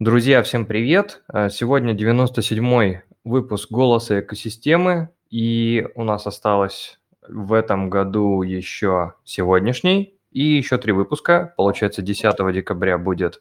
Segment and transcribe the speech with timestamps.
[0.00, 1.22] Друзья, всем привет!
[1.32, 10.18] Э, Сегодня 97-й выпуск «Голоса экосистемы», и у нас осталось в этом году еще сегодняшний
[10.32, 11.54] и еще три выпуска.
[11.56, 13.40] Получается, 10 декабря будет,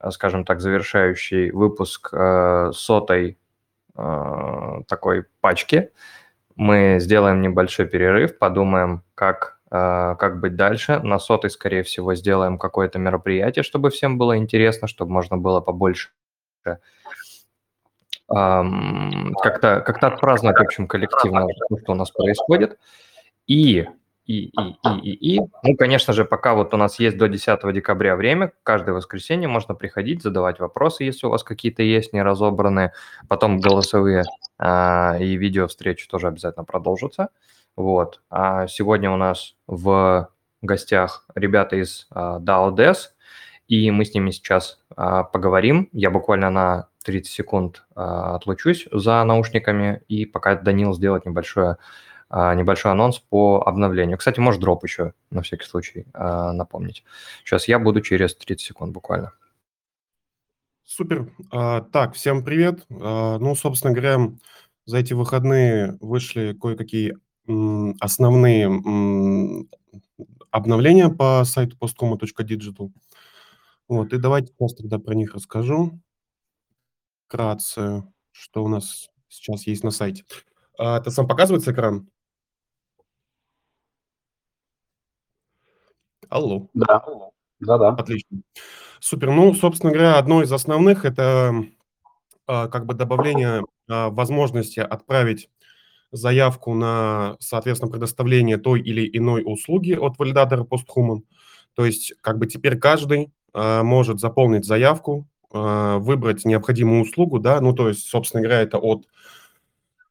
[0.00, 3.38] э, скажем так, завершающий выпуск э, сотой
[3.94, 5.90] такой пачки.
[6.56, 11.00] Мы сделаем небольшой перерыв, подумаем, как как быть дальше.
[11.00, 16.10] На сотой, скорее всего, сделаем какое-то мероприятие, чтобы всем было интересно, чтобы можно было побольше
[18.32, 22.78] как-то как отпраздновать, в общем, коллективно то, что у нас происходит.
[23.46, 23.86] И,
[24.24, 27.60] и, и, и, и, и, ну, конечно же, пока вот у нас есть до 10
[27.74, 32.92] декабря время, каждое воскресенье можно приходить, задавать вопросы, если у вас какие-то есть неразобранные.
[33.28, 34.24] Потом голосовые
[34.58, 37.28] а, и видео встречи тоже обязательно продолжатся.
[37.76, 38.20] Вот.
[38.30, 40.28] А сегодня у нас в
[40.60, 42.96] гостях ребята из uh, DAO DES,
[43.68, 45.88] и мы с ними сейчас uh, поговорим.
[45.92, 51.78] Я буквально на 30 секунд uh, отлучусь за наушниками, и пока Данил сделает небольшое,
[52.30, 54.16] небольшой анонс по обновлению.
[54.16, 57.04] Кстати, может дроп еще, на всякий случай, напомнить.
[57.44, 59.32] Сейчас я буду через 30 секунд буквально.
[60.84, 61.32] Супер.
[61.50, 62.84] А, так, всем привет.
[62.90, 64.30] А, ну, собственно говоря,
[64.84, 67.16] за эти выходные вышли кое-какие
[68.00, 68.66] основные
[70.50, 72.90] обновления по сайту postcoma.digital.
[73.88, 76.00] Вот, и давайте сейчас тогда про них расскажу.
[77.26, 80.24] Вкратце, что у нас сейчас есть на сайте.
[80.78, 82.08] А, это сам показывается экран?
[86.28, 86.68] Алло.
[86.74, 87.04] Да,
[87.60, 87.88] да-да.
[87.90, 88.42] Отлично.
[89.00, 89.30] Супер.
[89.30, 91.52] Ну, собственно говоря, одно из основных– это
[92.46, 95.50] а, как бы добавление а, возможности отправить
[96.12, 101.22] заявку на, соответственно, предоставление той или иной услуги от валидатора PostHuman.
[101.74, 107.60] То есть как бы теперь каждый э, может заполнить заявку, э, выбрать необходимую услугу, да,
[107.60, 109.06] ну то есть, собственно говоря, это от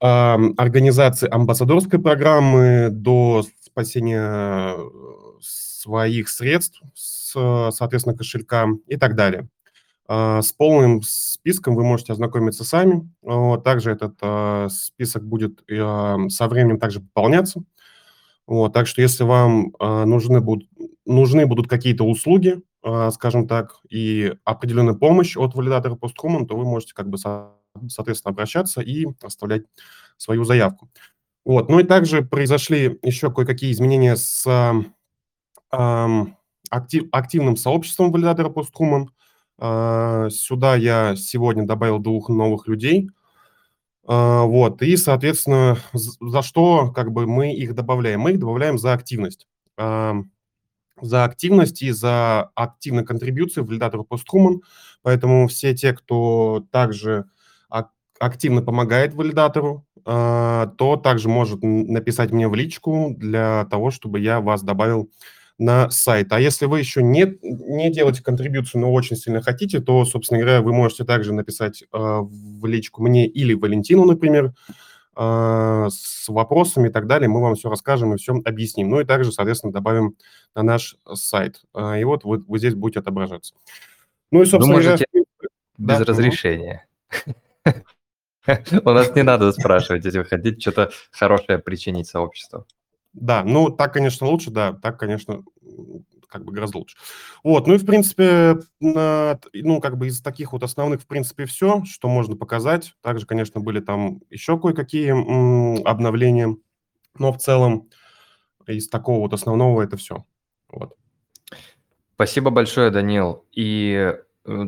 [0.02, 4.76] э, организации амбассадорской программы до спасения
[5.40, 7.32] своих средств, с,
[7.72, 9.48] соответственно, кошелька и так далее.
[10.08, 13.10] А, с полным списком вы можете ознакомиться сами.
[13.64, 17.64] Также этот э, список будет э, со временем также пополняться.
[18.48, 20.68] Вот, так что если вам нужны, будут,
[21.06, 22.62] нужны будут какие-то услуги,
[23.12, 27.52] скажем так, и определенная помощь от валидатора PostHuman, то вы можете как бы со,
[27.88, 29.64] соответственно обращаться и оставлять
[30.18, 30.90] свою заявку.
[31.46, 31.70] Вот.
[31.70, 34.46] Ну и также произошли еще кое-какие изменения с
[35.70, 39.21] актив, активным сообществом валидатора PostHuman– а,
[39.60, 43.10] сюда я сегодня добавил двух новых людей.
[44.08, 48.22] А, вот, и, соответственно, за что как бы мы их добавляем?
[48.22, 49.48] Мы их добавляем за активность.
[49.78, 50.16] А,
[51.02, 54.62] за активность и за активную контрибьюцию в валидатору PostHuman.
[55.02, 57.26] Поэтому все те, кто также
[58.20, 64.62] активно помогает валидатору, то также может написать мне в личку для того, чтобы я вас
[64.62, 65.10] добавил
[65.62, 66.34] на сайт.
[66.34, 70.62] А если вы еще не, не делаете контрибьюцию, но очень сильно хотите, то, собственно говоря,
[70.62, 74.54] вы можете также написать э, в личку мне или Валентину, например,
[75.16, 77.30] э, с вопросами и так далее.
[77.30, 78.90] Мы вам все расскажем и все объясним.
[78.90, 80.16] Ну и также, соответственно, добавим
[80.56, 81.62] на наш сайт.
[81.76, 83.54] Э, и вот вы, вы здесь будете отображаться.
[84.32, 85.26] Ну и, собственно вы можете говоря...
[85.78, 86.88] без да, разрешения.
[88.84, 92.66] У нас не надо спрашивать, если вы хотите что-то хорошее причинить сообществу.
[93.14, 95.44] Да, ну так, конечно, лучше, да, так, конечно,
[96.28, 96.96] как бы гораздо лучше.
[97.44, 101.84] Вот, ну и, в принципе, ну, как бы из таких вот основных, в принципе, все,
[101.84, 102.94] что можно показать.
[103.02, 105.12] Также, конечно, были там еще кое-какие
[105.86, 106.56] обновления,
[107.20, 107.90] но в целом
[108.66, 110.24] из такого вот основного это все.
[110.70, 110.96] Вот.
[112.16, 113.46] Спасибо большое, Данил.
[113.52, 114.16] И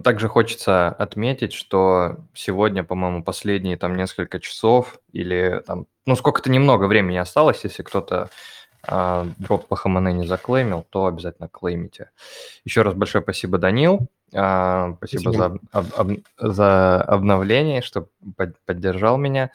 [0.03, 6.85] также хочется отметить, что сегодня, по-моему, последние там несколько часов или там ну, сколько-то немного
[6.85, 8.29] времени осталось, если кто-то
[8.85, 12.11] а, дроп по ХМН не заклеймил, то обязательно клеймите.
[12.65, 14.07] Еще раз большое спасибо, Данил.
[14.33, 15.59] А, спасибо, спасибо.
[15.71, 19.51] За, об, об, за обновление, что под, поддержал меня.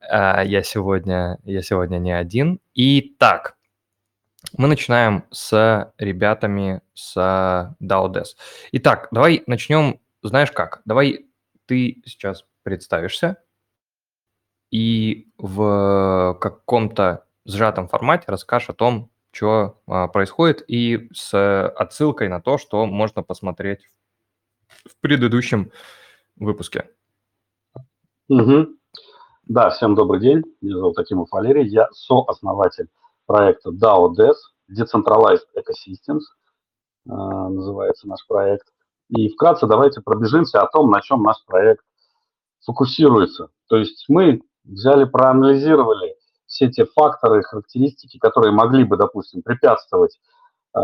[0.00, 2.58] А, я, сегодня, я сегодня не один.
[2.74, 3.56] Итак,
[4.56, 7.16] мы начинаем с ребятами с
[7.82, 8.26] DAODES.
[8.72, 11.26] Итак, давай начнем, знаешь как, давай
[11.66, 13.38] ты сейчас представишься,
[14.70, 22.40] и в каком-то сжатом формате расскажешь о том, что а, происходит, и с отсылкой на
[22.40, 23.90] то, что можно посмотреть
[24.88, 25.72] в предыдущем
[26.36, 26.90] выпуске.
[28.28, 28.68] Угу.
[29.46, 30.42] Да, всем добрый день.
[30.60, 31.66] Меня зовут Акимов Валерий.
[31.66, 32.88] Я сооснователь
[33.26, 34.34] проекта DAO DES,
[34.70, 36.22] Decentralized Ecosystems,
[37.08, 38.66] а, называется наш проект.
[39.10, 41.84] И вкратце давайте пробежимся о том, на чем наш проект
[42.64, 43.48] фокусируется.
[43.68, 46.16] То есть мы взяли, проанализировали
[46.46, 50.18] все те факторы, характеристики, которые могли бы, допустим, препятствовать
[50.74, 50.80] э,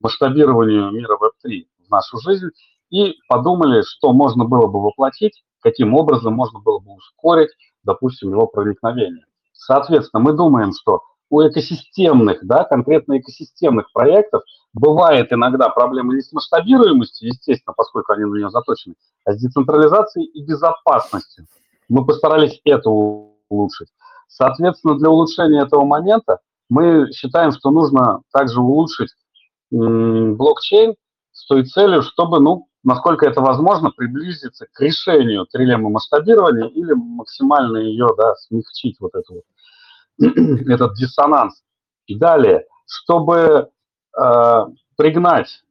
[0.00, 2.48] масштабированию мира Web3 в нашу жизнь,
[2.90, 7.50] и подумали, что можно было бы воплотить, каким образом можно было бы ускорить,
[7.82, 9.24] допустим, его проникновение.
[9.52, 14.42] Соответственно, мы думаем, что у экосистемных, да, конкретно экосистемных проектов
[14.72, 18.94] бывает иногда проблемы не с масштабируемостью, естественно, поскольку они на нее заточены,
[19.24, 21.46] а с децентрализацией и безопасностью.
[21.88, 23.88] Мы постарались это улучшить.
[24.28, 26.38] Соответственно, для улучшения этого момента
[26.68, 29.10] мы считаем, что нужно также улучшить
[29.70, 30.94] блокчейн
[31.32, 37.78] с той целью, чтобы, ну, насколько это возможно, приблизиться к решению трилеммы масштабирования или максимально
[37.78, 39.42] ее, да, смягчить вот эту вот
[40.18, 41.62] этот диссонанс.
[42.06, 43.70] И далее, чтобы
[44.18, 44.66] э,
[44.96, 45.62] пригнать,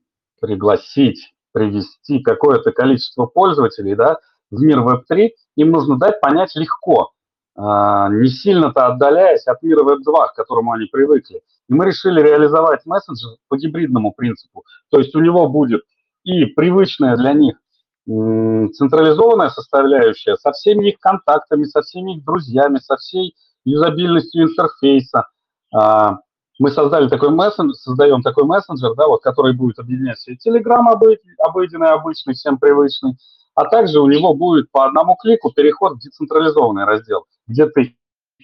[0.41, 4.17] пригласить, привести какое-то количество пользователей да,
[4.49, 7.11] в мир Web3, им нужно дать понять легко,
[7.55, 11.41] э, не сильно-то отдаляясь от мира Web2, к которому они привыкли.
[11.69, 14.63] И мы решили реализовать мессенджер по гибридному принципу.
[14.89, 15.83] То есть у него будет
[16.23, 17.57] и привычная для них
[18.05, 25.27] централизованная составляющая со всеми их контактами, со всеми их друзьями, со всей юзабильностью интерфейса.
[25.73, 26.19] А,
[26.59, 31.89] мы создали такой мессенджер, создаем такой мессенджер, да, вот, который будет объединять все Telegram обыденный,
[31.89, 33.17] обычный, всем привычный,
[33.55, 37.95] а также у него будет по одному клику переход в децентрализованный раздел, где ты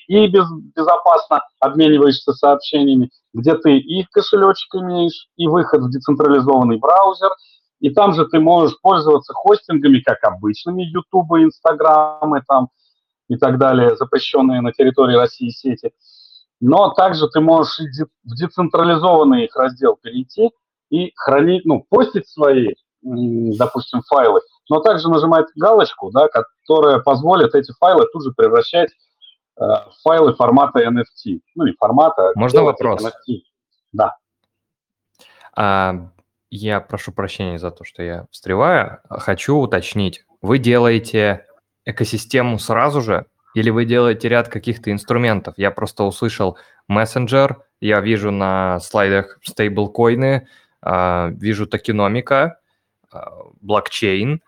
[0.08, 0.46] и без,
[0.76, 7.30] безопасно обмениваешься сообщениями, где ты и кошелечек имеешь, и выход в децентрализованный браузер,
[7.80, 12.70] и там же ты можешь пользоваться хостингами, как обычными, YouTube, Instagram, там,
[13.30, 15.92] и так далее, запрещенные на территории России сети.
[16.60, 20.50] Но также ты можешь в децентрализованный их раздел перейти
[20.90, 27.72] и хранить, ну, постить свои, допустим, файлы, но также нажимать галочку, да, которая позволит эти
[27.80, 31.40] файлы тут же превращать э, в файлы формата NFT.
[31.56, 32.34] Ну, не формата.
[32.36, 33.02] Можно вопрос?
[33.04, 33.36] NFT.
[33.94, 34.18] Да.
[35.56, 36.10] А,
[36.50, 39.00] я прошу прощения за то, что я встреваю.
[39.10, 40.26] Хочу уточнить.
[40.42, 41.46] Вы делаете
[41.90, 45.56] экосистему сразу же, или вы делаете ряд каких-то инструментов?
[45.58, 46.58] Я просто услышал
[46.88, 50.48] мессенджер, я вижу на слайдах стейблкоины,
[50.82, 52.60] а, вижу токеномика,
[53.12, 53.32] а,
[53.62, 54.42] блокчейн.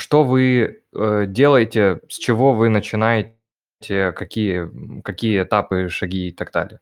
[0.00, 3.32] Что вы э, делаете, с чего вы начинаете,
[4.12, 4.70] какие,
[5.02, 6.78] какие этапы, шаги и так далее?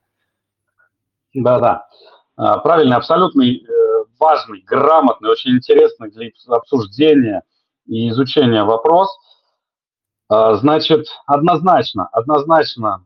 [1.33, 1.87] Да-да,
[2.35, 7.41] а, правильно, абсолютный э, важный, грамотный, очень интересный для обсуждения–
[7.87, 9.09] и изучения вопрос,
[10.29, 13.05] а, значит, однозначно, однозначно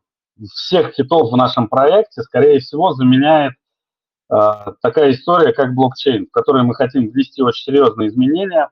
[0.54, 3.54] всех хитов в нашем проекте, скорее всего, заменяет
[4.30, 8.70] а, такая история, как блокчейн, в которой мы хотим ввести очень серьезные изменения.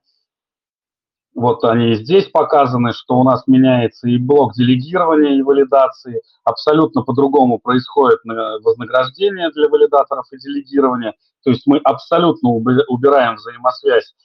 [1.36, 6.22] Вот они здесь показаны, что у нас меняется и блок делегирования и валидации.
[6.44, 11.14] Абсолютно по-другому происходит вознаграждение для валидаторов и делегирования.
[11.44, 14.16] То есть мы абсолютно убираем взаимосвязь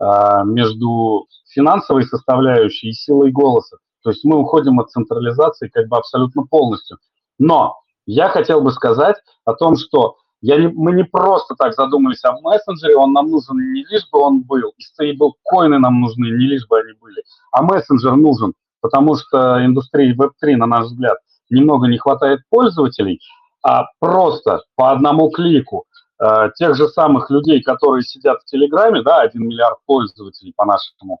[0.00, 3.78] между финансовой составляющей и силой голоса.
[4.02, 6.98] То есть мы уходим от централизации как бы абсолютно полностью.
[7.38, 12.24] Но я хотел бы сказать о том, что я не, мы не просто так задумались
[12.24, 16.46] об мессенджере, он нам нужен не лишь бы он был, и стейблкоины нам нужны не
[16.46, 21.18] лишь бы они были, а мессенджер нужен, потому что индустрии Web3, на наш взгляд,
[21.50, 23.20] немного не хватает пользователей,
[23.66, 25.84] а просто по одному клику
[26.20, 31.20] Э, тех же самых людей, которые сидят в Телеграме, да, 1 миллиард пользователей по нашему,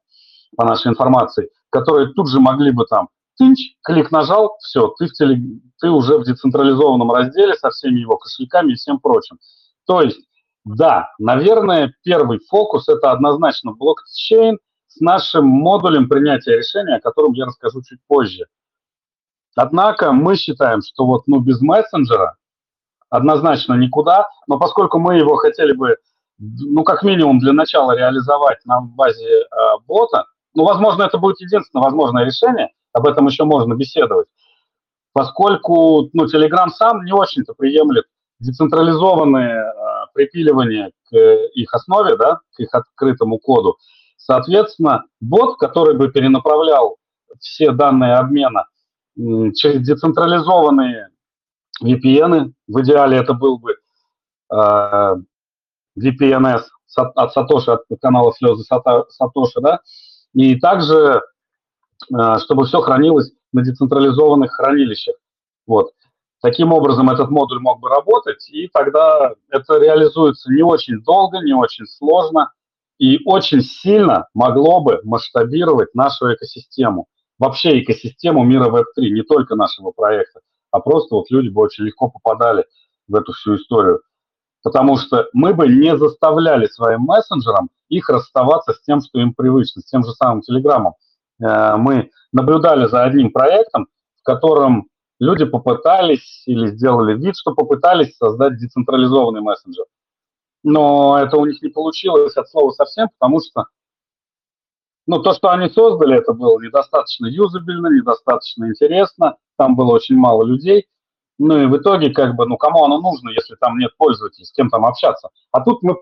[0.56, 5.12] по нашей информации, которые тут же могли бы там тынч, клик нажал, все, ты, в
[5.12, 5.38] телег...
[5.80, 9.38] ты уже в децентрализованном разделе со всеми его кошельками и всем прочим.
[9.86, 10.20] То есть,
[10.64, 17.46] да, наверное, первый фокус– это однозначно блокчейн с нашим модулем принятия решения, о котором я
[17.46, 18.46] расскажу чуть позже.
[19.54, 22.36] Однако мы считаем, что вот ну, без мессенджера
[23.10, 25.96] однозначно никуда, но поскольку мы его хотели бы,
[26.38, 29.46] ну, как минимум для начала реализовать на базе э,
[29.86, 34.28] бота, ну, возможно, это будет единственное возможное решение, об этом еще можно беседовать,
[35.12, 38.04] поскольку, ну, Telegram сам не очень-то приемлет
[38.40, 39.72] децентрализованное э,
[40.14, 41.16] припиливание к
[41.54, 43.76] их основе, да, к их открытому коду.
[44.16, 46.96] Соответственно, бот, который бы перенаправлял
[47.40, 48.66] все данные обмена
[49.16, 51.08] через децентрализованные
[51.82, 52.52] VPN.
[52.66, 53.76] В идеале это был бы
[54.52, 55.14] э,
[55.98, 56.62] VPNS
[56.96, 59.80] от Сатоши, от канала Слезы Сатоши, да,
[60.34, 61.22] и также,
[62.12, 65.16] э, чтобы все хранилось на децентрализованных хранилищах.
[65.66, 65.90] Вот.
[66.40, 71.52] Таким образом, этот модуль мог бы работать, и тогда это реализуется не очень долго, не
[71.52, 72.52] очень сложно,
[72.98, 77.06] и очень сильно могло бы масштабировать нашу экосистему.
[77.38, 82.10] Вообще экосистему мира Web3, не только нашего проекта, а просто вот люди бы очень легко
[82.10, 82.64] попадали
[83.06, 84.02] в эту всю историю.
[84.62, 89.82] Потому что мы бы не заставляли своим мессенджерам их расставаться с тем, что им привычно,
[89.82, 90.94] с тем же самым Телеграмом.
[91.40, 93.86] Э, мы наблюдали за одним проектом,
[94.20, 99.86] в котором люди попытались или сделали вид, что попытались создать децентрализованный мессенджер.
[100.62, 103.66] Но это у них не получилось от слова совсем, потому что
[105.16, 110.44] ну, то, что они создали, это было недостаточно юзабельно, недостаточно интересно, там было очень мало
[110.44, 110.86] людей.
[111.40, 114.52] Ну и в итоге, как бы, ну кому оно нужно, если там нет пользователей, с
[114.52, 115.28] кем там общаться.
[115.52, 115.96] А тут мы,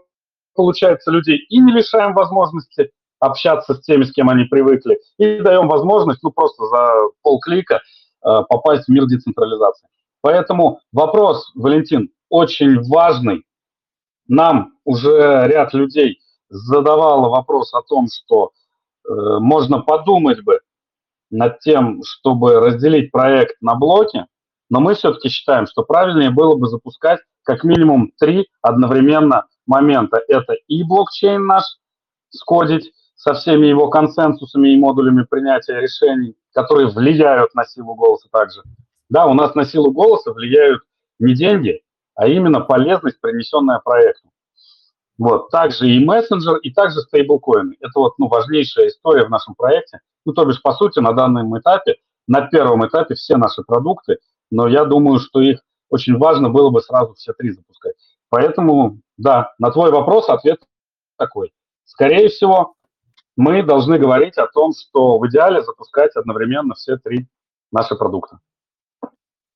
[0.55, 5.69] получается, людей и не лишаем возможности общаться с теми, с кем они привыкли, и даем
[5.69, 7.81] возможность, ну, просто за полклика
[8.27, 9.89] Э, попасть в мир децентрализации.
[10.21, 13.45] Поэтому вопрос, Валентин, очень важный.
[14.27, 18.51] Нам уже ряд людей задавало вопрос о том, что
[19.09, 20.61] можно подумать бы
[21.31, 24.27] над тем, чтобы разделить проект на блоки,
[24.71, 30.21] но мы все-таки считаем, что правильнее было бы запускать как минимум три одновременно момента.
[30.29, 31.65] Это и блокчейн наш
[32.31, 38.63] скодить, со всеми его консенсусами и модулями принятия решений, которые влияют на силу голоса также.
[39.09, 40.83] Да, у нас на силу голоса влияют
[41.19, 41.83] не деньги,
[42.15, 44.29] а именно полезность, принесенная проекту.
[45.19, 47.77] Вот, также и мессенджер, и также стейблкоины.
[47.81, 50.01] Это вот, ну, важнейшая история в нашем проекте.
[50.25, 51.97] Ну, то бишь, по сути, на данном этапе,
[52.27, 54.19] на первом этапе все наши продукты,
[54.51, 57.95] но я думаю, что их очень важно было бы сразу все три запускать.
[58.29, 60.61] Поэтому, да, на твой вопрос ответ
[61.17, 61.53] такой.
[61.85, 62.75] Скорее всего,
[63.37, 67.29] мы должны говорить о том, что в идеале запускать одновременно все три
[67.71, 68.41] наши продукта.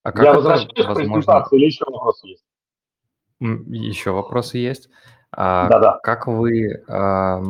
[0.02, 2.44] А как Я возвращаюсь к презентации или еще вопросы есть?
[3.40, 4.88] Еще вопросы есть.
[5.32, 6.00] А Да-да.
[6.02, 7.40] Как вы, а,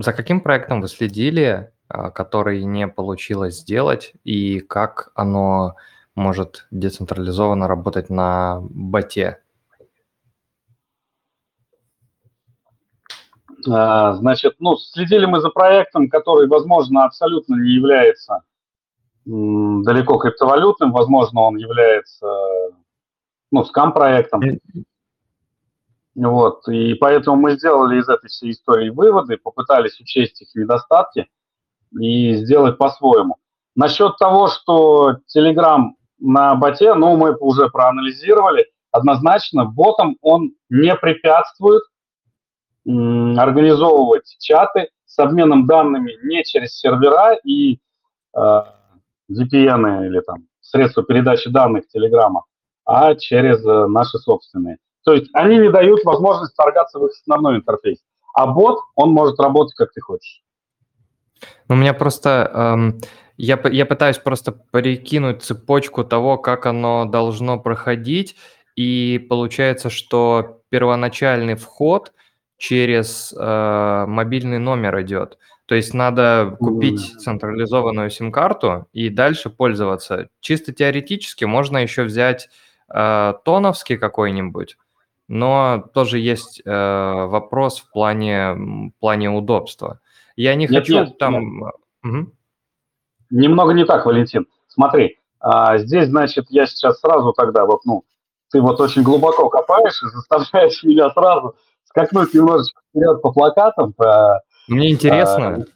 [0.00, 5.76] за каким проектом вы следили, а, который не получилось сделать, и как оно
[6.14, 9.40] может децентрализованно работать на боте?
[13.60, 18.42] Значит, ну, следили мы за проектом, который, возможно, абсолютно не является
[19.28, 22.26] далеко криптовалютным, возможно, он является,
[23.50, 24.40] ну, скам-проектом.
[26.26, 31.28] Вот, и поэтому мы сделали из этой всей истории выводы, попытались учесть их недостатки
[31.92, 33.36] и сделать по-своему.
[33.76, 41.84] Насчет того, что Telegram на боте, ну, мы уже проанализировали, однозначно ботом он не препятствует
[42.84, 47.78] организовывать чаты с обменом данными не через сервера и
[48.36, 48.62] э,
[49.30, 52.44] VPN или там средства передачи данных Телеграма,
[52.84, 54.78] а через э, наши собственные.
[55.04, 57.98] То есть они не дают возможность торгаться в их основной интерфейс.
[58.34, 60.42] А бот, он может работать как ты хочешь.
[61.68, 62.50] Ну, у меня просто...
[62.54, 63.00] Эм,
[63.36, 68.36] я, я пытаюсь просто перекинуть цепочку того, как оно должно проходить,
[68.74, 72.12] и получается, что первоначальный вход–
[72.58, 75.38] через э, мобильный номер идет.
[75.66, 80.28] То есть надо купить централизованную сим-карту и дальше пользоваться.
[80.40, 82.48] Чисто теоретически можно еще взять
[82.92, 84.76] э, тоновский какой-нибудь,
[85.28, 90.00] но тоже есть э, вопрос в плане, в плане удобства.
[90.36, 91.58] Я не нет, хочу нет, там...
[91.58, 91.74] Нет.
[92.04, 92.32] Угу.
[93.30, 94.46] Немного не так, Валентин.
[94.68, 98.04] Смотри, а, здесь, значит, я сейчас сразу тогда вот, ну,
[98.50, 101.54] ты вот очень глубоко копаешь и заставляешь меня сразу
[101.84, 103.92] скакнуть немножечко вперед по плакатам.
[103.92, 105.66] По, Мне интересно.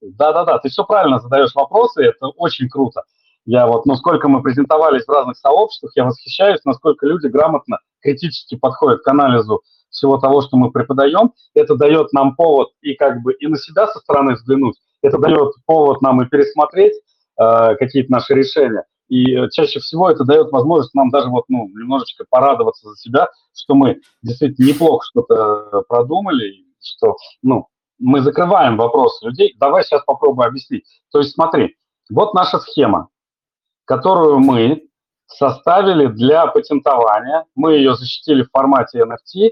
[0.00, 3.02] Да-да-да, ты все правильно задаешь вопросы, это очень круто.
[3.52, 8.54] Я вот, ну, сколько мы презентовались в разных сообществах, я восхищаюсь, насколько люди грамотно, критически
[8.54, 11.32] подходят к анализу всего того, что мы преподаем.
[11.54, 15.52] Это дает нам повод и как бы и на себя со стороны взглянуть, это дает
[15.66, 18.84] повод нам и пересмотреть э, какие-то наши решения.
[19.08, 23.30] И э, чаще всего это дает возможность нам даже вот, ну, немножечко порадоваться за себя,
[23.52, 27.66] что мы действительно неплохо что-то продумали, что, ну,
[27.98, 29.56] мы закрываем вопрос людей.
[29.58, 30.84] Давай сейчас попробую объяснить.
[31.10, 31.74] То есть смотри,
[32.12, 33.08] вот наша схема,
[33.90, 34.84] которую мы
[35.26, 37.44] составили для патентования.
[37.56, 39.50] Мы ее защитили в формате NFT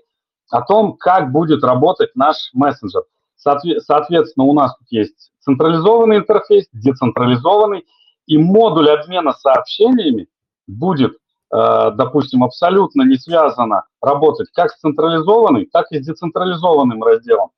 [0.51, 3.03] о том, как будет работать наш мессенджер.
[3.37, 7.85] Соответственно, у нас тут есть централизованный интерфейс, децентрализованный–
[8.29, 10.29] и модуль обмена сообщениями
[10.67, 17.51] будет, э, допустим, абсолютно не связано работать как с централизованным, так и с децентрализованным разделом.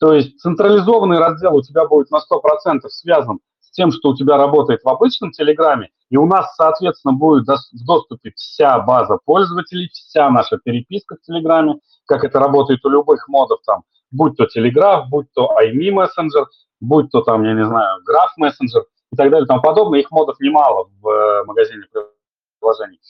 [0.00, 3.38] То есть централизованный раздел у тебя будет на 100% связан
[3.70, 8.32] тем, что у тебя работает в обычном Телеграме, и у нас, соответственно, будет в доступе
[8.36, 13.82] вся база пользователей, вся наша переписка в Телеграме, как это работает у любых модов, там,
[14.10, 16.46] будь то Telegraph, будь то IME Messenger,
[16.80, 20.00] будь то там, я не знаю, Graph Messenger и так далее и тому подобное.
[20.00, 21.84] Их модов немало в э, магазине
[22.60, 23.00] приложений.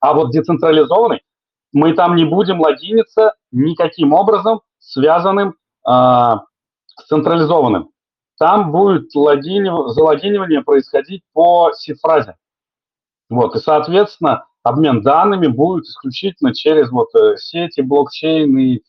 [0.00, 1.22] А вот децентрализованный,
[1.72, 5.54] мы там не будем логиниться никаким образом, связанным
[5.86, 7.90] э, с централизованным.
[8.38, 9.90] Там будет логинив...
[9.92, 12.36] залогинивание происходить по сид-фразе.
[13.28, 18.82] Вот, и, соответственно, обмен данными будет исключительно через вот э, сети, блокчейн и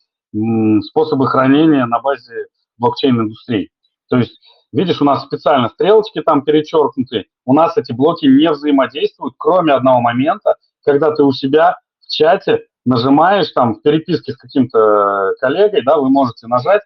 [0.82, 2.46] способы хранения на базе
[2.78, 3.70] блокчейн-индустрии.
[4.08, 4.40] То есть,
[4.72, 10.00] видишь, у нас специально стрелочки там перечеркнуты, у нас эти блоки не взаимодействуют, кроме одного
[10.00, 10.54] момента,
[10.84, 16.08] когда ты у себя в чате нажимаешь там в переписке с каким-то коллегой, да, вы
[16.08, 16.82] можете нажать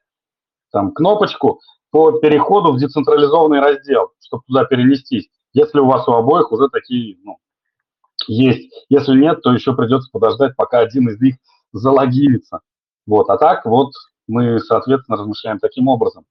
[0.73, 1.61] там кнопочку
[1.95, 7.19] по переходу в децентрализованный раздел, чтобы туда перенестись, если у вас у обоих уже такие
[7.23, 7.39] ну,
[8.27, 8.69] есть.
[8.89, 11.37] Если нет, то еще придется подождать, пока один из них
[11.73, 12.63] залогинится.
[13.07, 13.93] Вот, а так вот
[14.27, 16.25] мы, соответственно, размышляем таким образом.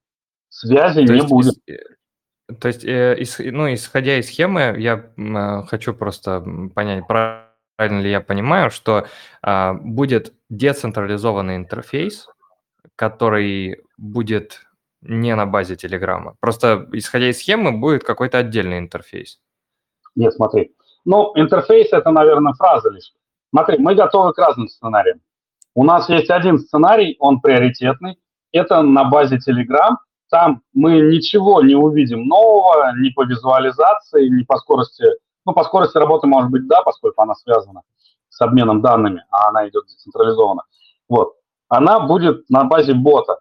[0.50, 1.54] Связи то не есть, будет.
[1.66, 6.44] Э, то есть, э, ис, ну, исходя из схемы, я э, хочу просто
[6.74, 9.06] понять, правильно ли я понимаю, что
[9.42, 12.28] э, будет децентрализованный интерфейс,
[12.96, 14.60] который будет
[15.04, 16.34] не на базе Телеграма.
[16.40, 19.38] Просто, исходя из схемы, будет какой-то отдельный интерфейс.
[20.16, 20.74] Нет, смотри.
[21.04, 23.12] Ну, интерфейс– это, наверное, фраза лишь.
[23.50, 25.20] Смотри, мы готовы к разным сценариям.
[25.74, 28.18] У нас есть один сценарий, он приоритетный.
[28.52, 29.96] Это на базе Telegram.
[30.30, 35.04] Там мы ничего не увидим нового ни по визуализации, ни по скорости.
[35.44, 37.82] Ну, по скорости работы, может быть, да, поскольку она связана
[38.30, 40.62] с обменом данными, а она идет децентрализованно.
[41.08, 41.34] Вот.
[41.68, 43.38] Она будет на базе бота.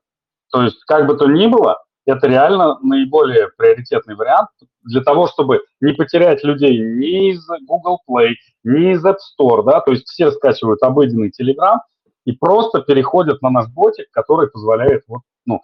[0.54, 4.50] То есть, как бы то ни было, это реально наиболее приоритетный вариант
[4.84, 8.34] для того, чтобы не потерять людей ни из Google Play,
[8.64, 11.80] ни из App Store, да, то есть все скачивают обыденный Telegram,
[12.26, 15.60] и просто переходят на наш ботик, который позволяет вот, ну,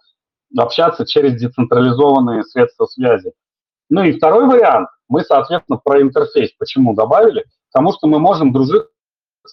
[0.58, 3.32] общаться через децентрализованные средства связи.
[3.90, 7.44] Ну и второй вариант, мы, соответственно, про интерфейс почему добавили?
[7.72, 8.82] Потому что мы можем дружить,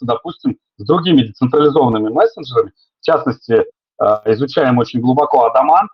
[0.01, 2.71] допустим, с другими децентрализованными мессенджерами.
[3.01, 3.65] В частности,
[4.25, 5.89] изучаем очень глубоко Адамант,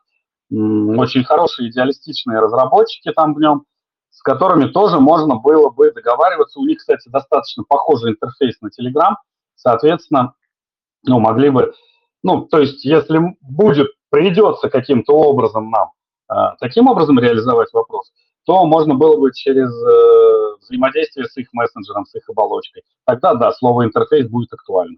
[0.49, 3.65] очень хорошие идеалистичные разработчики там в нем,
[4.11, 6.59] с которыми тоже можно было бы договариваться.
[6.59, 9.15] У них, кстати, достаточно похожий интерфейс на Telegram.
[9.55, 10.33] Соответственно,
[11.05, 11.73] ну, могли бы,
[12.21, 15.91] ну, то есть, если будет, придется каким-то образом нам
[16.31, 18.11] э, таким образом реализовать вопрос,
[18.45, 22.83] то можно было бы через э, взаимодействие с их мессенджером, с их оболочкой.
[23.05, 24.97] Тогда, да, слово интерфейс будет актуально.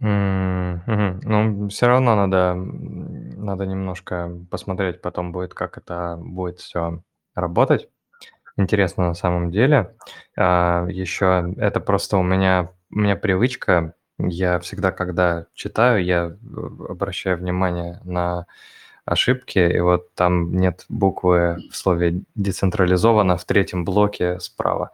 [0.00, 1.20] Mm-hmm.
[1.24, 7.02] Ну, все равно надо, надо немножко посмотреть потом будет, как это будет все
[7.34, 7.88] работать.
[8.56, 9.94] Интересно на самом деле.
[10.36, 16.60] А, еще это просто у меня у меня привычка, я всегда, когда читаю, я э,
[16.88, 18.46] обращаю внимание на
[19.04, 24.90] ошибки, и вот там нет буквы в слове «децентрализовано» в третьем блоке справа.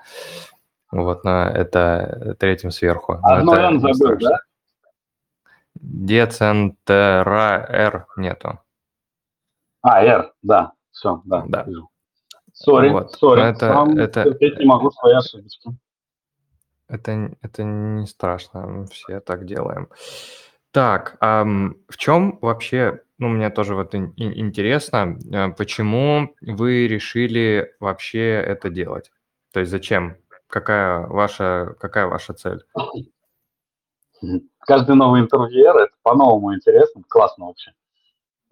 [0.92, 3.18] Вот, на это третьем сверху.
[3.22, 4.40] Одно это «Н» забыл, да?
[5.86, 8.58] Децентра, «Р» нету.
[9.82, 11.44] А, «Р», да, все, да.
[11.46, 11.64] Да.
[12.52, 13.12] Sorry, вот.
[13.12, 15.70] sorry, это, сам это, терпеть не могу свои ошибочки.
[16.88, 19.88] Это, это не страшно, мы все так делаем.
[20.72, 28.42] Так, а в чем вообще, ну, мне тоже вот интересно, э, почему вы решили вообще
[28.44, 29.12] это делать?
[29.52, 30.16] То есть зачем?
[30.48, 32.64] Какая ваша, какая ваша цель?
[34.66, 37.72] Каждый новый интервьюер, это по-новому интересно, классно вообще.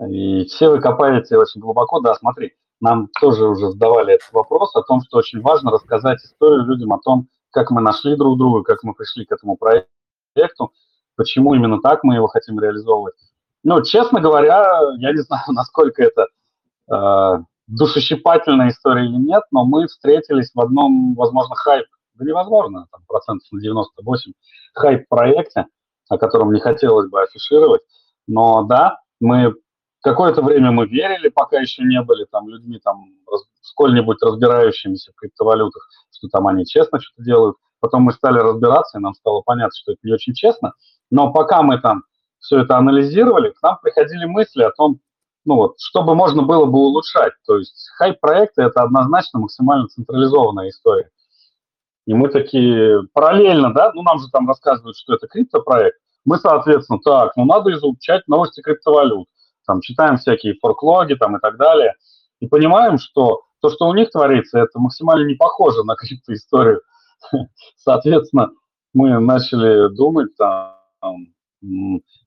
[0.08, 4.82] И все вы копаете очень глубоко, да, смотри, нам тоже уже задавали этот вопрос о
[4.82, 8.84] том, что очень важно рассказать историю людям о том, как мы нашли друг друга, как
[8.84, 10.72] мы пришли к этому проекту,
[11.16, 13.14] почему именно так мы его хотим реализовывать.
[13.64, 16.26] Ну, честно говоря, я не знаю, насколько это
[16.92, 23.02] э, душещипательная история или нет, но мы встретились в одном, возможно, хайп, да невозможно, там,
[23.08, 24.32] процентов на 98
[24.74, 25.66] хайп-проекте,
[26.08, 27.82] о котором не хотелось бы афишировать.
[28.26, 29.54] Но да, мы
[30.02, 33.06] какое-то время мы верили, пока еще не были там людьми там
[33.62, 37.56] сколь-нибудь разбирающимися в криптовалютах, что там они честно что-то делают.
[37.80, 40.72] Потом мы стали разбираться, и нам стало понятно, что это не очень честно.
[41.10, 42.04] Но пока мы там
[42.38, 45.00] все это анализировали, к нам приходили мысли о том,
[45.44, 47.32] ну вот, чтобы можно было бы улучшать.
[47.46, 51.10] То есть хайп-проекты– это однозначно максимально централизованная история.
[52.06, 55.98] И мы такие параллельно, да, ну нам же там рассказывают, что это криптопроект.
[56.24, 59.28] Мы, соответственно, так, ну надо изучать новости криптовалют
[59.66, 61.94] там читаем всякие форклоги там и так далее.
[62.40, 66.82] и понимаем, что то, что у них творится, это максимально не похоже на криптоисторию.
[67.76, 68.50] Соответственно,
[68.92, 70.76] мы начали думать, там,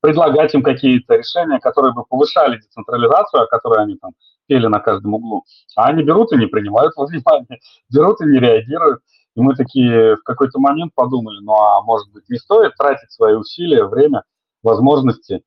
[0.02, 4.14] предлагать им какие-то решения, которые бы повышали децентрализацию, о которой они там
[4.48, 5.44] пели на каждом углу.
[5.76, 7.60] А они берут и не принимают во внимание,
[7.94, 9.02] берут и не реагируют.
[9.38, 13.36] И мы такие в какой-то момент подумали, ну а может быть не стоит тратить свои
[13.36, 14.24] усилия, время,
[14.64, 15.44] возможности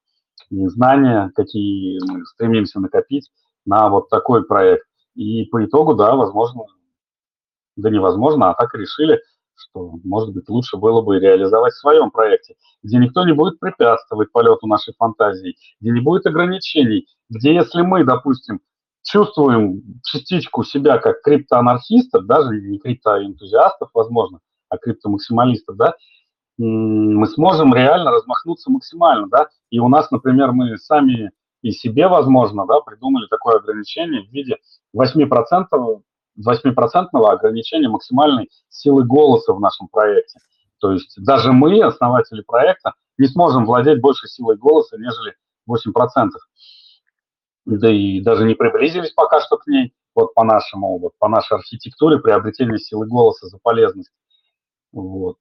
[0.48, 3.29] знания, какие мы стремимся накопить
[3.66, 4.87] на вот такой проект.
[5.16, 6.66] И по итогу, да, возможно,
[7.74, 9.20] да невозможно, а так решили,
[9.57, 14.31] что, может быть, лучше было бы реализовать в своем проекте, где никто не будет препятствовать
[14.31, 18.61] полету нашей фантазии, где не будет ограничений, где если мы, допустим,
[19.02, 25.94] чувствуем частичку себя как криптоанархистов, даже не криптоэнтузиастов, возможно, а криптомаксималистов, да,
[26.58, 31.30] мы сможем реально размахнуться максимально, да, и у нас, например, мы сами
[31.62, 34.58] и себе, возможно, да, придумали такое ограничение в виде
[34.96, 36.02] 8%,
[36.38, 40.40] 8% ограничения максимальной силы голоса в нашем проекте.
[40.78, 45.34] То есть даже мы, основатели проекта, не сможем владеть больше силой голоса, нежели
[45.68, 46.28] 8%
[47.78, 51.59] да и даже не приблизились пока что к ней, вот по нашему, вот по нашей
[51.59, 54.12] архитектуре приобретения силы голоса за полезность.
[54.92, 55.37] Вот.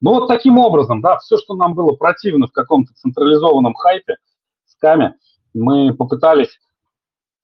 [0.00, 4.16] Ну вот таким образом, да, все, что нам было противно в каком-то централизованном хайпе,
[4.66, 5.16] скаме,
[5.52, 6.58] мы попытались,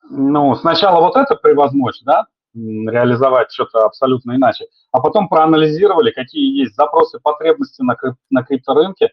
[0.09, 6.75] ну, сначала вот это превозмочь, да, реализовать что-то абсолютно иначе, а потом проанализировали, какие есть
[6.75, 7.97] запросы, потребности на,
[8.31, 9.11] на крипторынке,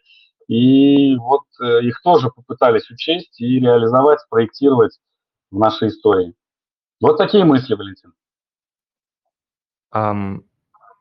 [0.48, 4.98] и вот э, их тоже попытались учесть и реализовать, спроектировать
[5.52, 6.34] в нашей истории.
[7.02, 8.14] Вот такие мысли, Валентин.
[9.94, 10.44] Um,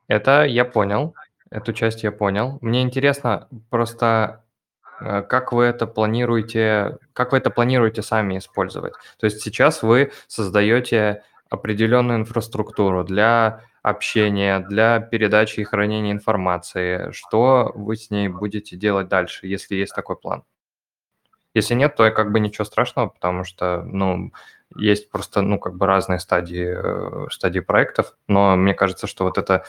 [0.09, 1.15] это я понял,
[1.51, 2.59] эту часть я понял.
[2.61, 4.45] Мне интересно просто,
[5.01, 8.93] э, как вы это планируете, как вы это планируете сами использовать.
[9.19, 17.11] То есть сейчас вы создаете определенную инфраструктуру для общения, для передачи и хранения информации.
[17.13, 20.43] Что вы с ней будете делать дальше, если есть такой план?
[21.57, 24.31] Если нет, то как бы ничего страшного, потому что, ну,
[24.77, 29.39] есть просто, ну, как бы разные стадии, э, стадии проектов, но мне кажется, что вот
[29.39, 29.65] эта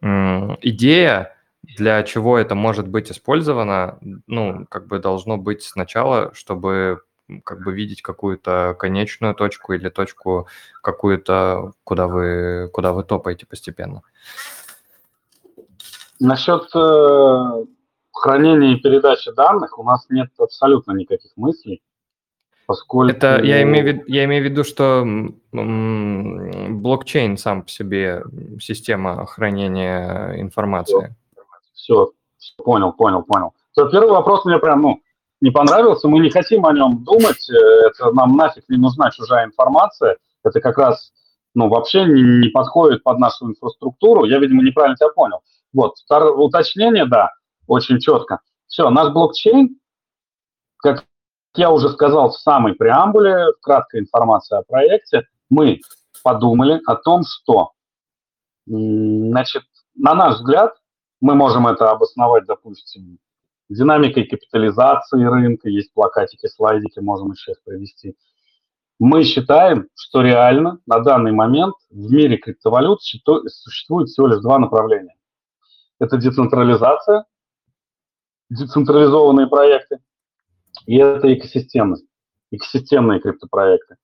[0.00, 7.00] идея, для чего это может быть использовано, ну, как бы должно быть сначала, чтобы
[7.42, 10.46] как бы видеть какую-то конечную точку или точку
[10.82, 14.02] какую-то, куда вы, куда вы топаете постепенно.
[16.20, 16.70] Насчет
[18.14, 21.82] хранения и передачи данных у нас нет абсолютно никаких мыслей,
[22.66, 23.12] поскольку...
[23.12, 25.04] Это я имею, в виду, я имею в виду, что
[25.52, 28.24] блокчейн сам по себе
[28.60, 31.14] система хранения информации.
[31.74, 33.52] Все, все понял, понял, понял.
[33.74, 35.00] То первый вопрос мне прям, ну,
[35.40, 37.54] не понравился, мы не хотим о нем думать, э,
[37.88, 41.12] это нам нафиг не нужна чужая информация, это как раз
[41.54, 45.40] ну, вообще не, не подходит под нашу инфраструктуру, я, видимо, неправильно тебя понял.
[45.72, 47.30] Вот, второе уточнение, да,
[47.66, 48.40] очень четко.
[48.66, 49.78] Все, наш блокчейн,
[50.78, 51.04] как
[51.54, 55.80] я уже сказал в самой преамбуле, краткая информация о проекте, мы
[56.22, 57.72] подумали о том, что,
[58.66, 59.62] значит,
[59.94, 60.74] на наш взгляд,
[61.20, 63.18] мы можем это обосновать, допустим,
[63.68, 68.16] динамикой капитализации рынка, есть плакатики, слайдики, можем еще их привести.
[68.98, 75.16] Мы считаем, что реально на данный момент в мире криптовалют существует всего лишь два направления.
[75.98, 77.24] Это децентрализация,
[78.50, 79.98] децентрализованные проекты,
[80.86, 82.06] и это экосистемность,
[82.50, 83.96] экосистемные криптопроекты.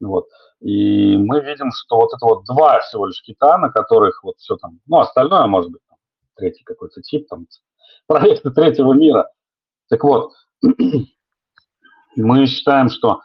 [0.00, 0.26] Вот.
[0.60, 4.56] И мы видим, что вот это вот два всего лишь кита, на которых вот все
[4.56, 5.98] там, ну, остальное, может быть, там,
[6.36, 7.46] третий какой-то тип, там,
[8.06, 9.30] проекты третьего мира.
[9.88, 10.32] Так вот,
[12.16, 13.20] мы считаем, что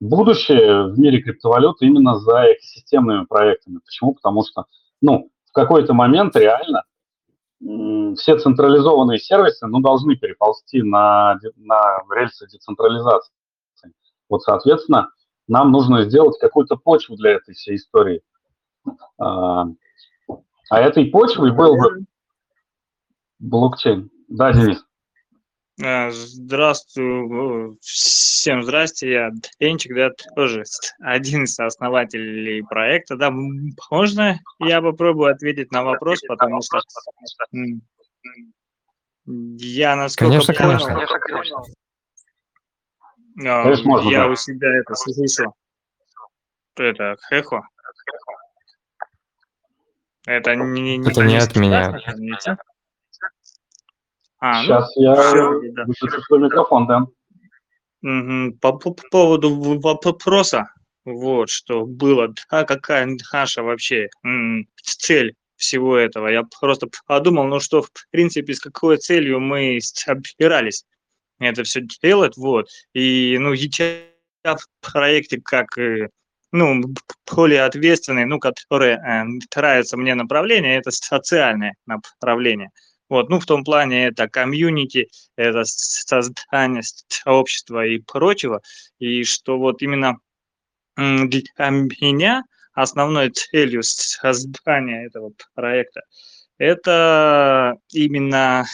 [0.00, 3.80] будущее в мире криптовалют именно за экосистемными проектами.
[3.84, 4.14] Почему?
[4.14, 4.64] Потому что,
[5.00, 6.84] ну, в какой-то момент реально
[7.60, 13.34] все централизованные сервисы ну, должны переползти на, на рельсы децентрализации.
[14.28, 15.10] Вот, соответственно,
[15.48, 18.22] нам нужно сделать какую-то почву для этой всей истории.
[19.18, 19.66] А,
[20.70, 22.04] а этой почвой был бы
[23.40, 24.10] блокчейн.
[24.28, 24.84] Да, Денис.
[25.82, 30.64] А, здравствуй, всем здрасте, я Энчик, да, тоже
[31.00, 33.30] один из основателей проекта, да,
[33.90, 36.82] можно я попробую ответить на вопрос, потому что
[39.24, 41.62] я насколько конечно, понял, конечно, конечно.
[43.36, 44.10] конечно.
[44.10, 45.54] я у себя это слышу,
[46.76, 47.62] это хехо,
[50.26, 52.02] это не, не, это не от меня.
[54.40, 55.84] А, Сейчас ну, я все, да.
[55.84, 57.06] выключу микрофон, да.
[58.02, 58.58] Угу.
[58.60, 60.72] По, по поводу вопроса,
[61.04, 66.28] вот, что было, да, какая наша вообще м, цель всего этого.
[66.28, 70.84] Я просто подумал, ну что, в принципе, с какой целью мы собирались
[71.40, 72.68] это все делать, вот.
[72.94, 75.76] И, ну, я в проекте как,
[76.52, 76.82] ну,
[77.34, 79.24] более ответственный, ну, которое э,
[79.54, 82.70] нравится мне направление, это социальное направление.
[83.10, 88.62] Вот, ну, в том плане это комьюнити, это создание сообщества и прочего,
[88.98, 90.16] и что вот именно
[90.96, 96.02] для меня основной целью создания этого проекта
[96.58, 98.66] это именно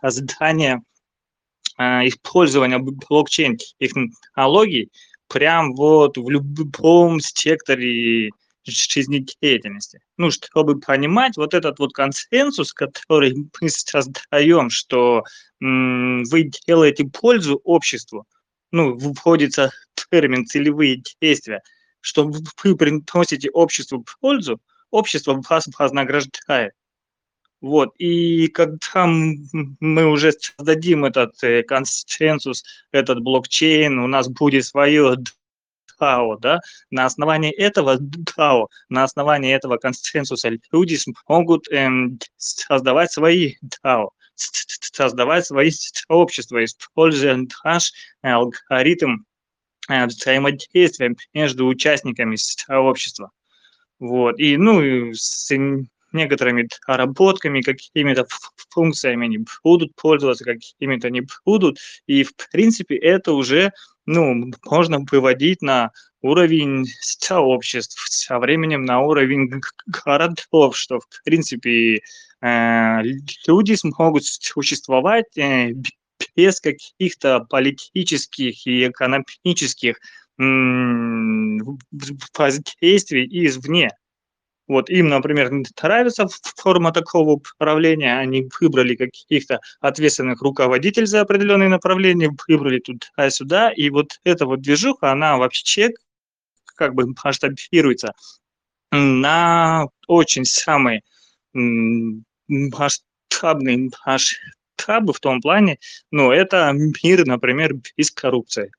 [0.00, 0.82] создание
[1.78, 4.90] э, использования блокчейн технологий
[5.28, 8.30] прям вот в любом секторе
[8.66, 10.00] жизнедеятельности.
[10.16, 15.24] Ну, чтобы понимать вот этот вот консенсус, который мы создаем, что
[15.60, 18.26] м, вы делаете пользу обществу,
[18.72, 19.72] ну, вводится
[20.10, 21.62] термин целевые действия,
[22.00, 22.40] что вы
[22.76, 26.72] приносите обществу пользу, общество вас вознаграждает.
[27.62, 35.16] Вот, и когда мы уже создадим этот э, консенсус, этот блокчейн, у нас будет свое
[36.00, 43.54] DAO, да, на основании этого DAO, на основании этого консенсуса люди смогут эм, создавать свои
[43.84, 49.18] DAO, создавать свои сообщества, используя наш алгоритм
[49.88, 53.30] э, взаимодействия между участниками сообщества.
[53.98, 55.50] Вот, и, ну, с
[56.12, 58.26] некоторыми доработками, какими-то
[58.70, 61.78] функциями они будут пользоваться, какими-то не будут.
[62.06, 63.72] И, в принципе, это уже
[64.06, 65.90] ну, можно выводить на
[66.22, 69.50] уровень сообществ, со временем на уровень
[69.86, 72.00] городов, что, в принципе,
[72.40, 73.02] э,
[73.46, 75.72] люди смогут существовать э,
[76.34, 79.98] без каких-то политических и экономических
[82.36, 83.90] воздействий извне.
[84.68, 85.50] Вот им, например,
[85.82, 86.26] нравится
[86.56, 94.18] форма такого управления, они выбрали каких-то ответственных руководителей за определенные направления, выбрали туда-сюда, и вот
[94.24, 95.90] эта вот движуха, она вообще
[96.74, 98.12] как бы масштабируется
[98.90, 101.02] на очень самые
[102.48, 105.78] масштабные масштабы в том плане,
[106.10, 108.72] ну, это мир, например, без коррупции.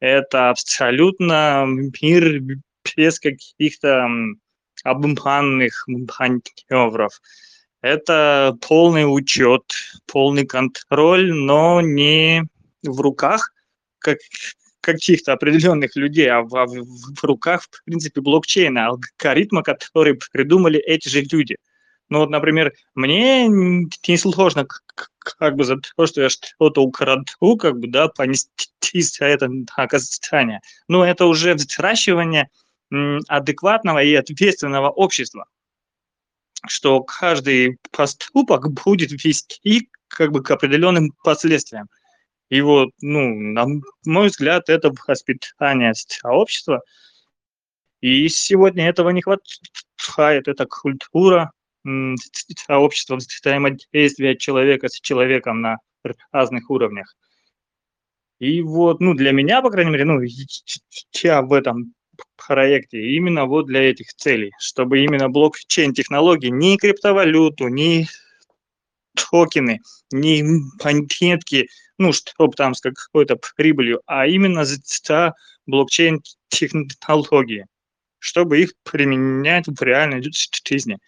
[0.00, 2.42] Это абсолютно мир
[2.96, 4.08] без каких-то
[4.84, 7.20] обманных маневров.
[7.80, 9.62] Это полный учет,
[10.06, 12.44] полный контроль, но не
[12.82, 13.52] в руках
[13.98, 14.18] как,
[14.80, 21.08] каких-то определенных людей, а в, в, в руках, в принципе, блокчейна, алгоритма, который придумали эти
[21.08, 21.56] же люди.
[22.10, 24.66] Ну вот, например, мне не сложно
[25.18, 30.60] как бы за то, что я что-то украду, как бы, да, понести за это наказание.
[30.86, 32.48] Но это уже взращивание
[33.28, 35.46] адекватного и ответственного общества,
[36.66, 41.88] что каждый поступок будет вести как бы к определенным последствиям.
[42.50, 43.66] И вот, ну, на
[44.04, 46.82] мой взгляд, это воспитание сообщества.
[48.00, 50.48] И сегодня этого не хватает.
[50.48, 51.50] Это культура
[52.66, 55.78] сообщества, взаимодействия человека с человеком на
[56.32, 57.16] разных уровнях.
[58.38, 60.20] И вот, ну, для меня, по крайней мере, ну,
[61.22, 61.94] я в этом
[62.36, 68.08] проекте именно вот для этих целей, чтобы именно блокчейн-технологии, ни криптовалюту, ни
[69.14, 70.42] токены, ни
[70.82, 71.68] монетки,
[71.98, 75.34] ну, чтобы там с какой-то прибылью, а именно за
[75.66, 77.66] блокчейн-технологии,
[78.18, 80.98] чтобы их применять в реальной жизни.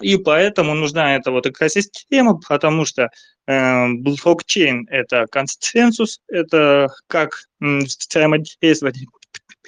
[0.00, 3.10] И поэтому нужна эта вот экосистема, потому что
[3.46, 8.96] э, блокчейн– это консенсус, это как взаимодействовать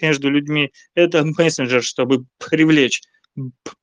[0.01, 3.03] между людьми, это мессенджер, чтобы привлечь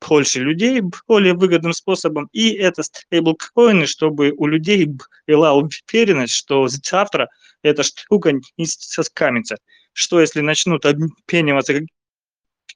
[0.00, 4.88] больше людей более выгодным способом, и это стейблкоины, чтобы у людей
[5.26, 7.28] была уверенность, что завтра
[7.62, 9.56] эта штука не соскамится.
[9.92, 11.80] Что если начнут обмениваться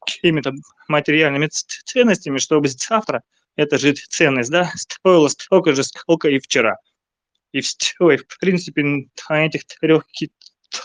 [0.07, 0.53] какими-то
[0.87, 3.22] материальными ценностями, чтобы завтра
[3.57, 6.77] эта же ценность да, стоила столько же, сколько и вчера.
[7.51, 10.07] И все, и в принципе на этих трех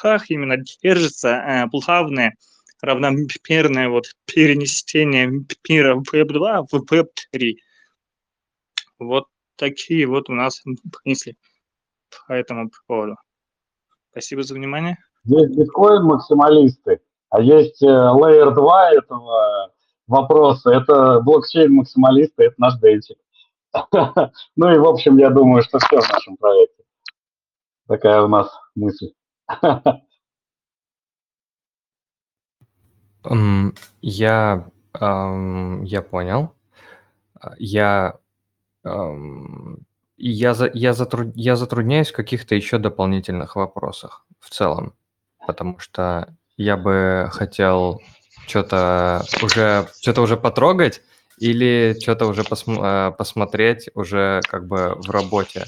[0.04, 2.36] китах именно держится э, плавное
[2.82, 5.28] равномерное вот перенесение
[5.70, 7.54] мира в Web2 в Web3.
[9.00, 10.62] Вот такие вот у нас
[11.06, 11.38] мысли
[12.28, 13.16] по этому поводу.
[14.12, 14.98] Спасибо за внимание.
[15.24, 19.72] Есть биткоин-максималисты, а есть э, Layer 2 этого
[20.08, 20.72] вопроса.
[20.72, 23.18] Это блокчейн-максималисты, это наш Денчик.
[24.56, 26.84] Ну и, в общем, я думаю, что все в нашем проекте.
[27.88, 29.14] Такая у нас мысль.
[33.26, 36.54] М, Я, ам, я понял.
[37.40, 38.18] А, Я,
[38.84, 39.80] ам,
[40.18, 44.94] я, за, я, затру- я затрудняюсь в каких-то еще дополнительных вопросах в целом,
[45.48, 48.02] потому что я бы хотел
[48.48, 51.02] что-то уже, что-то уже потрогать
[51.40, 55.66] или что-то уже посм- э, посмотреть уже как бы в работе,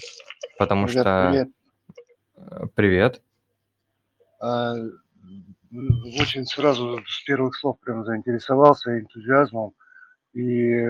[0.59, 1.29] потому Ребят, что...
[1.31, 1.49] привет.
[2.37, 3.21] Э, Привет.
[4.39, 4.75] А,
[6.19, 9.73] Очень сразу с первых слов прям заинтересовался энтузиазмом
[10.33, 10.85] и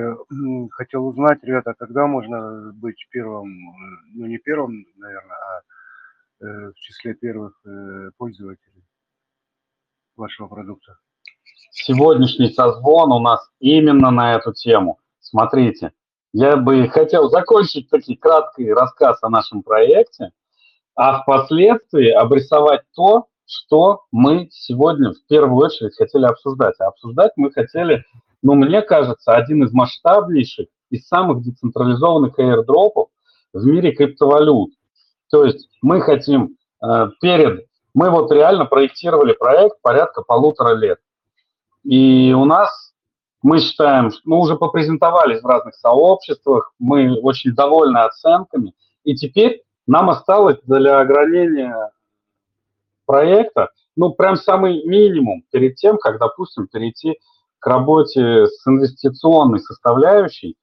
[0.72, 3.48] хотел узнать, ребята, когда можно быть первым,
[4.14, 8.84] ну не первым, наверное, а э, в числе первых э, пользователей
[10.16, 10.98] вашего продукта.
[11.72, 15.00] Сегодняшний созвон у нас именно на эту тему.
[15.20, 15.92] Смотрите,
[16.34, 20.32] я бы хотел закончить таки краткий рассказ о нашем проекте,
[20.96, 26.76] а впоследствии обрисовать то, что мы сегодня в первую очередь хотели обсуждать.
[26.80, 28.04] А обсуждать мы хотели,
[28.42, 33.10] ну, мне кажется, один из масштабнейших и самых децентрализованных airdropов
[33.54, 34.72] в мире криптовалют.
[35.30, 37.66] То есть мы хотим э, перед...
[37.94, 41.00] Мы вот реально проектировали проект порядка полутора лет.
[41.84, 42.94] И у нас,
[43.42, 48.74] мы считаем, мы уже попрезентовались в разных сообществах, мы очень довольны оценками.
[49.04, 51.92] И теперь нам осталось для ограничения
[53.06, 57.18] проекта, ну, прям самый минимум перед тем, как, допустим, перейти
[57.60, 60.56] к работе с инвестиционной составляющей.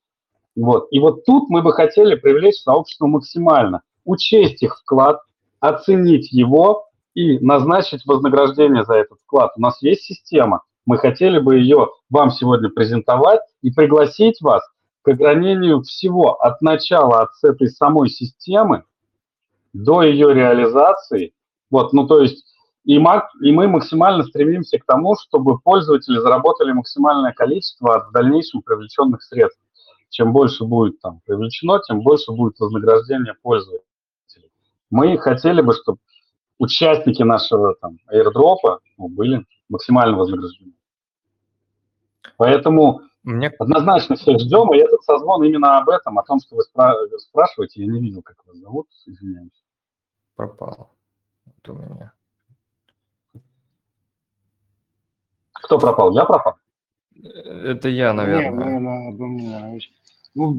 [0.55, 0.89] Вот.
[0.91, 5.21] И вот тут мы бы хотели привлечь сообщество максимально, учесть их вклад,
[5.61, 9.53] оценить его и назначить вознаграждение за этот вклад.
[9.57, 14.63] У нас есть система, мы хотели бы ее вам сегодня презентовать и пригласить вас
[15.03, 18.85] к огранению всего от начала, от этой самой системы
[19.73, 21.33] до ее реализации.
[21.73, 22.45] Вот, ну то есть
[22.85, 28.61] и, мак, и мы максимально стремимся к тому, чтобы пользователи заработали максимальное количество от дальнейшем
[28.61, 29.59] привлеченных средств.
[30.11, 34.51] Чем больше будет там привлечено, тем больше будет вознаграждение пользователей.
[34.91, 35.99] Мы хотели бы, чтобы
[36.59, 40.75] участники нашего там airdrop ну, были максимально вознаграждены.
[42.37, 43.49] Поэтому Мне...
[43.59, 47.81] однозначно всех ждем, и этот созвон именно об этом, о том, что вы спра- спрашиваете.
[47.83, 49.65] Я не видел, как вас зовут, извиняюсь.
[50.37, 50.91] Пропал.
[51.67, 52.13] Вот у меня.
[55.53, 56.15] Кто пропал?
[56.15, 56.55] Я пропал?
[57.23, 58.51] Это я, наверное.
[58.51, 59.81] Нет, наверное, мне, наверное.
[60.35, 60.55] Ну,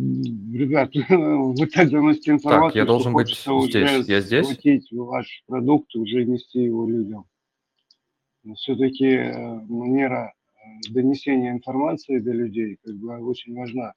[0.54, 4.08] ребят, вы так заносите информацию, Так, я должен что быть здесь.
[4.08, 4.46] Я здесь?
[4.46, 7.26] схватить ваш продукт, уже нести его людям.
[8.56, 9.18] Все-таки
[9.68, 13.94] манера э, донесения информации до людей как бы очень важна,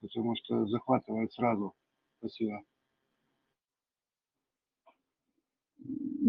[0.00, 1.72] потому что захватывает сразу.
[2.18, 2.60] Спасибо.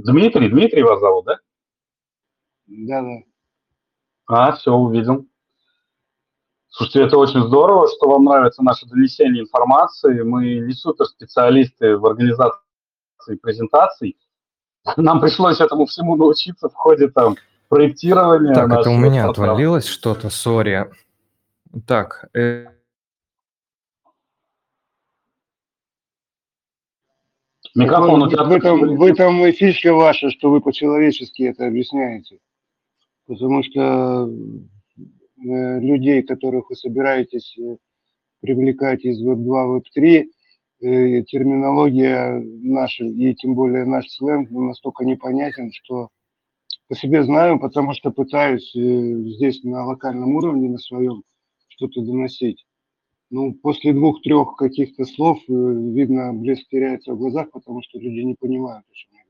[0.05, 1.39] Дмитрий, Дмитрий вас зовут, да?
[2.67, 3.23] Да, да.
[4.27, 5.25] А, все, увидел.
[6.67, 10.21] Слушайте, это очень здорово, что вам нравится наше донесение информации.
[10.21, 12.59] Мы не суперспециалисты в организации
[13.41, 14.17] презентаций.
[14.97, 17.35] Нам пришлось этому всему научиться в ходе там
[17.69, 18.53] проектирования.
[18.53, 20.91] Так, это у меня отвалилось что-то, сори.
[21.87, 22.67] Так, э,
[27.75, 32.39] Микрофон у тебя в этом, в этом и фишка ваша, что вы по-человечески это объясняете.
[33.27, 37.75] Потому что э, людей, которых вы собираетесь э,
[38.39, 40.25] привлекать из Web2, Web3,
[40.83, 46.07] э, терминология наша, и тем более наш сленг настолько непонятен, что
[46.87, 51.23] по себе знаю, потому что пытаюсь здесь на локальном уровне, на своем,
[51.67, 52.64] что-то доносить.
[53.35, 58.33] Ну, после двух-трех каких-то слов, э, видно, блеск теряется в глазах, потому что люди не
[58.33, 59.23] понимают, о чем я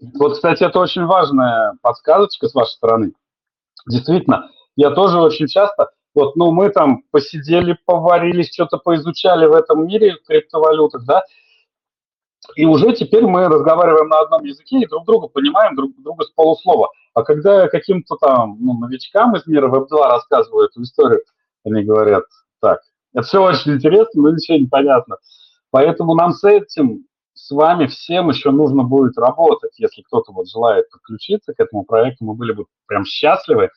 [0.00, 0.18] говорю.
[0.18, 3.12] Вот, кстати, это очень важная подсказочка с вашей стороны.
[3.88, 9.86] Действительно, я тоже очень часто, вот, ну, мы там посидели, поварились, что-то поизучали в этом
[9.86, 11.22] мире криптовалютах, да,
[12.56, 16.30] и уже теперь мы разговариваем на одном языке и друг друга понимаем друг друга с
[16.30, 16.90] полуслова.
[17.14, 21.22] А когда каким-то там ну, новичкам из мира Web2 рассказываю эту историю,
[21.64, 22.24] они говорят,
[22.60, 22.80] так,
[23.14, 25.16] это все очень интересно, но ничего не понятно.
[25.70, 29.78] Поэтому нам с этим, с вами всем еще нужно будет работать.
[29.78, 33.70] Если кто-то вот желает подключиться к этому проекту, мы были бы прям счастливы.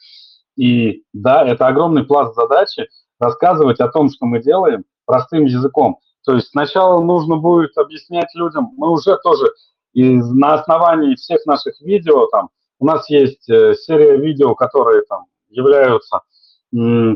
[0.56, 2.88] И да, это огромный пласт задачи
[3.20, 6.00] рассказывать о том, что мы делаем простым языком.
[6.26, 9.52] То есть сначала нужно будет объяснять людям, мы уже тоже
[9.94, 12.50] из, на основании всех наших видео, там,
[12.80, 16.22] у нас есть э, серия видео, которые там являются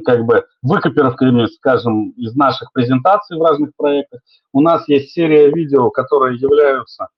[0.06, 4.22] как бы выкопировками, скажем, из наших презентаций в разных проектах.
[4.54, 7.10] У нас есть серия видео, которые являются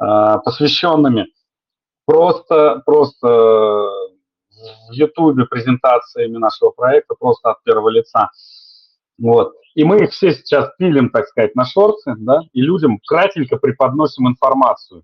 [0.00, 0.04] э,
[0.44, 1.26] посвященными
[2.06, 8.30] просто, просто в Ютубе презентациями нашего проекта просто от первого лица.
[9.18, 9.54] Вот.
[9.74, 14.28] И мы их все сейчас пилим, так сказать, на шорты, да, и людям кратенько преподносим
[14.28, 15.02] информацию.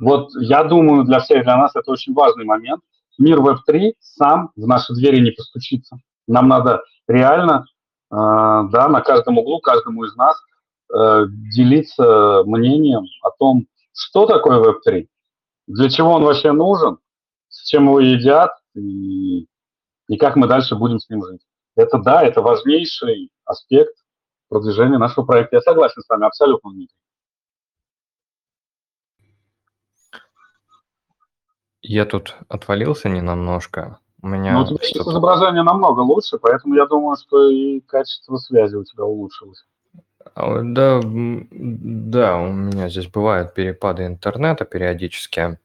[0.00, 2.82] Вот я думаю, для всех, для нас это очень важный момент.
[3.20, 5.98] Мир Web3 сам в наши двери не постучится.
[6.26, 7.66] Нам надо реально,
[8.10, 10.36] э, да, на каждом углу, каждому из нас
[10.92, 15.06] э, делиться мнением о том, что такое Web3,
[15.66, 16.96] для чего он вообще нужен,
[17.48, 19.46] с чем его едят и,
[20.08, 21.42] и как мы дальше будем с ним жить.
[21.76, 23.94] Это да, это важнейший аспект
[24.48, 25.56] продвижения нашего проекта.
[25.56, 26.70] Я согласен с вами абсолютно.
[31.82, 33.98] Я тут отвалился не немножко.
[34.22, 38.36] У меня Но у тебя сейчас изображение намного лучше, поэтому я думаю, что и качество
[38.36, 39.64] связи у тебя улучшилось.
[40.34, 45.58] А, да, да, у меня здесь бывают перепады интернета периодически.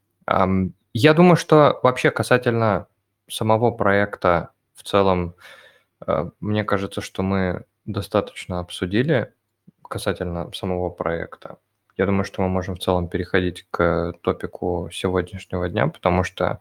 [0.94, 2.88] Я думаю, что вообще касательно
[3.30, 5.36] самого проекта в целом,
[6.08, 9.34] э, мне кажется, что мы достаточно обсудили
[9.84, 11.58] касательно самого проекта.
[11.98, 16.60] Я думаю, что мы можем в целом переходить к топику сегодняшнего дня, потому что,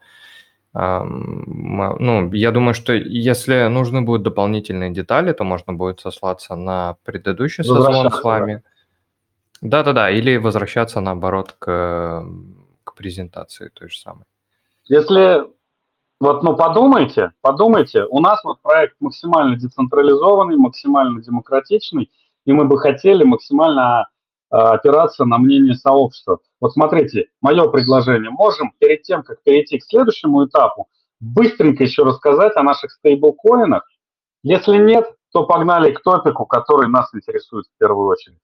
[0.72, 7.64] ну, я думаю, что если нужны будут дополнительные детали, то можно будет сослаться на предыдущий
[7.64, 8.62] созвон с вами.
[9.60, 12.26] Да-да-да, или возвращаться, наоборот, к,
[12.84, 14.24] к презентации той же самой.
[14.84, 15.44] Если
[16.20, 22.10] вот, ну, подумайте, подумайте, у нас вот проект максимально децентрализованный, максимально демократичный,
[22.44, 24.08] и мы бы хотели максимально
[24.54, 26.38] опираться на мнение сообщества.
[26.60, 28.30] Вот смотрите, мое предложение.
[28.30, 30.88] Можем перед тем, как перейти к следующему этапу,
[31.20, 33.88] быстренько еще рассказать о наших стейблкоинах.
[34.42, 38.38] Если нет, то погнали к топику, который нас интересует в первую очередь.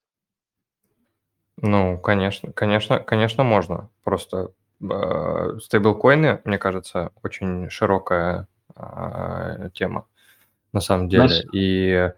[1.57, 3.89] Ну, конечно, конечно, конечно, можно.
[4.03, 4.51] Просто
[4.81, 10.07] э, стейблкоины, мне кажется, очень широкая э, тема
[10.73, 11.27] на самом деле.
[11.27, 12.11] Значит, И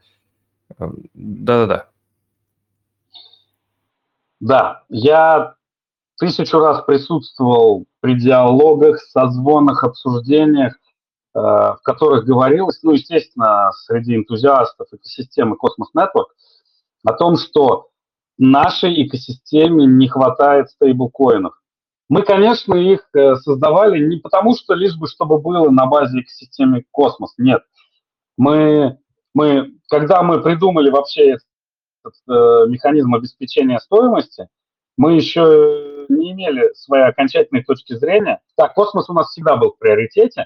[0.80, 1.89] э, да-да-да.
[4.44, 5.56] Да, я
[6.18, 10.74] тысячу раз присутствовал при диалогах, созвонах, обсуждениях,
[11.34, 16.26] э, в которых говорилось, ну, естественно, среди энтузиастов экосистемы Cosmos Network,
[17.06, 17.88] о том, что
[18.38, 21.54] нашей экосистеме не хватает стейблкоинов.
[22.10, 26.84] Мы, конечно, их э, создавали не потому, что лишь бы чтобы было на базе экосистемы
[26.91, 27.34] Космос.
[27.38, 27.64] Нет.
[28.36, 28.98] Мы,
[29.34, 31.38] мы, когда мы придумали вообще
[32.04, 34.47] этот э, механизм обеспечения стоимости,
[34.97, 38.41] мы еще не имели своей окончательной точки зрения.
[38.56, 40.45] Так, космос у нас всегда был в приоритете,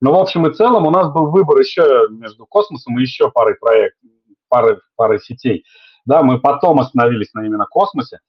[0.00, 3.54] но в общем и целом у нас был выбор еще между космосом и еще парой
[3.54, 4.10] проектов,
[4.48, 5.64] парой, парой сетей.
[6.04, 8.20] Да, мы потом остановились на именно космосе.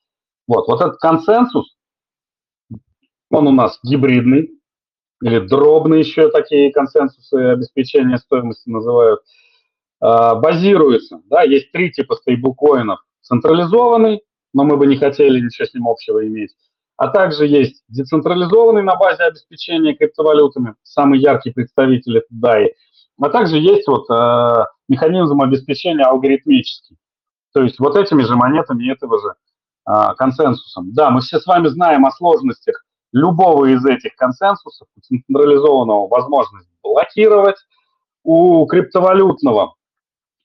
[0.48, 1.78] Вот, вот этот консенсус,
[3.30, 4.52] он у нас гибридный,
[5.22, 9.22] или дробные еще такие консенсусы обеспечения стоимости называют–
[10.00, 13.00] базируется, да, есть три типа стейблкоинов.
[13.22, 14.22] Централизованный,
[14.54, 16.56] но мы бы не хотели ничего с ним общего иметь.
[16.98, 22.70] А также есть децентрализованный на базе обеспечения криптовалютами, самый яркий представитель это DAI.
[23.22, 26.98] А также есть вот э, механизм обеспечения алгоритмический.
[27.54, 29.34] То есть вот этими же монетами этого же
[29.88, 30.94] э, консенсусом.
[30.94, 37.58] Да, мы все с вами знаем о сложностях любого из этих консенсусов, централизованного возможность блокировать,
[38.24, 39.87] у криптовалютного Э,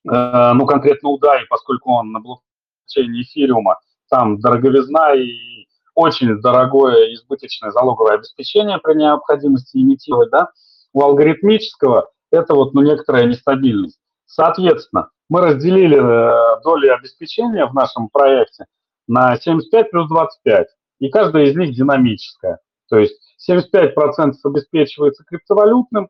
[0.05, 3.79] ну, конкретно у DAI, поскольку он на блокчейне эфириума,
[4.11, 10.49] там дороговизна и очень дорогое избыточное залоговое обеспечение при необходимости имитировать, да,
[10.93, 13.99] у алгоритмического это вот, ну, некоторая нестабильность.
[14.27, 18.65] Соответственно, мы разделили э, доли обеспечения в нашем проекте
[19.07, 20.67] на 75 плюс 25,
[21.01, 22.59] и каждая из них динамическая.
[22.89, 23.15] То есть
[23.49, 26.09] 75% обеспечивается криптовалютным,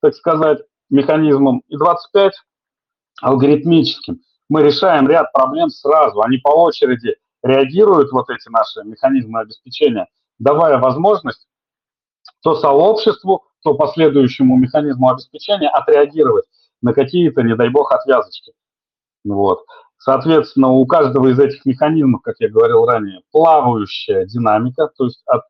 [0.00, 0.60] так сказать,
[0.90, 2.32] механизмом, и 25
[3.20, 4.20] алгоритмическим.
[4.48, 10.08] Мы решаем ряд проблем сразу, они по очереди реагируют, вот эти наши механизмы обеспечения,
[10.38, 11.46] давая возможность
[12.42, 16.44] то сообществу, то последующему механизму обеспечения отреагировать
[16.82, 18.52] на какие-то, не дай бог, отвязочки.
[19.24, 19.64] Вот.
[19.98, 25.42] Соответственно, у каждого из этих механизмов, как я говорил ранее, плавающая динамика, то есть от,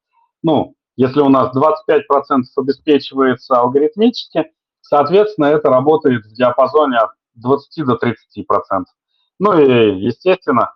[0.42, 4.50] ну, если у нас 25% обеспечивается алгоритмически,
[4.80, 7.10] соответственно, это работает в диапазоне от
[7.41, 8.95] 20 до 30 процентов.
[9.39, 10.72] Ну и, естественно,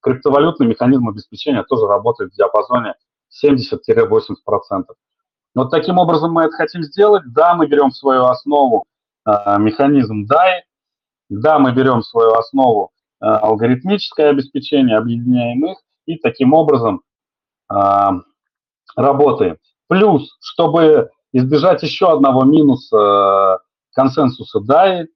[0.00, 2.94] криптовалютный механизм обеспечения тоже работает в диапазоне
[3.44, 4.96] 70-80 процентов.
[5.54, 7.22] Вот таким образом мы это хотим сделать.
[7.26, 8.84] Да, мы берем в свою основу
[9.26, 10.60] э, механизм DAI,
[11.28, 17.02] да, мы берем в свою основу э, алгоритмическое обеспечение, объединяем их, и таким образом
[17.72, 17.76] э,
[18.96, 19.58] работаем.
[19.88, 23.58] Плюс, чтобы избежать еще одного минуса
[23.92, 25.06] консенсуса DAI,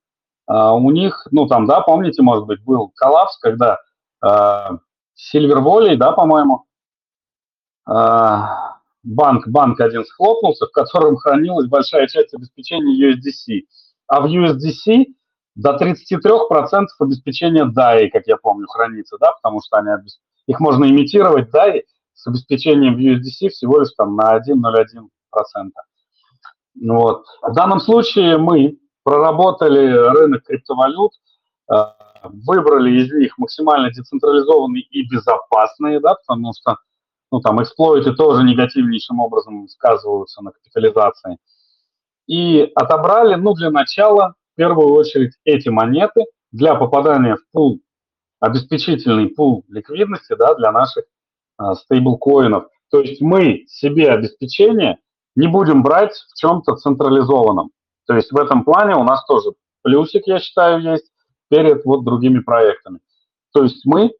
[0.49, 3.79] у них, ну там, да, помните, может быть, был коллапс, когда
[4.23, 6.65] Silver Valley, да, по-моему,
[7.85, 13.67] банк, банк один схлопнулся, в котором хранилась большая часть обеспечения USDC.
[14.09, 15.07] А в USDC
[15.55, 19.91] до 33% обеспечения DAI, как я помню, хранится, да, потому что они,
[20.47, 21.83] их можно имитировать DAI
[22.15, 25.71] с обеспечением в USDC всего лишь там на 1,01%.
[26.75, 27.25] Ну вот.
[27.43, 31.13] В данном случае мы проработали рынок криптовалют,
[31.71, 31.75] э,
[32.25, 36.77] выбрали из них максимально децентрализованные и безопасные, да, потому что
[37.33, 41.39] ну, там, эксплойты тоже негативнейшим образом сказываются на капитализации.
[42.27, 47.81] И отобрали, ну, для начала, в первую очередь, эти монеты для попадания в пул,
[48.39, 51.05] обеспечительный пул ликвидности, да, для наших
[51.57, 52.67] а, стейблкоинов.
[52.91, 54.99] То есть мы себе обеспечение
[55.35, 57.71] не будем брать в чем-то централизованном.
[58.07, 59.51] То есть в этом плане у нас тоже
[59.83, 61.13] плюсик, я считаю, есть
[61.49, 63.01] перед вот другими проектами.
[63.53, 64.13] То есть мы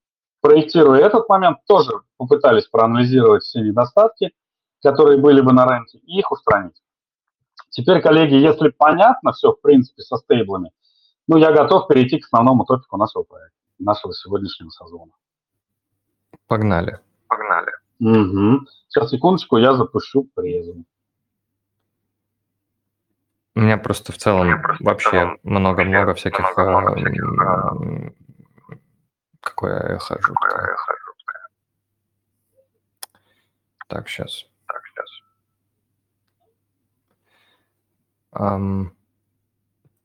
[0.43, 4.33] проектируя этот момент, тоже попытались проанализировать все недостатки,
[4.83, 6.75] которые были бы на рынке, и их устранить.
[7.71, 10.73] Теперь, коллеги, если понятно все, в принципе, со стейблами,
[11.29, 15.13] ну, я готов перейти к основному топику нашего проекта, нашего сегодняшнего сезона.
[16.49, 16.99] Погнали.
[17.29, 17.71] Погнали.
[18.01, 18.67] Угу.
[18.89, 20.85] Сейчас, секундочку, я запущу презу.
[23.55, 28.15] У меня просто в целом вообще много-много всяких много всяких
[29.43, 30.73] Какое эхо жуткое.
[30.73, 31.49] эхо жуткое.
[33.89, 34.47] Так, сейчас.
[34.67, 35.09] Так, сейчас.
[38.33, 38.93] Um,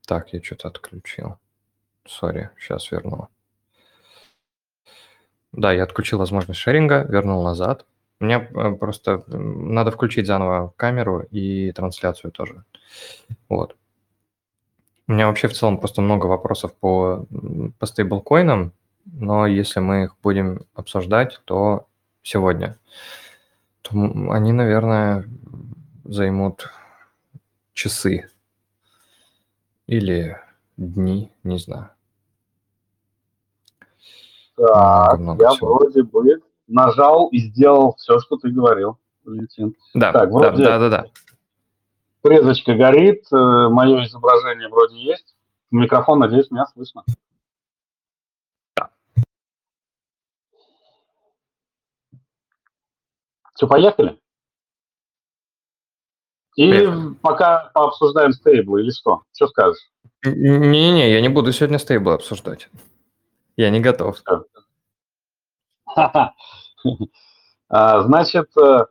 [0.06, 1.38] так, я что-то отключил.
[2.04, 3.28] Сори, сейчас верну.
[5.52, 7.86] Да, я отключил возможность шеринга, вернул назад.
[8.20, 12.64] Мне э, просто надо включить заново камеру и трансляцию тоже.
[13.48, 13.76] Вот.
[15.06, 17.26] У меня вообще в целом просто много вопросов по,
[17.78, 18.72] по стейблкоинам,
[19.06, 21.86] но если мы их будем обсуждать, то
[22.22, 22.76] сегодня,
[23.82, 23.90] то
[24.30, 25.24] они, наверное,
[26.04, 26.70] займут
[27.72, 28.28] часы
[29.86, 30.36] или
[30.76, 31.90] дни, не знаю.
[34.56, 35.74] Так, много я всего.
[35.74, 39.74] вроде бы нажал и сделал все, что ты говорил, Валентин.
[39.94, 41.06] Да, так, вроде да, да, да, да.
[42.22, 45.34] Презочка горит, э, мое изображение вроде есть.
[45.70, 47.04] Микрофон, надеюсь, меня слышно.
[53.54, 54.16] Все, поехали?
[56.54, 57.14] Или поехали.
[57.22, 59.22] пока пообсуждаем стейблы, или что?
[59.32, 59.80] Что скажешь?
[60.24, 62.68] Не-не-не, я не буду сегодня стейблы обсуждать.
[63.56, 64.18] Я не готов.
[64.26, 64.42] А,
[67.70, 68.84] значит, э,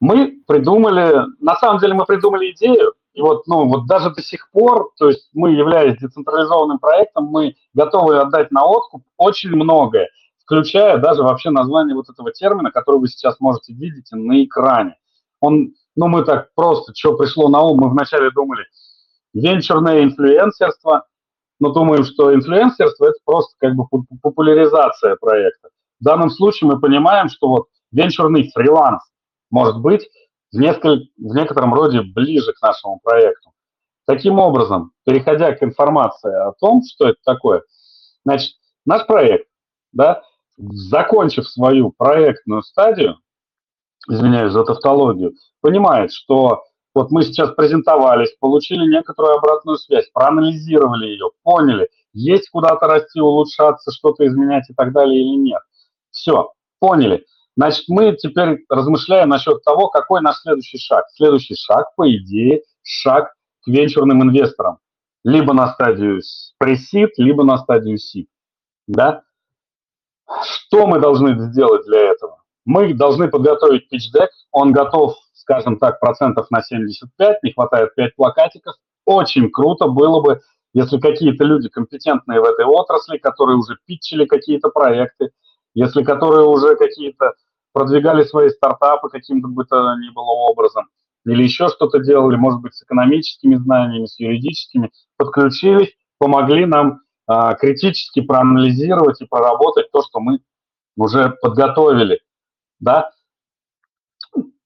[0.00, 4.50] мы придумали, на самом деле мы придумали идею, и вот, ну, вот даже до сих
[4.50, 10.08] пор, то есть мы, являясь децентрализованным проектом, мы готовы отдать на откуп очень многое
[10.50, 14.96] включая даже вообще название вот этого термина, который вы сейчас можете видеть на экране.
[15.38, 18.64] Он, ну, мы так просто, что пришло на ум, мы вначале думали,
[19.32, 21.06] венчурное инфлюенсерство,
[21.60, 23.84] но думаем, что инфлюенсерство– это просто как бы
[24.20, 25.68] популяризация проекта.
[26.00, 29.02] В данном случае мы понимаем, что вот венчурный фриланс
[29.50, 30.08] может быть
[30.52, 33.50] в, в некотором роде ближе к нашему проекту.
[34.06, 37.62] Таким образом, переходя к информации о том, что это такое,
[38.24, 39.46] значит, наш проект,
[39.92, 40.22] да,
[40.56, 43.18] закончив свою проектную стадию,
[44.08, 51.30] извиняюсь за тавтологию, понимает, что вот мы сейчас презентовались, получили некоторую обратную связь, проанализировали ее,
[51.42, 55.60] поняли, есть куда-то расти, улучшаться, что-то изменять и так далее или нет.
[56.10, 57.24] Все, поняли.
[57.56, 61.04] Значит, мы теперь размышляем насчет того, какой наш следующий шаг.
[61.14, 64.78] Следующий шаг, по идее, шаг к венчурным инвесторам.
[65.24, 66.22] Либо на стадию
[66.58, 68.28] пресид, либо на стадию сид.
[68.86, 69.22] Да?
[70.42, 72.38] Что мы должны сделать для этого?
[72.64, 78.76] Мы должны подготовить питч-дек, он готов, скажем так, процентов на 75, не хватает 5 плакатиков.
[79.04, 80.40] Очень круто было бы,
[80.72, 85.30] если какие-то люди компетентные в этой отрасли, которые уже питчили какие-то проекты,
[85.80, 87.32] если которые уже какие-то
[87.72, 90.88] продвигали свои стартапы каким-то бы то ни было образом,
[91.24, 97.54] или еще что-то делали, может быть, с экономическими знаниями, с юридическими, подключились, помогли нам а,
[97.54, 100.40] критически проанализировать и проработать то, что мы
[100.96, 102.20] уже подготовили.
[102.78, 103.10] Да?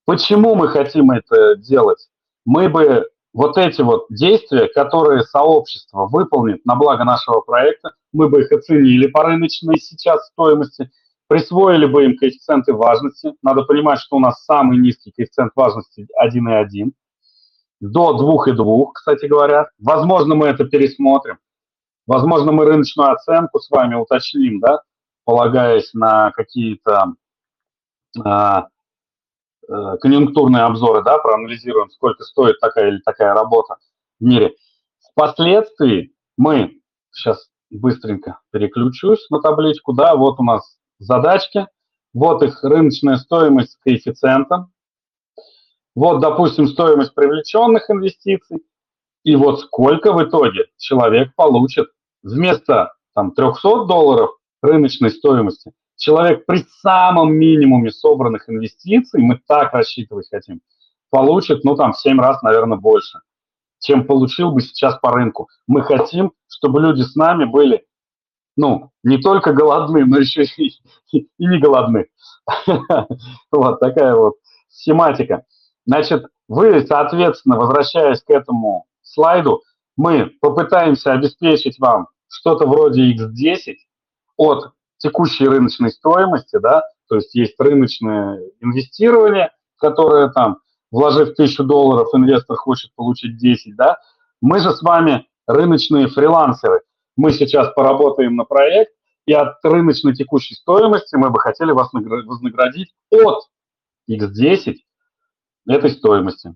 [0.06, 2.08] Почему мы хотим это делать?
[2.44, 8.42] Мы бы вот эти вот действия, которые сообщество выполнит на благо нашего проекта, мы бы
[8.42, 10.90] их оценили по рыночной сейчас стоимости,
[11.34, 13.34] присвоили бы им коэффициенты важности.
[13.42, 16.92] Надо понимать, что у нас самый низкий коэффициент важности 1,1
[17.80, 19.68] до 2,2, кстати говоря.
[19.80, 21.38] Возможно, мы это пересмотрим.
[22.06, 24.82] Возможно, мы рыночную оценку с вами уточним, да,
[25.24, 27.14] полагаясь на какие-то
[28.24, 28.68] а,
[29.68, 33.74] а, конъюнктурные обзоры, да, проанализируем, сколько стоит такая или такая работа
[34.20, 34.54] в мире.
[35.10, 36.80] Впоследствии мы,
[37.10, 41.66] сейчас быстренько переключусь на табличку, да, вот у нас задачки,
[42.12, 44.72] вот их рыночная стоимость с коэффициентом,
[45.94, 48.64] вот, допустим, стоимость привлеченных инвестиций,
[49.24, 51.86] и вот сколько в итоге человек получит.
[52.22, 54.30] Вместо там, 300 долларов
[54.62, 60.60] рыночной стоимости, человек при самом минимуме собранных инвестиций, мы так рассчитывать хотим,
[61.10, 63.20] получит, ну, там, в 7 раз, наверное, больше,
[63.78, 65.48] чем получил бы сейчас по рынку.
[65.66, 67.84] Мы хотим, чтобы люди с нами были,
[68.56, 70.70] ну, не только голодны, но еще и,
[71.12, 72.06] и не голодны.
[73.50, 74.34] Вот такая вот
[74.68, 75.44] схематика.
[75.86, 79.62] Значит, вы, соответственно, возвращаясь к этому слайду,
[79.96, 83.76] мы попытаемся обеспечить вам что-то вроде X10
[84.36, 90.58] от текущей рыночной стоимости, да, то есть есть рыночное инвестирование, которое там,
[90.90, 93.98] вложив 1000 долларов, инвестор хочет получить 10, да,
[94.40, 96.80] мы же с вами рыночные фрилансеры.
[97.16, 98.92] Мы сейчас поработаем на проект,
[99.26, 103.44] и от рыночной текущей стоимости мы бы хотели вас вознаградить от
[104.10, 104.76] X10
[105.66, 106.54] этой стоимости.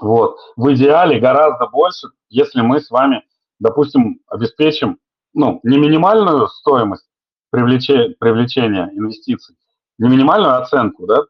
[0.00, 0.38] Вот.
[0.56, 3.22] В идеале гораздо больше, если мы с вами,
[3.58, 4.98] допустим, обеспечим
[5.34, 7.08] ну, не минимальную стоимость
[7.50, 9.56] привлечения, привлечения инвестиций,
[9.98, 11.22] не минимальную оценку, да,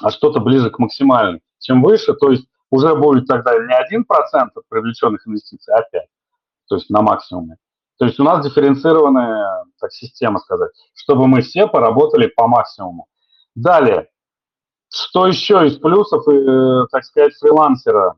[0.00, 1.40] а что-то ближе к максимальной.
[1.58, 4.04] Чем выше, то есть уже будет тогда не 1%
[4.54, 6.02] от привлеченных инвестиций, а 5%,
[6.68, 7.56] то есть на максимуме.
[7.98, 13.06] То есть у нас дифференцированная так, система, сказать, чтобы мы все поработали по максимуму.
[13.54, 14.08] Далее,
[14.92, 18.16] что еще из плюсов, э, так сказать, фрилансера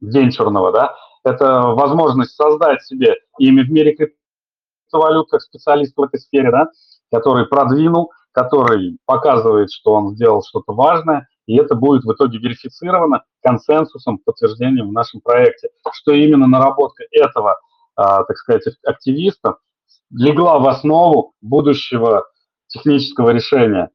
[0.00, 0.94] венчурного, да,
[1.24, 6.68] это возможность создать себе имя в мире криптовалют как специалист в этой сфере, да,
[7.10, 13.24] который продвинул, который показывает, что он сделал что-то важное, и это будет в итоге верифицировано
[13.42, 17.56] консенсусом, подтверждением в нашем проекте, что именно наработка этого,
[17.94, 19.56] а, так сказать, активиста
[20.10, 22.26] легла в основу будущего
[22.68, 23.90] технического решения.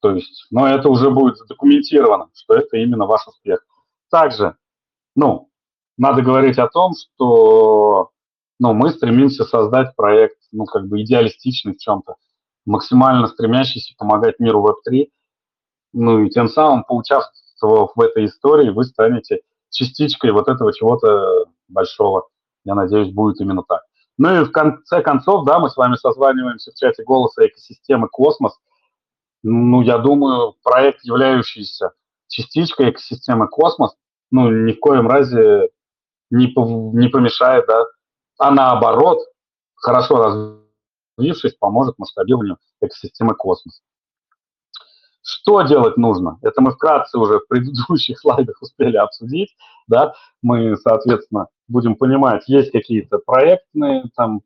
[0.00, 3.64] То есть, но это уже будет задокументировано, что это именно ваш успех.
[4.10, 4.56] Также,
[5.14, 5.48] ну,
[5.96, 8.10] надо говорить о том, что
[8.58, 12.16] ну, мы стремимся создать проект, ну, как бы идеалистичный в чем-то,
[12.64, 15.08] максимально стремящийся помогать миру Web3,
[15.92, 19.40] ну, и тем самым, поучаствовав в этой истории, вы станете
[19.70, 22.28] частичкой вот этого чего-то большого.
[22.64, 23.82] Я надеюсь, будет именно так.
[24.18, 28.52] Ну и в конце концов, да, мы с вами созваниваемся в чате голоса экосистемы «Космос»,
[29.42, 31.92] ну, я думаю, проект, являющийся
[32.28, 33.94] частичкой экосистемы космос,
[34.30, 35.68] ну, ни в коем разе
[36.30, 36.46] не,
[36.96, 37.84] не помешает, да,
[38.38, 39.18] а наоборот,
[39.74, 40.56] хорошо
[41.18, 43.82] развившись, поможет масштабированию экосистемы космос.
[45.22, 46.38] Что делать нужно?
[46.42, 49.54] Это мы вкратце уже в предыдущих слайдах успели обсудить,
[49.86, 54.42] да, мы, соответственно, будем понимать, есть какие-то проектные там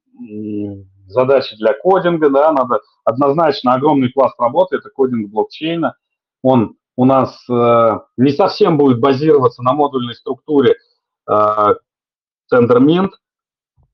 [1.07, 5.95] задачи для кодинга, да, надо однозначно огромный пласт работы, это кодинг блокчейна,
[6.43, 10.77] он у нас э, не совсем будет базироваться на модульной структуре
[11.29, 11.75] э,
[12.53, 13.11] TenderMint,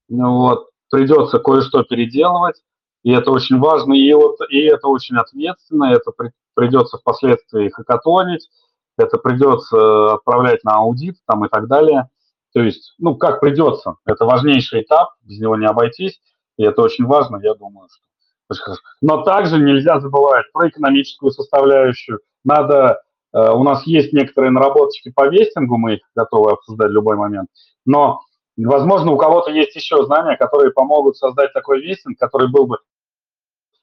[0.08, 2.62] вот, придется кое-что переделывать,
[3.02, 8.48] и это очень важно, и, вот, и это очень ответственно, это при, придется впоследствии хакатонить,
[8.96, 12.08] это придется отправлять на аудит там и так далее.
[12.52, 16.20] То есть, ну, как придется, это важнейший этап, без него не обойтись.
[16.58, 18.76] И это очень важно, я думаю, что.
[19.00, 22.20] Но также нельзя забывать про экономическую составляющую.
[22.44, 23.00] Надо,
[23.32, 27.48] э, у нас есть некоторые наработочки по вестингу, мы их готовы обсуждать в любой момент.
[27.86, 28.20] Но,
[28.64, 32.78] возможно, у кого-то есть еще знания, которые помогут создать такой вестинг, который был бы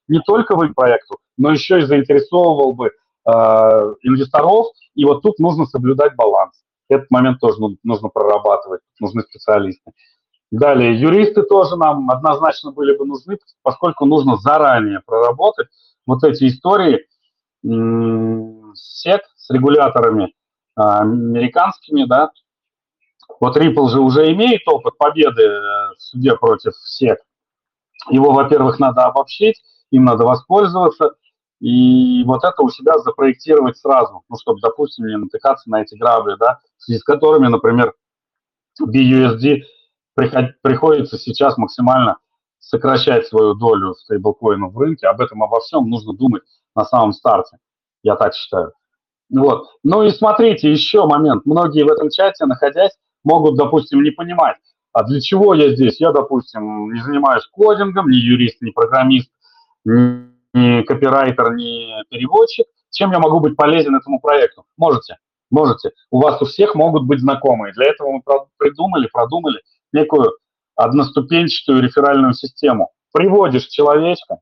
[0.08, 3.32] не только в проекту, но еще и заинтересовывал бы э,
[4.04, 4.68] инвесторов.
[4.96, 6.54] И вот тут нужно соблюдать баланс.
[6.90, 9.92] Этот момент тоже нужно прорабатывать, нужны специалисты.
[10.52, 15.68] Далее, юристы тоже нам однозначно были бы нужны, поскольку нужно заранее проработать
[16.08, 17.06] вот эти истории
[17.62, 20.34] сек с регуляторами
[20.76, 22.32] а, американскими, да.
[23.40, 27.20] Вот Ripple же уже имеет опыт победы э, в суде против сек.
[28.10, 29.62] Его, во-первых, надо обобщить,
[29.92, 31.16] им надо воспользоваться,
[31.60, 36.36] и вот это у себя запроектировать сразу, ну, чтобы, допустим, не натыкаться на эти грабли,
[36.40, 37.94] да, в связи с которыми, например,
[38.82, 39.64] BUSD
[40.62, 42.18] приходится сейчас максимально
[42.60, 45.08] сокращать свою долю стейблкоинов в рынке.
[45.08, 46.44] Об этом обо всем нужно думать
[46.76, 47.58] на самом старте,
[48.04, 48.74] я так считаю.
[49.30, 49.68] Вот.
[49.84, 51.46] Ну и смотрите, еще момент.
[51.46, 52.92] Многие в этом чате, находясь,
[53.30, 54.58] могут, допустим, не понимать,
[54.92, 56.00] а для чего я здесь?
[56.00, 59.30] Я, допустим, не занимаюсь кодингом, не юрист, не программист,
[59.86, 62.66] не копирайтер, не переводчик.
[62.92, 64.66] Чем я могу быть полезен этому проекту?
[64.78, 65.18] Можете,
[65.52, 65.92] можете.
[66.10, 67.72] У вас у всех могут быть знакомые.
[67.74, 68.22] Для этого мы
[68.58, 69.62] придумали, продумали
[69.94, 70.32] некую
[70.76, 72.90] одноступенчатую реферальную систему.
[73.14, 74.40] Приводишь человечка,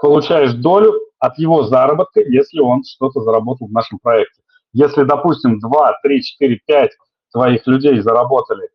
[0.00, 4.42] получаешь долю от его заработка, если он что-то заработал в нашем проекте.
[4.74, 6.90] Если, допустим, 2, 3, 4, 5
[7.36, 8.70] твоих людей заработали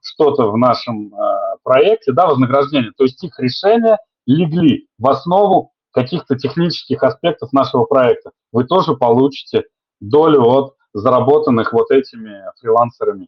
[0.00, 6.36] что-то в нашем э, проекте, да, вознаграждение, то есть их решения легли в основу каких-то
[6.36, 8.30] технических аспектов нашего проекта.
[8.52, 9.64] Вы тоже получите
[10.00, 13.26] долю от заработанных вот этими фрилансерами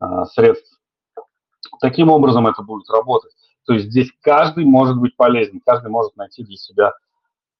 [0.00, 0.80] э, средств.
[1.80, 3.32] Таким образом это будет работать.
[3.66, 6.92] То есть здесь каждый может быть полезен, каждый может найти для себя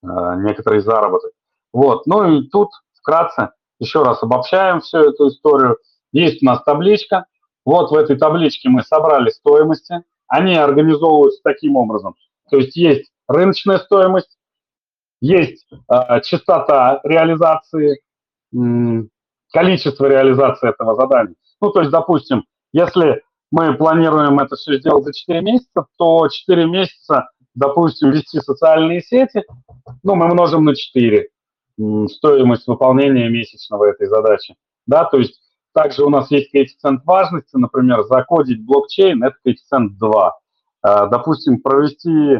[0.03, 0.07] э,
[0.39, 1.31] некоторый заработок.
[1.71, 2.05] Вот.
[2.05, 5.77] Ну и тут вкратце еще раз обобщаем всю эту историю.
[6.15, 7.25] Есть у нас табличка.
[7.65, 9.95] Вот в этой табличке мы собрали стоимости.
[10.27, 12.15] Они организовываются таким образом.
[12.49, 14.37] То есть есть рыночная стоимость,
[15.19, 17.99] есть э, частота реализации,
[18.53, 19.03] э,
[19.51, 21.35] количество реализации этого задания.
[21.59, 26.65] Ну, то есть, допустим, если мы планируем это все сделать за 4 месяца, то 4
[26.65, 29.43] месяца, допустим, вести социальные сети,
[30.01, 31.27] ну, мы множим на 4
[32.07, 34.55] стоимость выполнения месячного этой задачи.
[34.87, 35.41] Да, то есть
[35.75, 40.39] также у нас есть коэффициент важности, например, закодить блокчейн– это коэффициент 2.
[40.81, 42.39] А, допустим, провести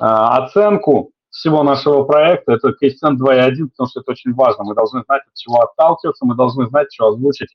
[0.00, 4.64] а, оценку всего нашего проекта– это коэффициент 2,1, потому что это очень важно.
[4.64, 7.54] Мы должны знать, от чего отталкиваться, мы должны знать, что озвучить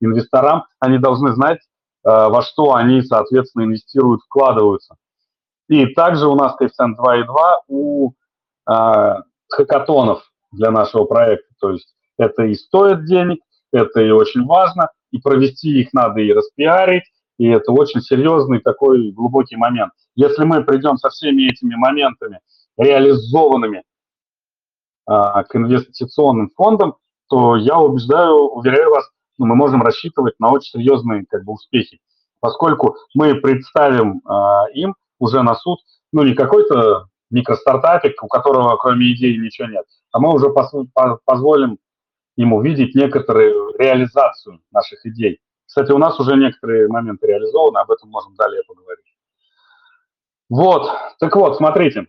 [0.00, 1.60] инвесторам, они должны знать,
[2.04, 4.96] Э, во что они, соответственно, инвестируют, вкладываются.
[5.68, 7.26] И также у нас коэффициент 2,2
[7.68, 9.14] у э,
[9.48, 11.48] хакатонов для нашего проекта.
[11.60, 13.40] То есть это и стоит денег,
[13.72, 17.04] это и очень важно, и провести их надо и распиарить,
[17.38, 19.92] и это очень серьезный такой глубокий момент.
[20.14, 22.40] Если мы придем со всеми этими моментами
[22.76, 23.82] реализованными э,
[25.08, 26.96] к инвестиционным фондам,
[27.28, 29.08] то я убеждаю, уверяю вас,
[29.38, 32.00] ну, мы можем рассчитывать на очень серьезные как бы, успехи,
[32.40, 35.78] поскольку мы представим э, им уже на суд,
[36.12, 40.48] ну, не какой-то микростартапик, у которого кроме идеи ничего нет, а мы уже
[41.24, 41.78] позволим
[42.36, 45.40] им увидеть некоторую реализацию наших идей.
[45.66, 49.04] Кстати, у нас уже некоторые моменты реализованы, об этом можем далее поговорить.
[50.48, 52.08] Вот, так вот, смотрите,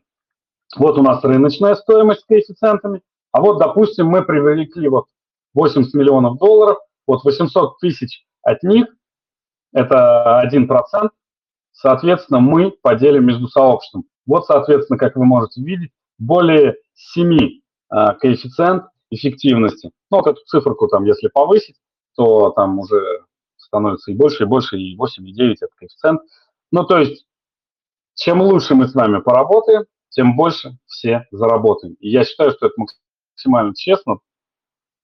[0.76, 3.02] вот у нас рыночная стоимость с коэффициентами,
[3.32, 5.06] а вот, допустим, мы привлекли вот
[5.54, 8.88] 80 миллионов долларов, вот 800 тысяч от них,
[9.72, 11.10] это 1%,
[11.72, 14.06] соответственно, мы поделим между сообществом.
[14.26, 17.50] Вот, соответственно, как вы можете видеть, более 7 э,
[18.20, 19.92] коэффициент эффективности.
[20.10, 21.76] Ну, вот эту циферку там, если повысить,
[22.16, 23.26] то там уже
[23.58, 26.22] становится и больше, и больше, и 8, и 9 это коэффициент.
[26.72, 27.26] Ну, то есть,
[28.16, 31.96] чем лучше мы с вами поработаем, тем больше все заработаем.
[32.00, 32.76] И я считаю, что это
[33.36, 34.20] максимально честно,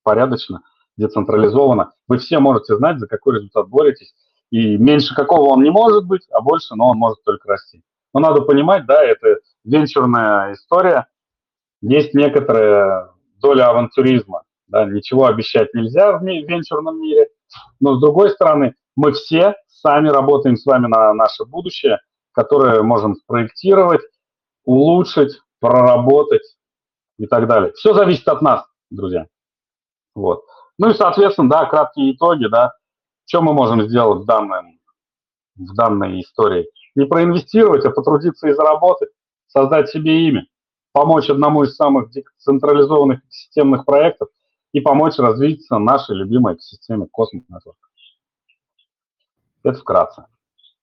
[0.03, 0.61] порядочно
[0.97, 4.13] децентрализованно, вы все можете знать, за какой результат боретесь.
[4.51, 7.83] И меньше какого он не может быть, а больше, но он может только расти.
[8.13, 11.07] Но надо понимать, да, это венчурная история.
[11.81, 14.43] Есть некоторая доля авантюризма.
[14.67, 17.29] Да, ничего обещать нельзя в, ми- венчурном мире.
[17.79, 21.99] Но с другой стороны, мы все сами работаем с вами на наше будущее,
[22.33, 24.01] которое можем спроектировать,
[24.65, 26.43] улучшить, проработать
[27.17, 27.71] и так далее.
[27.73, 29.27] Все зависит от нас, друзья.
[30.15, 30.43] Вот.
[30.77, 32.73] Ну и, соответственно, да, краткие итоги, да,
[33.25, 34.79] что мы можем сделать в, данном,
[35.55, 36.69] в данной истории?
[36.95, 39.09] Не проинвестировать, а потрудиться и заработать,
[39.47, 40.45] создать себе имя,
[40.99, 44.27] помочь одному из самых централизованных системных проектов
[44.73, 47.77] и помочь развиться нашей любимой экосистеме Cosmos Network.
[49.63, 50.25] Это вкратце,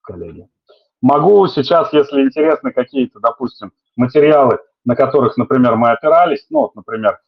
[0.01, 0.49] коллеги.
[1.03, 7.21] Могу сейчас, если интересны какие-то, допустим, материалы, на которых, например, мы опирались, ну, вот, например,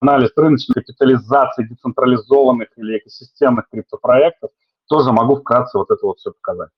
[0.00, 4.50] анализ рыночной капитализации децентрализованных или экосистемных криптопроектов,
[4.88, 6.70] тоже могу вкратце вот это вот все показать.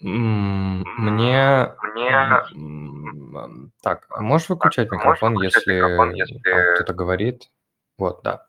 [0.00, 1.74] Мне...
[1.94, 3.72] Мне...
[3.82, 6.40] Так, а можешь выключать микрофон, можешь если, микрофон, если...
[6.74, 7.50] кто-то говорит?
[7.96, 8.46] Вот, да.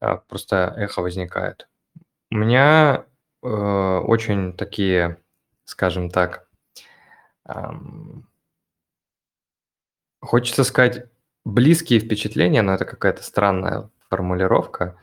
[0.00, 1.68] А, просто эхо возникает.
[2.30, 3.04] У меня
[3.42, 5.18] э, очень такие,
[5.64, 6.46] скажем так,
[7.46, 8.28] эм,
[10.20, 11.06] хочется сказать,
[11.44, 14.96] близкие впечатления, но это какая-то странная формулировка.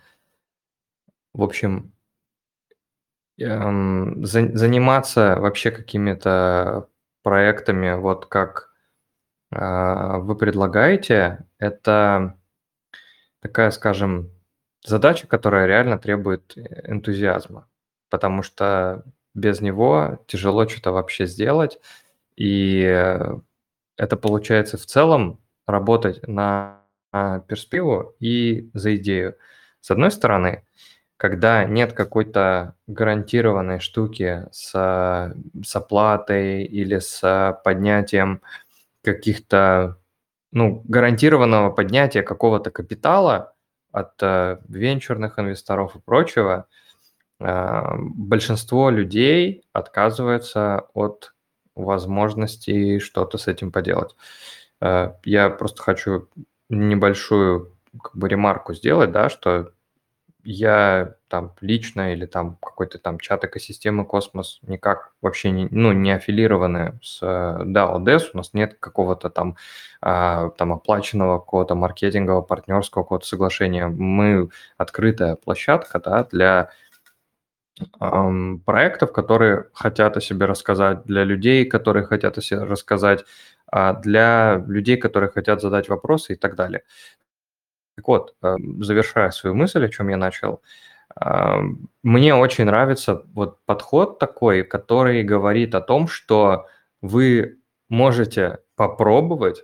[1.33, 1.91] В общем,
[3.37, 6.87] заниматься вообще какими-то
[7.21, 8.69] проектами, вот как
[9.51, 12.37] а, вы предлагаете, это
[13.41, 14.31] такая, скажем,
[14.85, 17.67] задача, которая реально требует энтузиазма,
[18.09, 21.79] потому что без него тяжело что-то вообще сделать,
[22.35, 23.39] и э,
[23.97, 26.81] это получается в целом работать на
[27.11, 29.37] перспективу и за идею.
[29.79, 30.65] С одной стороны,
[31.17, 38.41] когда нет какой-то гарантированной штуки с, с оплатой или с поднятием
[39.01, 39.97] каких-то,
[40.51, 43.53] ну, гарантированного поднятия какого-то капитала
[43.91, 46.67] от э, венчурных инвесторов и прочего,
[47.39, 51.33] э, большинство людей отказывается от
[51.75, 54.15] возможности что-то с этим поделать.
[54.81, 56.27] Э, я просто хочу
[56.67, 59.71] небольшую как бы ремарку сделать, да, что
[60.45, 66.11] я там лично или там какой-то там чат экосистемы Космос никак вообще не, ну, не
[66.11, 69.57] аффилированы с DAO DES, у нас нет какого-то там,
[70.01, 73.87] а, там оплаченного какого-то маркетингового, партнерского какого-то соглашения.
[73.87, 76.69] Мы открытая площадка да, для
[77.99, 83.25] эм, проектов, которые хотят о себе рассказать, для людей, которые хотят о себе рассказать,
[83.67, 86.83] а для людей, которые хотят задать вопросы и так далее.
[87.97, 90.61] Так вот, э, завершая свою мысль, о чем я начал,
[91.21, 91.57] э,
[92.03, 96.67] мне очень нравится вот подход такой, который говорит о том, что
[97.01, 99.63] вы можете попробовать,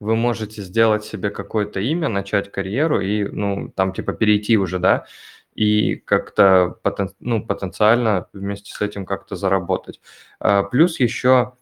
[0.00, 5.06] вы можете сделать себе какое-то имя, начать карьеру и, ну, там, типа, перейти уже, да,
[5.54, 10.00] и как-то потен, ну, потенциально вместе с этим как-то заработать.
[10.40, 11.54] Э, плюс еще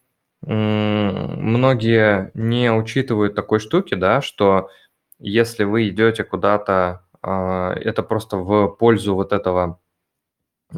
[0.47, 4.69] многие не учитывают такой штуки, да, что
[5.19, 9.79] если вы идете куда-то, а, это просто в пользу вот этого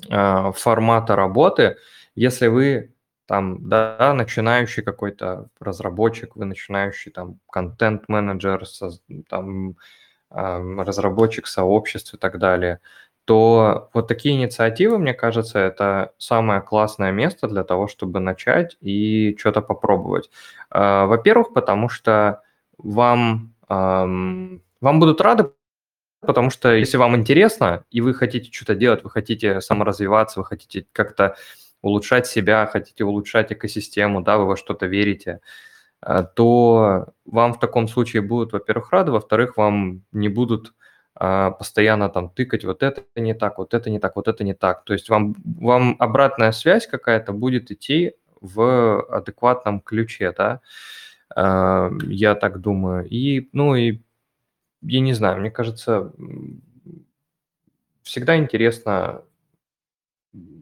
[0.10, 1.78] а, формата работы,
[2.16, 2.94] если вы
[3.26, 8.64] там, да, начинающий какой-то разработчик, вы начинающий там контент-менеджер,
[9.30, 9.76] там,
[10.30, 12.80] разработчик сообществ и так далее,
[13.26, 19.36] то вот такие инициативы, мне кажется, это самое классное место для того, чтобы начать и
[19.38, 20.30] что-то попробовать.
[20.70, 22.42] А, во-первых, потому что
[22.78, 25.52] вам вам будут рады,
[26.22, 30.86] потому что если вам интересно, и вы хотите что-то делать, вы хотите саморазвиваться, вы хотите
[30.92, 31.36] как-то
[31.82, 35.42] улучшать себя, хотите улучшать экосистему, да, вы во что-то верите,
[36.02, 40.74] э, то вам в таком случае будут, во-первых, рады, во-вторых, вам не будут
[41.20, 44.54] а, постоянно там тыкать вот это не так, вот это не так, вот это не
[44.54, 44.84] так.
[44.84, 50.62] То есть вам, вам обратная связь какая-то будет идти в адекватном ключе, да.
[51.36, 53.08] А, я так думаю.
[53.08, 54.00] И, ну, и
[54.82, 56.14] я не знаю, мне кажется,
[58.04, 59.24] всегда интересно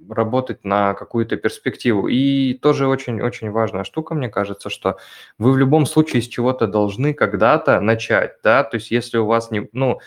[0.10, 2.08] работать на какую-то перспективу.
[2.08, 4.98] И тоже очень-очень важная штука, мне кажется, что
[5.38, 9.52] вы в любом случае с чего-то должны когда-то начать, да, то есть если у вас
[9.52, 10.00] не, ну,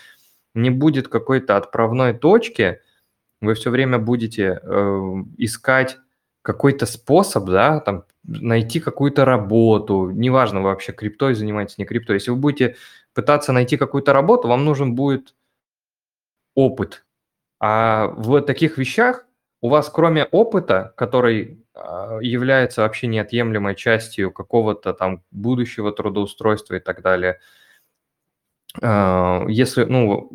[0.55, 2.81] не будет какой-то отправной точки,
[3.41, 5.99] вы все время будете э, искать
[6.43, 12.17] какой-то способ, да, там, найти какую-то работу, неважно, вы вообще криптой занимаетесь, не криптой.
[12.17, 12.77] Если вы будете
[13.15, 15.35] пытаться найти какую-то работу, вам нужен будет
[16.55, 17.05] опыт.
[17.61, 19.27] А в таких вещах
[19.61, 26.81] у вас кроме опыта, который а, является вообще неотъемлемой частью какого-то там будущего трудоустройства и
[26.81, 27.41] так далее,
[28.81, 30.31] а, если, ну,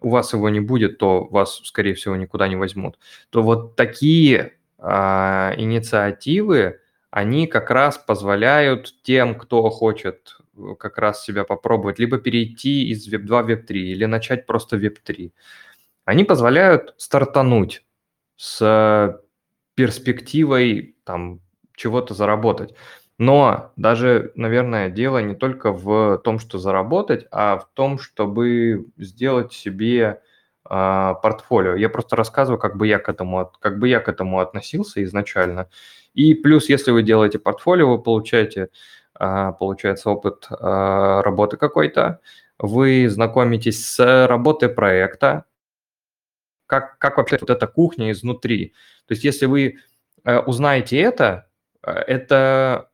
[0.00, 2.98] у вас его не будет, то вас, скорее всего, никуда не возьмут,
[3.30, 11.24] то вот такие а, инициативы, они как раз позволяют тем, кто хочет э, как раз
[11.24, 15.32] себя попробовать, либо перейти из Web2 в Web3 или начать просто Web3.
[16.04, 17.84] Они позволяют стартануть
[18.36, 19.20] с
[19.74, 21.40] перспективой там
[21.76, 22.74] чего-то заработать.
[23.18, 29.52] Но даже, наверное, дело не только в том, что заработать, а в том, чтобы сделать
[29.52, 30.22] себе
[30.70, 31.74] портфолио.
[31.74, 35.68] Я просто рассказываю, как бы я к этому, как бы я к этому относился изначально.
[36.14, 38.68] И плюс, если вы делаете портфолио, вы получаете,
[39.14, 42.20] а, получается, опыт а, работы какой-то,
[42.58, 45.44] вы знакомитесь с работой проекта,
[46.66, 48.74] как, как вообще вот эта кухня изнутри.
[49.06, 49.78] То есть если вы
[50.24, 51.48] э, узнаете это,
[51.82, 52.89] э, это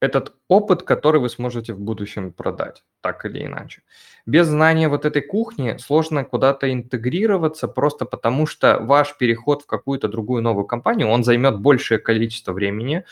[0.00, 3.82] этот опыт, который вы сможете в будущем продать, так или иначе.
[4.26, 10.08] Без знания вот этой кухни сложно куда-то интегрироваться, просто потому что ваш переход в какую-то
[10.08, 13.04] другую новую компанию, он займет большее количество времени,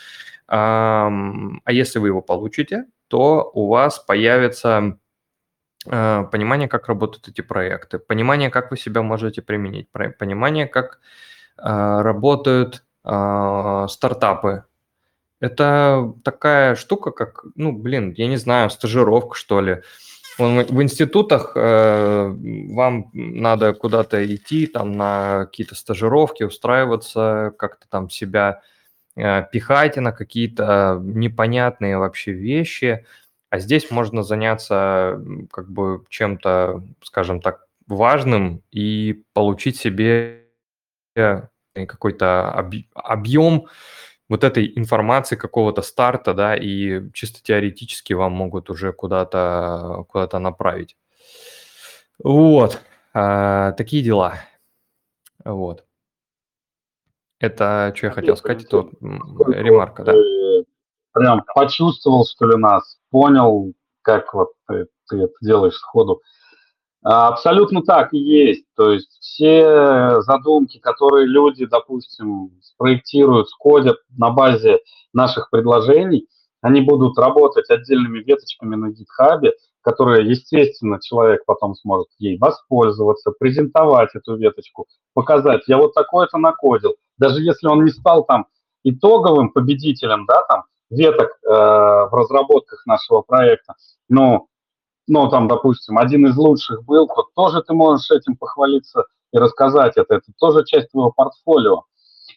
[0.47, 1.11] а
[1.67, 4.97] если вы его получите, то у вас появится
[5.87, 10.99] а, понимание, как работают эти проекты, понимание, как вы себя можете применить, понимание, как
[11.55, 14.63] работают стартапы.
[15.39, 19.81] Это такая штука, как, ну, блин, я не знаю, стажировка, что ли.
[20.37, 28.61] В институтах э, вам надо куда-то идти, там на какие-то стажировки, устраиваться, как-то там себя
[29.17, 33.05] э, пихать на какие-то непонятные вообще вещи.
[33.49, 35.21] А здесь можно заняться
[35.51, 40.45] как бы чем-то, скажем так, важным и получить себе
[41.73, 42.51] какой-то
[42.93, 43.67] объем
[44.29, 50.95] вот этой информации какого-то старта, да, и чисто теоретически вам могут уже куда-то куда направить.
[52.23, 52.79] Вот,
[53.13, 54.35] а, такие дела.
[55.43, 55.83] Вот.
[57.39, 58.91] Это что я хотел сказать, это вот
[59.49, 60.13] ремарка, да.
[61.13, 63.73] Прям почувствовал, что ли, нас, понял,
[64.03, 66.21] как вот ты, ты это делаешь сходу.
[67.01, 68.65] А, абсолютно так и есть.
[68.75, 74.79] То есть все задумки, которые люди, допустим, спроектируют, скодят на базе
[75.13, 76.27] наших предложений,
[76.61, 79.49] они будут работать отдельными веточками на GitHub,
[79.81, 86.95] которые, естественно, человек потом сможет ей воспользоваться, презентовать эту веточку, показать, я вот такое-то накодил.
[87.17, 88.47] Даже если он не стал там
[88.83, 93.75] итоговым победителем, да, там, веток э, в разработках нашего проекта,
[94.09, 94.47] но
[95.09, 99.97] ну, там, допустим, один из лучших был, то тоже ты можешь этим похвалиться и рассказать
[99.97, 100.15] это.
[100.15, 101.83] Это тоже часть твоего портфолио.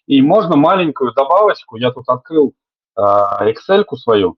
[0.07, 2.55] И можно маленькую добавочку, я тут открыл
[2.97, 4.37] э, Excel свою,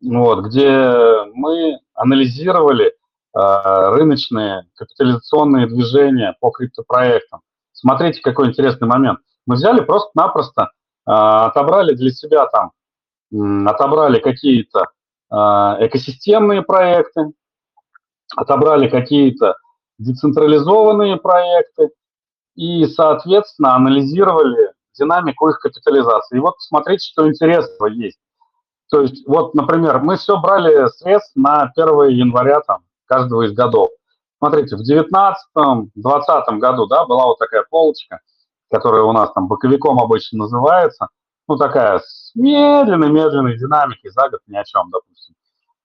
[0.00, 2.92] вот, где мы анализировали э,
[3.34, 7.40] рыночные капитализационные движения по криптопроектам.
[7.72, 9.18] Смотрите, какой интересный момент.
[9.44, 12.70] Мы взяли просто-напросто, э, отобрали для себя там,
[13.32, 14.84] э, отобрали какие-то
[15.30, 17.32] э, экосистемные проекты,
[18.36, 19.56] отобрали какие-то
[19.98, 21.90] децентрализованные проекты
[22.54, 26.36] и, соответственно, анализировали динамику их капитализации.
[26.36, 28.18] И вот посмотрите, что интересного есть.
[28.90, 33.90] То есть, вот, например, мы все брали средств на 1 января там, каждого из годов.
[34.38, 38.20] Смотрите, в 2019-2020 году да, была вот такая полочка,
[38.70, 41.08] которая у нас там боковиком обычно называется,
[41.48, 45.34] ну, такая с медленной-медленной динамикой за год ни о чем, допустим.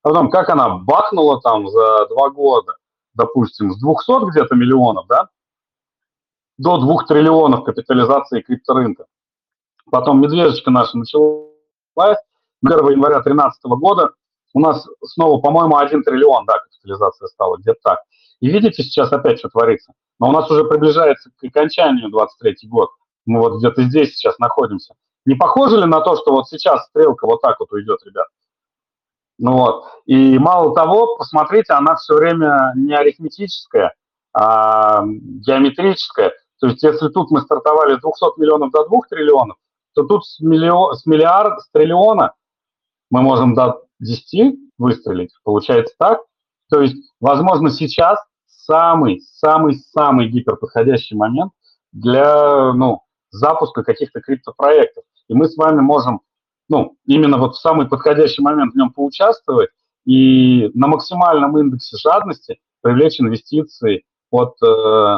[0.04, 2.76] А потом, как она бахнула там за два года,
[3.14, 5.30] допустим, с 200 где-то миллионов, да,
[6.58, 9.06] до 2 триллионов капитализации крипторынка.
[9.92, 11.52] Потом медвежечка наша началась,
[11.98, 12.18] 1
[12.64, 14.14] января 2013 года
[14.54, 18.00] у нас снова, по-моему, 1 триллион, да, капитализация стала, где-то так.
[18.40, 19.94] И видите сейчас опять, что творится.
[20.20, 22.90] Но у нас уже приближается к окончанию 23 год.
[23.26, 24.94] Мы вот где-то здесь сейчас находимся.
[25.26, 28.28] Не похоже ли на то, что вот сейчас стрелка вот так вот уйдет, ребят?
[29.42, 29.86] Ну вот.
[30.06, 33.96] И мало того, посмотрите, она все время не арифметическая,
[34.34, 36.32] а геометрическая.
[36.60, 39.58] То есть если тут мы стартовали с 200 миллионов до 2 триллионов,
[39.96, 42.34] то тут с, миллион, с миллиард, с триллиона
[43.10, 45.32] мы можем до 10 выстрелить.
[45.44, 46.20] Получается так.
[46.70, 51.52] То есть, возможно, сейчас самый-самый-самый гиперподходящий момент
[51.92, 55.04] для ну, запуска каких-то криптопроектов.
[55.30, 56.22] И мы с вами можем
[56.72, 59.70] ну, именно вот в самый подходящий момент в нем поучаствовать
[60.06, 65.18] и на максимальном индексе жадности привлечь инвестиции от э,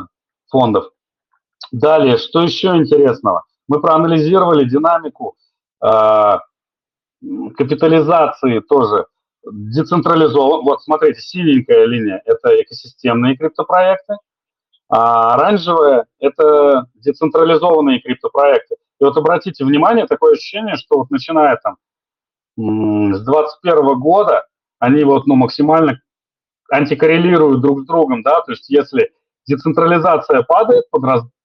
[0.49, 0.85] фондов.
[1.71, 3.43] Далее, что еще интересного?
[3.67, 5.35] Мы проанализировали динамику
[5.85, 6.39] э,
[7.55, 9.05] капитализации тоже
[9.45, 10.65] децентрализован.
[10.65, 14.15] Вот смотрите, синенькая линия– это экосистемные криптопроекты,
[14.89, 18.75] а оранжевая– это децентрализованные криптопроекты.
[19.03, 21.75] И вот обратите внимание, такое ощущение, что вот начиная там
[22.55, 24.45] с 21 года
[24.79, 25.99] они вот ну, максимально
[26.71, 29.11] антикоррелируют друг с другом, да, то есть если
[29.45, 30.85] децентрализация падает,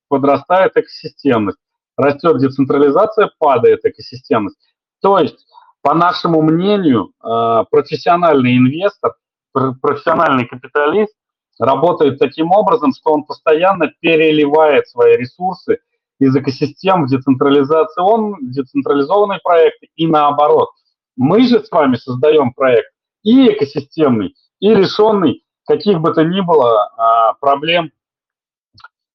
[0.08, 1.58] подрастает экосистемность,
[1.96, 4.58] растет децентрализация, падает экосистемность.
[5.02, 5.44] То есть,
[5.82, 9.16] по нашему мнению, э, профессиональный инвестор,
[9.52, 11.14] профессиональный капиталист
[11.58, 15.80] работает таким образом, что он постоянно переливает свои ресурсы
[16.18, 20.70] из экосистем в децентрализацион, децентрализованные проекты и наоборот.
[21.16, 22.90] Мы же с вами создаем проект
[23.22, 27.92] и экосистемный, и решенный каких бы то ни было а, проблем,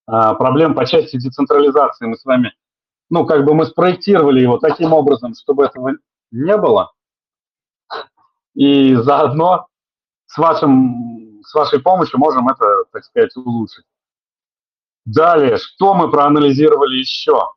[0.06, 2.06] а, проблем по части децентрализации.
[2.06, 2.52] Мы с вами,
[3.10, 5.92] ну, как бы мы спроектировали его таким образом, чтобы этого
[6.30, 6.92] не было.
[8.54, 9.66] И заодно
[10.26, 13.84] с, вашим, с вашей помощью можем это, так сказать, улучшить.
[15.04, 17.50] Далее, что мы проанализировали еще?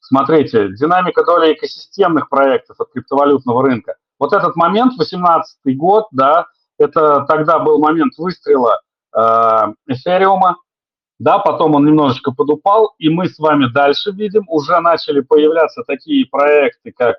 [0.00, 3.96] Смотрите, динамика доли экосистемных проектов от криптовалютного рынка.
[4.18, 6.46] Вот этот момент, 18 год, да,
[6.78, 8.80] это тогда был момент выстрела
[9.16, 9.20] э,
[9.88, 10.56] эфириума,
[11.18, 16.26] да, потом он немножечко подупал, и мы с вами дальше видим, уже начали появляться такие
[16.26, 17.16] проекты, как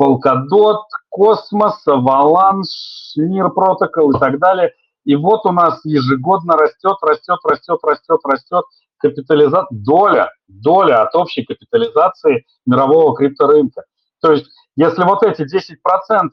[0.00, 4.72] Polkadot, Космос, Avalanche, Мир Protocol и так далее.
[5.04, 8.64] И вот у нас ежегодно растет, растет, растет, растет, растет
[8.98, 13.84] капитализация, доля, доля от общей капитализации мирового крипторынка.
[14.20, 14.46] То есть,
[14.76, 16.28] если вот эти 10%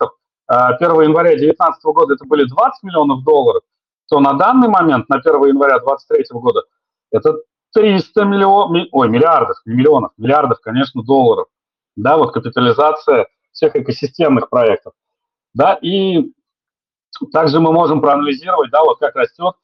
[0.48, 3.64] 1 января 2019 года это были 20 миллионов долларов,
[4.10, 6.64] то на данный момент, на 1 января 2023 года,
[7.12, 7.38] это
[7.74, 11.48] 300 миллионов, ой, миллиардов, не миллионов, миллиардов, конечно, долларов.
[11.96, 14.94] Да, вот капитализация всех экосистемных проектов.
[15.54, 16.32] Да, и
[17.32, 19.56] также мы можем проанализировать, да, вот как растет,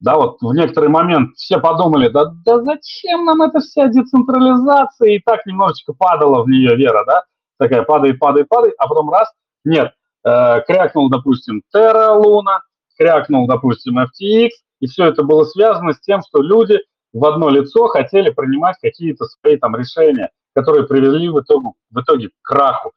[0.00, 5.18] да, вот в некоторый момент все подумали, да, да зачем нам эта вся децентрализация, и
[5.20, 7.24] так немножечко падала в нее вера, да,
[7.58, 9.28] такая падает, падает, падает, а потом раз,
[9.64, 9.92] нет,
[10.24, 12.60] э, крякнул, допустим, Terra Luna,
[12.98, 14.48] крякнул, допустим, FTX,
[14.80, 16.78] и все это было связано с тем, что люди
[17.12, 22.28] в одно лицо хотели принимать какие-то свои там решения, которые привели в итоге, в итоге
[22.28, 22.92] к краху.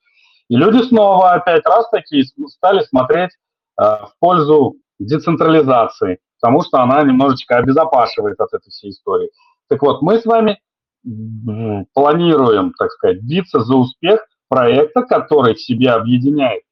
[0.50, 3.32] И люди снова опять раз такие стали смотреть
[3.78, 9.30] в пользу децентрализации, потому что она немножечко обезопашивает от этой всей истории.
[9.70, 10.60] Так вот, мы с вами
[11.94, 16.64] планируем, так сказать, биться за успех проекта, который в себе объединяет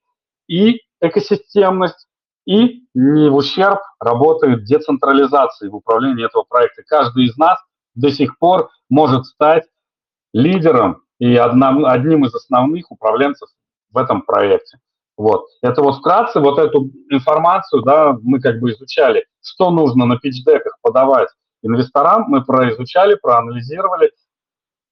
[0.48, 2.08] и экосистемность,
[2.46, 6.84] и не в ущерб работает децентрализации в управлении этого проекта.
[6.86, 7.60] Каждый из нас
[7.96, 9.64] до сих пор может стать
[10.34, 13.50] лидером и одним из основных управленцев
[13.92, 14.80] в этом проекте.
[15.18, 15.46] Вот.
[15.62, 20.78] Это вот вкратце, вот эту информацию, да, мы как бы изучали, что нужно на пичдеках
[20.82, 21.30] подавать
[21.62, 24.12] инвесторам, мы произучали, проанализировали.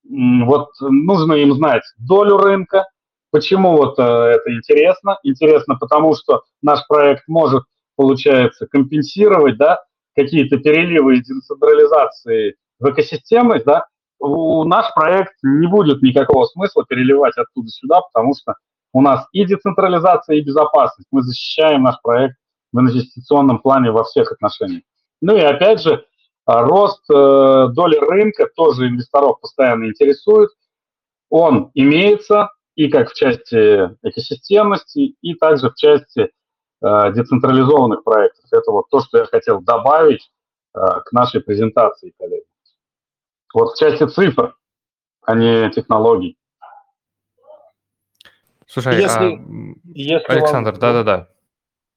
[0.03, 2.85] Вот нужно им знать долю рынка,
[3.31, 5.19] Почему вот э, это интересно?
[5.23, 7.63] Интересно, потому что наш проект может,
[7.95, 9.83] получается, компенсировать да,
[10.15, 13.85] какие-то переливы и децентрализации в экосистемы, да,
[14.19, 18.55] у наш проект не будет никакого смысла переливать оттуда сюда, потому что
[18.93, 21.07] у нас и децентрализация, и безопасность.
[21.11, 22.35] Мы защищаем наш проект
[22.71, 24.83] в инвестиционном плане во всех отношениях.
[25.21, 26.05] Ну и опять же,
[26.45, 30.49] а, рост э, доли рынка тоже инвесторов постоянно интересует.
[31.29, 36.31] Он имеется, и как в части экосистемности, и также в части
[36.81, 38.45] э, децентрализованных проектов.
[38.51, 40.31] Это вот то, что я хотел добавить
[40.73, 42.45] э, к нашей презентации, коллеги.
[43.53, 44.55] Вот в части цифр,
[45.21, 46.38] а не технологий.
[48.69, 49.79] Слушай, если, а...
[49.83, 51.27] если Александр, да-да-да.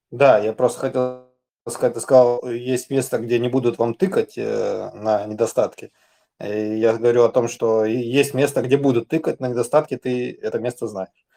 [0.09, 1.29] Да, я просто хотел
[1.69, 5.91] сказать, ты сказал, есть место, где не будут вам тыкать э, на недостатки.
[6.39, 10.57] И я говорю о том, что есть место, где будут тыкать на недостатки, ты это
[10.57, 11.27] место знаешь.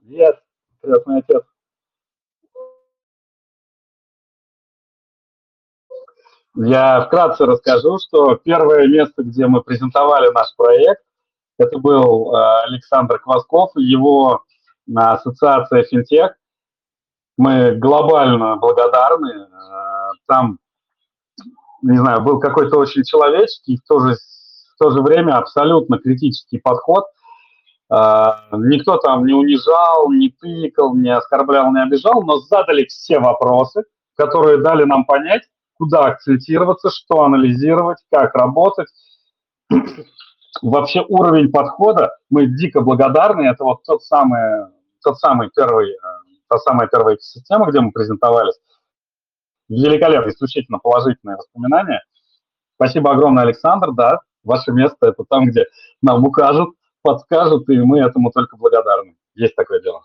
[0.00, 0.42] Нет,
[0.82, 1.44] крестный отец.
[6.56, 11.04] Я вкратце расскажу, что первое место, где мы презентовали наш проект,
[11.58, 14.42] это был э, Александр Квасков его
[14.94, 16.34] ассоциация «Финтех».
[17.36, 19.46] Мы глобально благодарны.
[19.46, 20.58] Э, там
[21.82, 26.58] не знаю, был какой-то очень человеческий, в то же, в то же время абсолютно критический
[26.58, 27.04] подход.
[27.90, 33.84] Никто там не унижал, не тыкал, не оскорблял, не обижал, но задали все вопросы,
[34.16, 35.42] которые дали нам понять,
[35.74, 38.88] куда акцентироваться, что анализировать, как работать.
[40.62, 44.66] Вообще уровень подхода, мы дико благодарны, это вот тот самый,
[45.02, 45.96] тот самый первый, э,
[46.48, 48.58] та самая первая система, где мы презентовались,
[49.68, 52.02] великолепно, исключительно положительные воспоминания.
[52.76, 53.92] Спасибо огромное, Александр.
[53.92, 55.66] Да, ваше место это там, где
[56.02, 59.16] нам укажут, подскажут, и мы этому только благодарны.
[59.34, 60.02] Есть такое дело.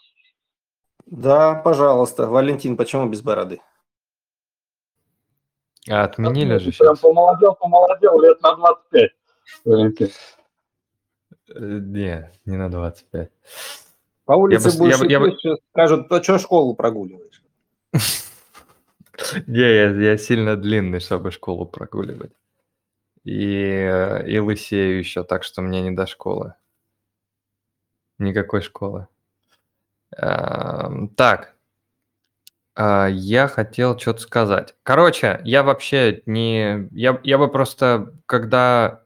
[1.06, 2.28] Да, пожалуйста.
[2.28, 3.62] Валентин, почему без бороды?
[5.90, 7.00] А отменили а, же прям сейчас.
[7.00, 9.12] помолодел, помолодел лет на 25.
[9.66, 10.10] Валентин.
[11.56, 13.32] Э, не, не на 25.
[14.26, 17.44] По улице я будешь я, я, скажут, то что школу прогуливаешь?
[19.48, 22.32] Не, я, я сильно длинный, чтобы школу прогуливать.
[23.26, 26.54] И, и лысею еще, так что мне не до школы.
[28.18, 29.08] Никакой школы.
[30.12, 31.56] Так,
[32.82, 34.74] а, я хотел что-то сказать.
[34.84, 36.88] Короче, я вообще не...
[36.92, 39.04] Я, я бы просто, когда,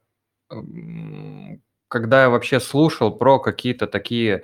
[1.94, 4.44] когда я вообще слушал про какие-то такие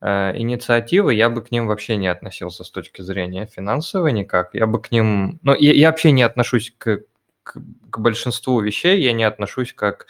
[0.00, 4.54] Э, инициативы, я бы к ним вообще не относился с точки зрения финансовой никак.
[4.54, 5.40] Я бы к ним...
[5.42, 7.00] Ну, я, я вообще не отношусь к,
[7.42, 7.60] к,
[7.90, 10.06] к большинству вещей, я не отношусь как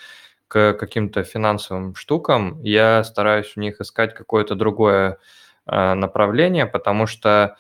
[0.46, 2.60] к каким-то финансовым штукам.
[2.62, 5.18] Я стараюсь в них искать какое-то другое
[5.66, 7.56] э, направление, потому что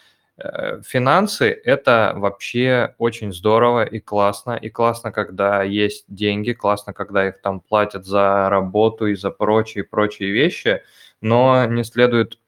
[0.84, 4.52] финансы– это вообще очень здорово и классно.
[4.56, 10.30] И классно, когда есть деньги, классно, когда их там платят за работу и за прочие-прочие
[10.30, 10.82] вещи,
[11.20, 12.38] но не следует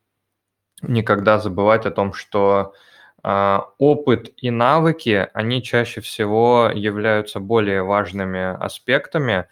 [0.82, 2.74] никогда забывать о том, что
[3.24, 9.46] э, опыт и навыки, они чаще всего являются более важными аспектами,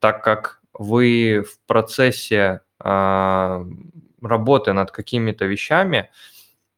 [0.00, 3.64] так как вы в процессе э,
[4.22, 6.10] работы над какими-то вещами–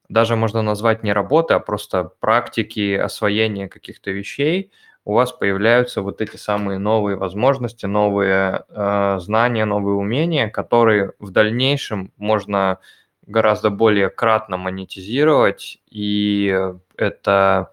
[0.09, 4.73] даже можно назвать не работы, а просто практики освоения каких-то вещей,
[5.05, 11.31] у вас появляются вот эти самые новые возможности, новые э, знания, новые умения, которые в
[11.31, 12.79] дальнейшем можно
[13.25, 17.71] гораздо более кратно монетизировать, и это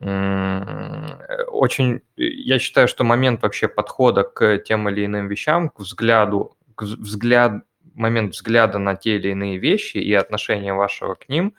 [0.00, 6.82] очень, я считаю, что момент вообще подхода к тем или иным вещам, к взгляду, к
[6.82, 7.64] взгляд,
[7.98, 11.54] момент взгляда на те или иные вещи и отношение вашего к ним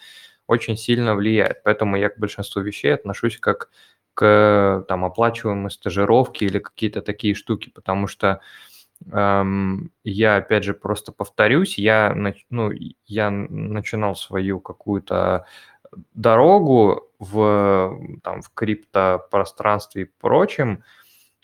[0.48, 1.64] очень сильно влияет.
[1.64, 3.70] Поэтому я к большинству вещей отношусь как
[4.16, 8.42] к там, оплачиваемой стажировке или какие-то такие штуки, потому что
[9.12, 12.14] эм, я, опять же, просто повторюсь, я,
[12.50, 12.72] ну,
[13.06, 15.46] я начинал свою какую-то
[16.14, 20.84] дорогу в, там, в криптопространстве и прочем,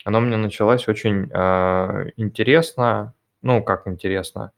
[0.04, 4.52] оно мне началось очень э, интересно, ну, как интересно,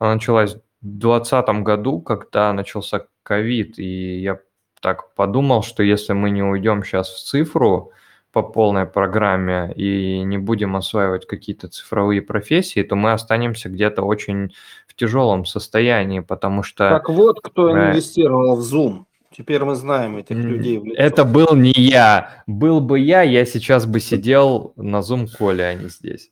[0.00, 4.40] она началась в 2020 году, когда начался ковид, и я
[4.80, 7.92] так подумал, что если мы не уйдем сейчас в цифру
[8.32, 14.54] по полной программе и не будем осваивать какие-то цифровые профессии, то мы останемся где-то очень
[14.86, 16.88] в тяжелом состоянии, потому что...
[16.88, 19.04] Так вот, кто э, инвестировал в Zoom.
[19.36, 20.80] Теперь мы знаем этих людей.
[20.96, 22.42] Это был не я.
[22.46, 26.30] Был бы я, я сейчас бы сидел на Zoom коле, а не здесь.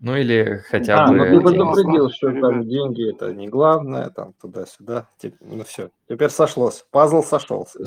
[0.00, 1.16] Ну или хотя а, бы...
[1.16, 5.08] ну ты предупредил, что там деньги это не главное, там туда-сюда.
[5.40, 7.80] Ну все, теперь сошлось, пазл сошелся.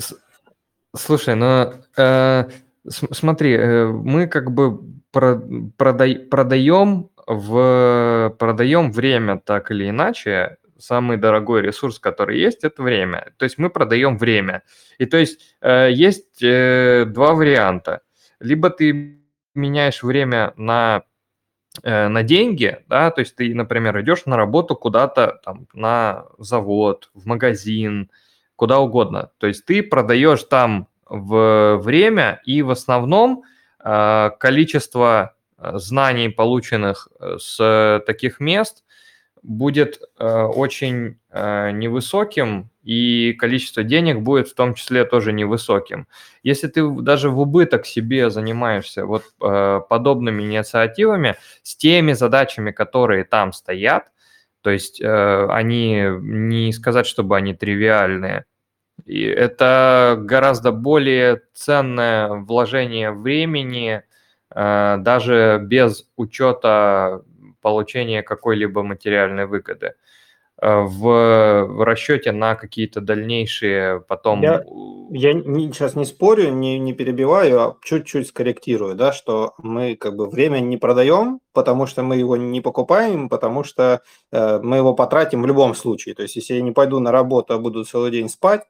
[0.94, 2.44] Слушай, ну э,
[2.86, 4.78] смотри, э, мы как бы
[5.10, 10.58] продай, продаем в продаем время так или иначе.
[10.78, 13.32] Самый дорогой ресурс, который есть, это время.
[13.36, 14.64] То есть мы продаем время.
[14.98, 18.00] И то есть э, есть э, два варианта.
[18.40, 19.20] Либо ты
[19.54, 21.04] меняешь время на
[21.82, 27.26] на деньги, да, то есть ты, например, идешь на работу куда-то там на завод, в
[27.26, 28.10] магазин,
[28.56, 29.30] куда угодно.
[29.38, 33.44] То есть ты продаешь там в время и в основном
[33.82, 37.08] э, количество э, знаний, полученных
[37.38, 38.84] с таких мест,
[39.42, 46.08] будет очень невысоким и количество денег будет в том числе тоже невысоким.
[46.42, 53.24] Если ты даже в убыток себе занимаешься вот э, подобными инициативами с теми задачами, которые
[53.24, 54.10] там стоят,
[54.62, 58.44] то есть э, они не сказать, чтобы они тривиальные,
[59.06, 64.02] и это гораздо более ценное вложение времени,
[64.54, 67.22] э, даже без учета
[67.60, 69.94] получения какой-либо материальной выгоды.
[70.62, 74.42] Э, в расчете на какие-то дальнейшие потом...
[74.42, 74.62] Я,
[75.10, 80.14] я не, сейчас не спорю, не, не перебиваю, а чуть-чуть скорректирую, да, что мы как
[80.14, 84.94] бы время не продаем, потому что мы его не покупаем, потому что э, мы его
[84.94, 86.14] потратим в любом случае.
[86.14, 88.62] То есть если я не пойду на работу, а буду целый день спать,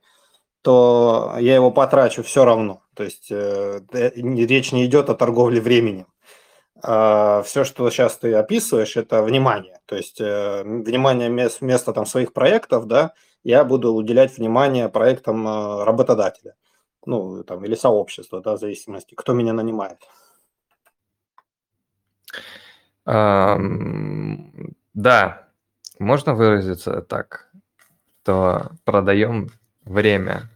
[0.63, 2.81] то я его потрачу все равно.
[2.95, 6.07] То есть э, речь не идет о торговле временем.
[6.85, 9.79] А, все, что сейчас ты описываешь, это внимание.
[9.87, 11.31] То есть э, внимание
[11.61, 13.13] вместо там, своих проектов, да,
[13.45, 16.57] я буду уделять внимание проектам э, работодателя,
[17.07, 19.99] ну, там, или сообщества, да, в зависимости, кто меня нанимает.
[23.05, 23.59] Да,
[25.99, 27.51] можно выразиться так,
[28.23, 29.51] что продаем
[29.85, 30.51] время,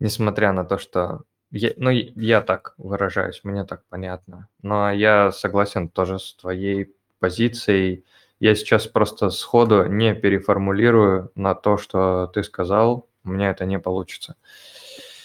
[0.00, 1.22] несмотря на то, что
[1.56, 4.48] я, ну, я так выражаюсь, мне так понятно.
[4.62, 8.04] Но я согласен тоже с твоей позицией.
[8.40, 13.08] Я сейчас просто сходу не переформулирую на то, что ты сказал.
[13.24, 14.36] У меня это не получится.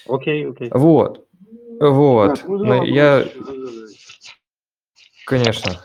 [0.08, 0.70] Окей, окей.
[0.74, 1.28] Вот.
[1.80, 2.40] Вот.
[2.40, 3.28] Так, ну, я...
[5.26, 5.84] Конечно.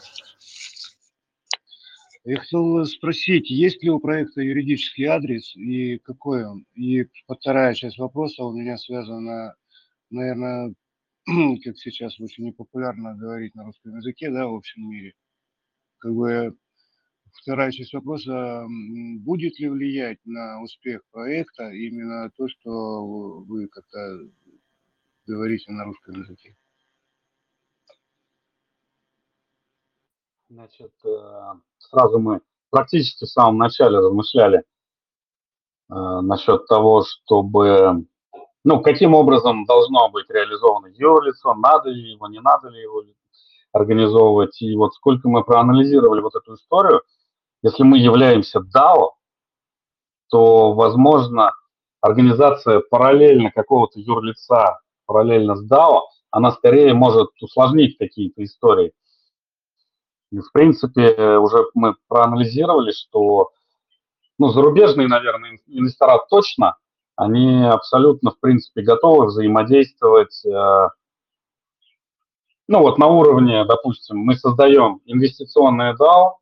[2.24, 6.66] Я хотел спросить, есть ли у проекта юридический адрес и какой он?
[6.74, 9.55] И вторая часть вопроса у меня связана
[10.10, 10.74] наверное,
[11.64, 15.14] как сейчас очень непопулярно говорить на русском языке, да, в общем мире.
[15.98, 16.56] Как бы
[17.32, 18.66] вторая часть вопроса,
[19.20, 24.20] будет ли влиять на успех проекта именно то, что вы как-то
[25.26, 26.56] говорите на русском языке?
[30.48, 34.62] Значит, э, сразу мы практически в самом начале размышляли
[35.88, 38.06] насчет того, чтобы,
[38.66, 43.05] ну, каким образом должно быть реализовано юрлицо, надо ли его, не надо ли его
[43.72, 44.60] организовывать.
[44.60, 47.02] И вот сколько мы проанализировали вот эту историю,
[47.62, 49.10] если мы являемся DAO,
[50.30, 51.52] то, возможно,
[52.01, 56.01] организация параллельно какого-то юрлица, параллельно с DAO,
[56.32, 58.90] она скорее может усложнить какие-то истории.
[60.32, 63.52] И, в принципе, уже мы проанализировали, что
[64.40, 66.76] ну, зарубежные, наверное, инвестора точно,
[67.16, 70.44] они абсолютно, в принципе, готовы взаимодействовать.
[70.44, 70.88] Э,
[72.68, 76.34] ну, вот на уровне, допустим, мы создаем инвестиционное DAO,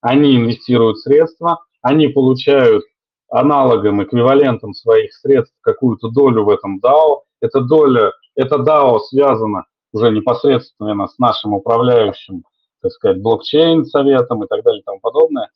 [0.00, 2.84] они инвестируют средства, они получают
[3.28, 7.22] аналогом, эквивалентом своих средств какую-то долю в этом DAO.
[7.40, 12.44] Эта доля, это DAO связано уже непосредственно с нашим управляющим,
[12.80, 15.50] так сказать, блокчейн-советом и так далее и тому подобное.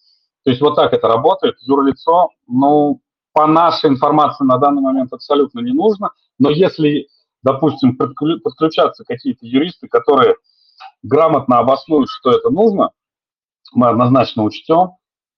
[0.44, 1.56] То есть вот так это работает.
[1.60, 3.00] Юрлицо, ну,
[3.32, 6.10] по нашей информации на данный момент абсолютно не нужно.
[6.38, 7.08] Но если,
[7.42, 10.36] допустим, подключаться какие-то юристы, которые
[11.02, 12.90] грамотно обоснуют, что это нужно,
[13.72, 14.96] мы однозначно учтем,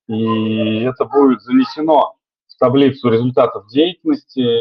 [0.08, 2.16] и это будет занесено
[2.48, 4.58] в таблицу результатов деятельности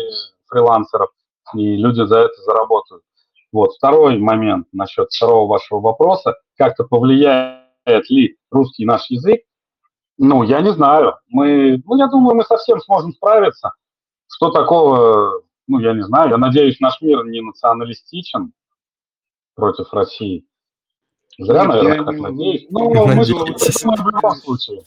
[0.47, 1.09] фрилансеров,
[1.55, 3.03] и люди за это заработают.
[3.51, 3.75] Вот.
[3.75, 6.35] Второй момент насчет второго вашего вопроса.
[6.57, 9.41] Как-то повлияет ли русский наш язык?
[10.23, 11.15] Ну, я не знаю.
[11.29, 13.73] Мы, ну, я думаю, мы совсем сможем справиться.
[14.27, 16.29] Что такого, ну, я не знаю.
[16.29, 18.53] Я надеюсь, наш мир не националистичен
[19.55, 20.45] против России.
[21.39, 22.67] Зря, наверное, так надеюсь.
[22.69, 24.83] Ну, мы, мы в любом случае.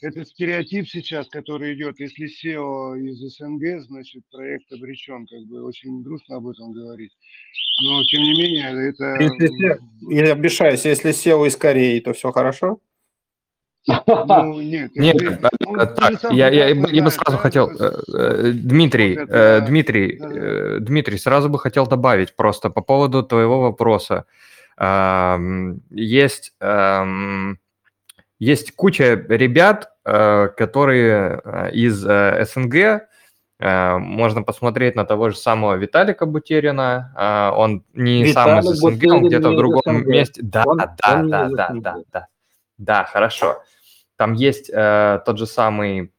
[0.00, 1.98] Это стереотип сейчас, который идет.
[1.98, 5.26] Если SEO из СНГ, значит, проект обречен.
[5.26, 7.10] Как бы очень грустно об этом говорить.
[7.82, 9.20] Но, тем не менее, это...
[9.20, 9.80] Если,
[10.14, 12.78] я обещаюсь, если SEO из Кореи, то все хорошо?
[13.86, 15.16] Ну, нет, нет
[15.60, 20.80] ну, так, я, я, я бы сразу хотел, э, э, Дмитрий, это, э, Дмитрий, да,
[20.80, 24.24] Дмитрий, сразу бы хотел добавить просто по поводу твоего вопроса.
[24.78, 26.52] Есть,
[28.38, 33.08] есть куча ребят, которые из СНГ,
[33.58, 37.54] можно посмотреть на того же самого Виталика Бутерина.
[37.56, 40.42] Он не Виталик сам из СНГ, Бутерин он где-то в другом месте.
[40.44, 42.26] Да, он, да, он да, да, да, да.
[42.76, 43.62] Да, хорошо.
[44.16, 46.12] Там есть э, тот же самый,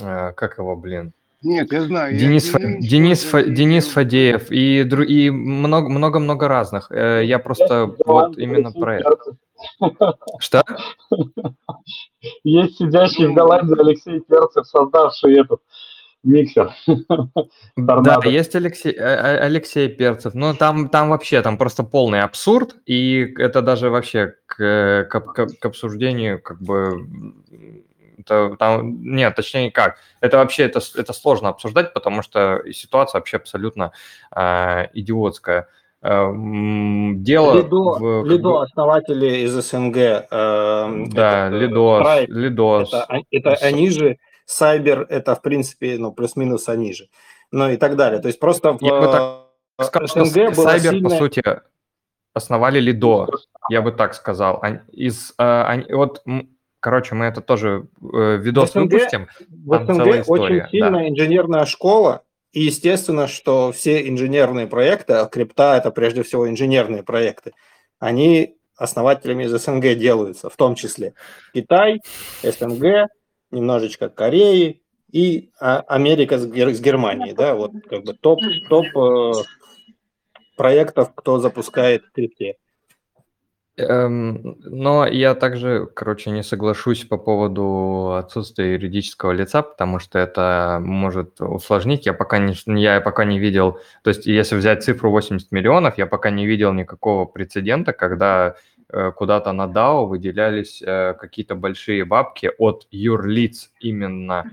[0.00, 1.12] э, как его, блин?
[1.42, 2.16] Нет, я знаю.
[2.16, 6.90] Денис, я Фа, Денис, Фа, Денис Фадеев и, и много-много разных.
[6.90, 9.16] Э, я просто есть вот именно про это.
[10.38, 10.64] Что?
[12.44, 15.60] Есть сидящий в Голландии Алексей Перцев, создавший этот
[16.24, 16.72] миксер.
[17.76, 20.34] Да, есть Алексей, э, э, Алексей Перцев.
[20.34, 25.20] Но там, там вообще, там просто полный абсурд, и это даже вообще к, к,
[25.60, 27.06] к обсуждению как бы...
[28.18, 29.96] Это, там, нет, точнее как.
[30.20, 33.92] Это вообще это, это сложно обсуждать, потому что ситуация вообще абсолютно
[34.34, 35.68] э, идиотская.
[36.00, 38.62] Э, дело Лидо, в, Лидо бы...
[38.62, 39.96] основатели из СНГ.
[39.96, 42.82] Э, да, Лидо, Лидо.
[42.82, 47.08] Это, это они же Сайбер– это, в принципе, ну, плюс-минус они же.
[47.50, 48.20] Ну и так далее.
[48.20, 51.10] То есть просто в Я бы так сказал, СНГ что Сайбер, сильная...
[51.10, 51.42] по сути,
[52.32, 53.28] основали Лидо,
[53.70, 54.62] я бы так сказал.
[54.92, 56.22] Из, а, вот,
[56.80, 59.28] короче, мы это тоже э, видос в СНГ, выпустим.
[59.48, 61.08] В СНГ очень сильная да.
[61.08, 62.22] инженерная школа,
[62.52, 67.52] и естественно, что все инженерные проекты, а крипта– это прежде всего инженерные проекты,
[67.98, 71.14] они основателями из СНГ делаются, в том числе
[71.54, 72.00] Китай,
[72.42, 73.08] СНГ,
[73.54, 78.86] немножечко Кореи и а, Америка с, Гер- с Германией, да, вот как бы топ, топ
[78.96, 79.32] э,
[80.56, 82.56] проектов, кто запускает в крипте.
[83.76, 90.78] Эм, но я также, короче, не соглашусь по поводу отсутствия юридического лица, потому что это
[90.80, 92.06] может усложнить.
[92.06, 96.06] Я пока не, я пока не видел, то есть если взять цифру 80 миллионов, я
[96.06, 98.54] пока не видел никакого прецедента, когда
[98.88, 104.50] куда-то на DAO выделялись э, какие-то большие бабки от юрлиц именно.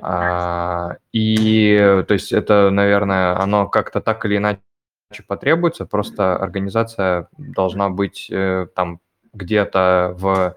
[0.00, 1.76] А, и
[2.08, 4.60] то есть это, наверное, оно как-то так или иначе
[5.26, 9.00] потребуется, просто организация должна быть э, там
[9.32, 10.54] где-то в Э,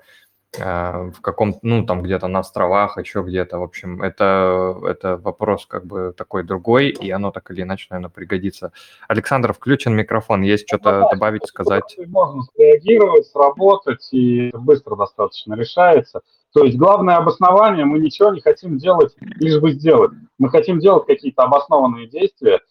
[0.58, 5.86] в каком ну, там где-то на островах, еще где-то, в общем, это, это вопрос как
[5.86, 8.72] бы такой другой, и оно так или иначе, наверное, пригодится.
[9.08, 11.96] Александр, включен микрофон, есть что-то ну, добавить, сказать?
[12.08, 16.22] Можно реагировать, сработать, и быстро достаточно решается.
[16.52, 20.12] То есть главное обоснование, мы ничего не хотим делать, лишь бы сделать.
[20.40, 22.62] Мы хотим делать какие-то обоснованные действия,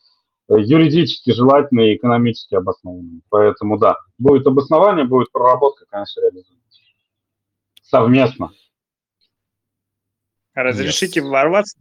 [0.49, 3.21] э, юридически желательные и экономически обоснованные.
[3.29, 6.59] Поэтому да, будет обоснование, будет проработка, конечно, реализуем
[7.89, 8.51] совместно.
[10.55, 11.29] Разрешите Yes.
[11.29, 11.79] ворваться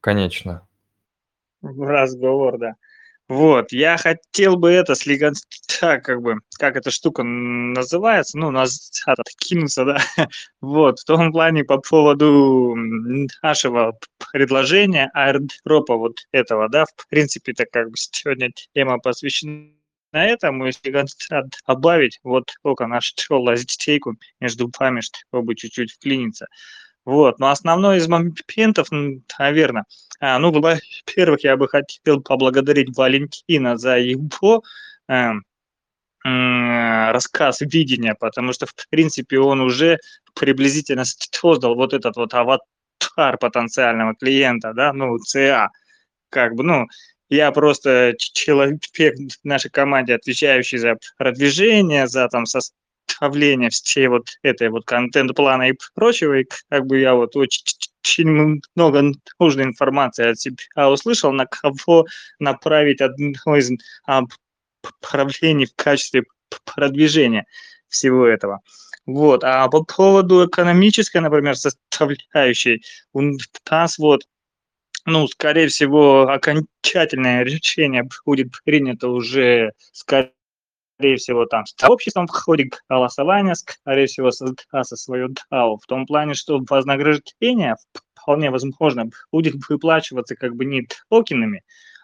[0.00, 0.66] Конечно.
[1.62, 2.74] в разговор, да.
[3.26, 5.32] Вот, я хотел бы это слегка,
[5.80, 9.98] так, как бы, как эта штука называется, ну, назад откинуться, да,
[10.60, 12.74] вот, в том плане по поводу
[13.42, 13.98] нашего
[14.30, 19.70] предложения аирдропа вот этого, да, в принципе, это как бы сегодня тема посвящена
[20.18, 26.46] этому, если концентрат добавить, вот только наш лазейку между вами, чтобы чуть-чуть вклиниться.
[27.06, 28.88] Вот, но основной из моментов,
[29.38, 29.84] наверное,
[30.20, 34.62] а, ну, во-первых, я бы хотел поблагодарить Валентина за его
[36.26, 39.98] м, рассказ видения, потому что, в принципе, он уже
[40.34, 45.68] приблизительно создал вот этот вот аватар потенциального клиента, да, ну, ЦА,
[46.30, 46.86] как бы, ну,
[47.34, 54.68] я просто человек в нашей команде, отвечающий за продвижение, за там составление всей вот этой
[54.68, 60.56] вот контент-плана и прочего, и как бы я вот очень много нужной информации от себя
[60.90, 62.06] услышал, на кого
[62.38, 63.70] направить одно из
[64.06, 64.22] а,
[65.02, 66.24] направлений в качестве
[66.64, 67.46] продвижения
[67.88, 68.60] всего этого.
[69.06, 69.44] Вот.
[69.44, 72.82] А по поводу экономической, например, составляющей,
[73.12, 73.22] у
[73.70, 74.22] нас вот
[75.06, 80.32] ну, скорее всего, окончательное решение будет принято уже, скорее
[81.16, 86.60] всего, там, сообществом в ходе голосования, скорее всего, создастся свое DAO, в том плане, что
[86.68, 87.76] вознаграждение
[88.14, 91.62] вполне возможно будет выплачиваться как бы не токенами,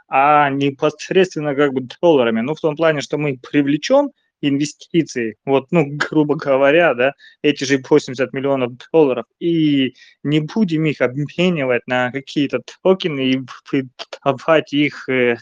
[0.09, 2.41] а непосредственно как бы долларами.
[2.41, 4.11] Ну, в том плане, что мы привлечем
[4.41, 11.01] инвестиции, вот, ну, грубо говоря, да, эти же 80 миллионов долларов, и не будем их
[11.01, 13.41] обменивать на какие-то токены и
[13.73, 15.37] выдавать их э,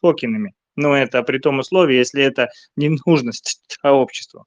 [0.00, 0.54] токенами.
[0.76, 3.32] Но это при том условии, если это не нужно
[3.80, 4.46] сообществу.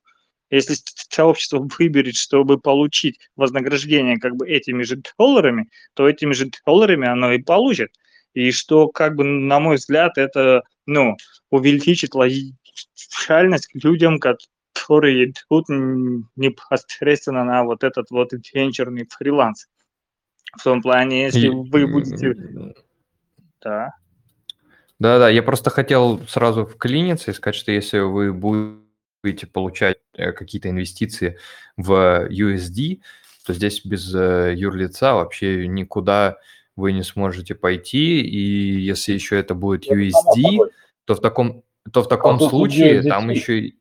[0.49, 0.75] Если
[1.09, 7.33] сообщество выберет, чтобы получить вознаграждение как бы этими же долларами, то этими же долларами оно
[7.33, 7.91] и получит.
[8.33, 11.17] И что, как бы, на мой взгляд, это, ну,
[11.49, 12.13] увеличит
[13.29, 15.65] лояльность к людям, которые идут
[16.35, 19.67] непосредственно на вот этот вот венчурный фриланс.
[20.57, 22.35] В том плане, если вы будете...
[23.61, 23.93] Да.
[24.99, 30.69] Да-да, я просто хотел сразу вклиниться и сказать, что если вы будете получать э, какие-то
[30.69, 31.37] инвестиции
[31.75, 33.01] в USD,
[33.45, 36.37] то здесь без э, юрлица вообще никуда
[36.75, 40.59] вы не сможете пойти, и если еще это будет USD,
[41.05, 43.09] то в таком, то в таком тут случае USDT.
[43.09, 43.73] там еще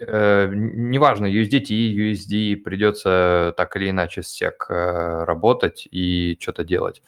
[0.00, 7.02] э, неважно, USDT, USD, придется так или иначе стек э, работать и что-то делать.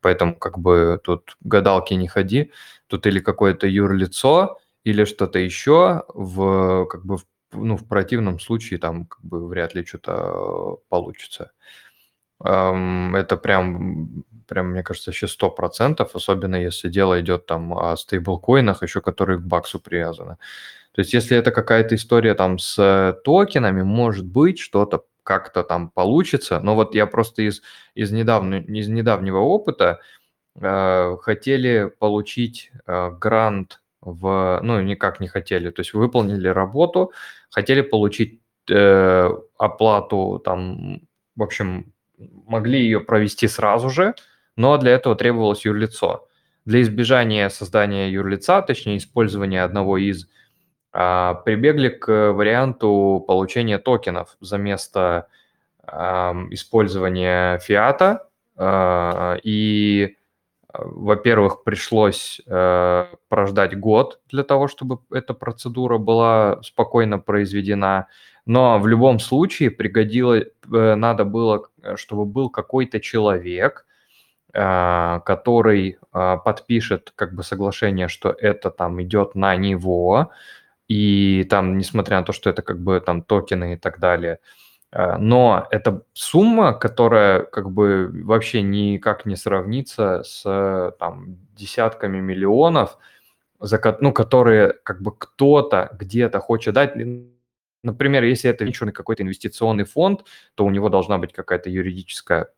[0.00, 2.52] Поэтому как бы тут гадалки не ходи,
[2.86, 8.78] тут или какое-то юрлицо, или что-то еще, в, как бы, в, ну, в противном случае
[8.78, 11.52] там как бы вряд ли что-то получится.
[12.42, 18.82] Это прям, прям, мне кажется, еще сто процентов, особенно если дело идет там о стейблкоинах,
[18.82, 20.36] еще которые к баксу привязаны.
[20.92, 26.60] То есть если это какая-то история там с токенами, может быть, что-то как-то там получится.
[26.60, 27.62] Но вот я просто из,
[27.94, 30.00] из, недавно, из недавнего опыта
[30.60, 34.60] э, хотели получить э, грант в...
[34.62, 35.70] Ну, никак не хотели.
[35.70, 37.12] То есть выполнили работу,
[37.50, 41.02] хотели получить э, оплату там,
[41.36, 41.92] в общем,
[42.46, 44.14] могли ее провести сразу же,
[44.56, 46.28] но для этого требовалось юрлицо.
[46.66, 50.28] Для избежания создания юрлица, точнее использования одного из,
[50.92, 55.28] а, прибегли к варианту получения токенов за место
[56.50, 58.28] использования фиата.
[58.56, 60.16] а, И,
[60.72, 68.08] а, во-первых, пришлось э, прождать год для того, чтобы эта процедура была спокойно произведена.
[68.46, 73.86] Но в любом случае пригодилось, э, надо было, э, чтобы был какой-то человек,
[74.52, 80.32] а, который а, подпишет как бы соглашение, что это там идет на него,
[80.88, 84.40] и там, несмотря на то, что это как бы там токены и так далее,
[84.92, 92.98] а, но это сумма, которая как бы вообще никак не сравнится с там десятками миллионов,
[93.60, 96.96] за, ну, которые как бы кто-то где-то хочет дать.
[97.82, 100.24] Например, если это венчурный какой-то инвестиционный фонд,
[100.54, 102.48] то у него должна быть какая-то юридическая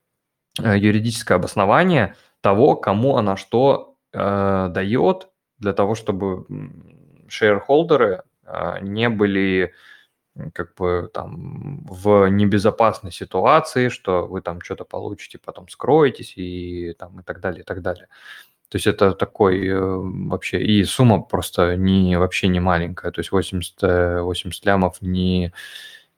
[0.61, 5.29] э, юридическое обоснование того, кому она что э, дает,
[5.59, 6.47] для того, чтобы
[7.29, 9.73] шейрхолдеры э, не были
[10.55, 17.21] как бы там в небезопасной ситуации, что вы там что-то получите, потом скроетесь и там
[17.21, 18.09] и так далее, и так далее.
[18.73, 23.31] То есть это такой э, вообще, и сумма просто не, вообще не маленькая, то есть
[23.31, 25.53] 80, э, 80 лямов не,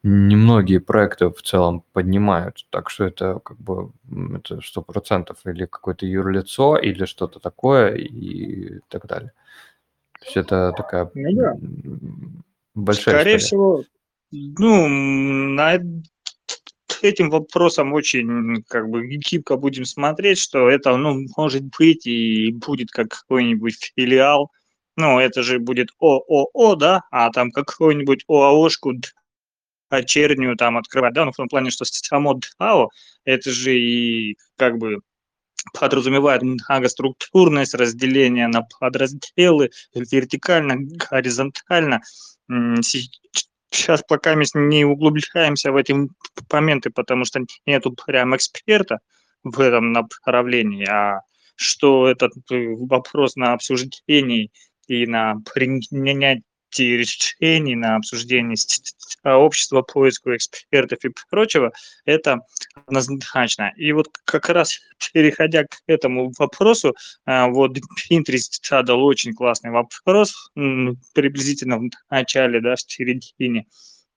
[0.03, 2.65] немногие проекты в целом поднимают.
[2.69, 3.91] Так что это как бы
[4.35, 9.33] это сто процентов или какое-то юрлицо, или что-то такое и так далее.
[10.21, 11.57] То есть это такая Ну да.
[12.73, 13.37] большая Скорее история.
[13.39, 13.83] всего,
[14.31, 15.81] ну, над
[17.05, 22.91] этим вопросом очень как бы гибко будем смотреть, что это, ну, может быть и будет
[22.91, 24.51] как какой-нибудь филиал,
[24.97, 28.93] ну, это же будет ООО, да, а там какую-нибудь ОАОшку
[29.91, 32.89] дочернюю там открывать, да, ну, в том плане, что само ДАО,
[33.23, 34.99] это же и как бы
[35.73, 40.75] подразумевает многоструктурность, разделение на подразделы, вертикально,
[41.09, 42.01] горизонтально.
[43.71, 45.95] Сейчас пока мы не углубляемся в эти
[46.51, 48.99] моменты, потому что нету прям эксперта
[49.43, 51.21] в этом направлении, а
[51.55, 54.51] что этот э, вопрос на обсуждении
[54.87, 56.43] и на принятии
[56.83, 61.71] решений, на обсуждении с- с- сообщества, поиску экспертов и прочего,
[62.05, 62.41] это
[62.85, 63.73] однозначно.
[63.77, 64.79] И вот как раз
[65.13, 66.95] переходя к этому вопросу,
[67.25, 67.77] а, вот
[68.09, 70.51] Дмитрий задал очень классный вопрос,
[71.13, 73.65] приблизительно в начале, да, в середине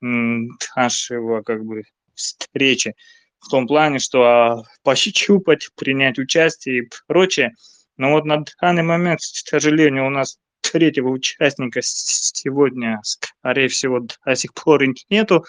[0.01, 2.95] нашего как бы встречи,
[3.41, 7.55] в том плане, что а, пощупать, принять участие и прочее.
[7.97, 10.39] Но вот на данный момент, к сожалению, у нас
[10.71, 15.45] третьего участника сегодня, скорее всего, до сих пор нету.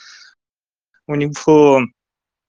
[1.07, 1.81] У него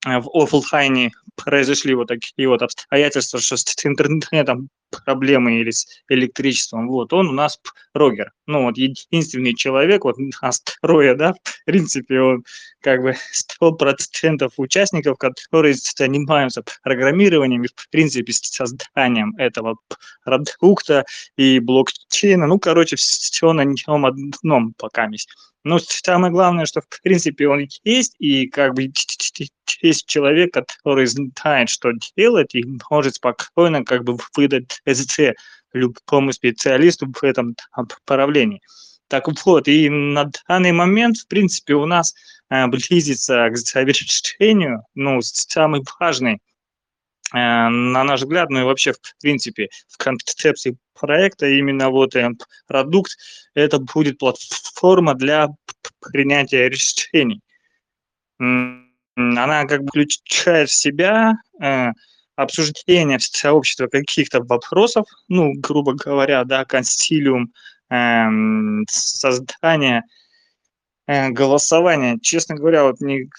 [0.05, 4.69] в офлайне произошли вот такие вот обстоятельства, что с интернетом
[5.05, 6.87] проблемы или с электричеством.
[6.87, 7.59] Вот, он у нас
[7.93, 8.31] прогер.
[8.45, 12.43] Ну, вот единственный человек, вот нас трое, да, в принципе, он
[12.81, 19.77] как бы сто процентов участников, которые занимаются программированием и, в принципе, созданием этого
[20.25, 21.05] продукта
[21.37, 22.47] и блокчейна.
[22.47, 25.29] Ну, короче, все на нем одном пока есть.
[25.63, 28.91] Ну, самое главное, что, в принципе, он есть, и как бы
[29.81, 35.33] есть человек, который знает, что делать, и может спокойно как бы выдать СЦ
[35.73, 38.61] любому специалисту в этом направлении.
[39.07, 42.15] Так вот, и на данный момент, в принципе, у нас
[42.49, 46.39] э, близится к завершению, ну, самый важный,
[47.33, 52.29] на наш взгляд, ну и вообще, в принципе, в концепции проекта именно вот э,
[52.67, 53.17] продукт,
[53.53, 55.49] это будет платформа для
[56.11, 57.41] принятия решений.
[58.37, 61.91] Она как бы включает в себя э,
[62.35, 67.51] обсуждение в сообществе каких-то вопросов, ну, грубо говоря, да, консилиум,
[67.89, 70.03] эм, создание
[71.07, 72.17] э, голосования.
[72.21, 73.29] Честно говоря, вот не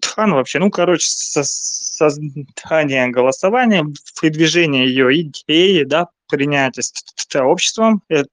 [0.00, 3.86] криптон вообще, ну, короче, со- создание голосования,
[4.22, 6.82] выдвижение ее идеи, да, принятие
[7.16, 8.28] сообществом, эта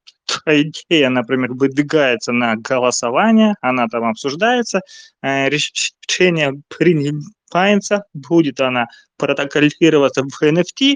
[0.45, 4.81] идея, например, выдвигается на голосование, она там обсуждается,
[5.21, 8.87] э, решение принимается, будет она
[9.17, 10.95] протоколироваться в NFT,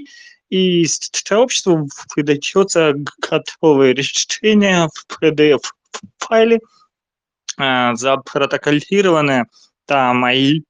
[0.50, 6.60] и сообществу выдается готовое решение в PDF-файле,
[7.58, 9.46] э, запротоколированное,
[9.92, 10.62] там и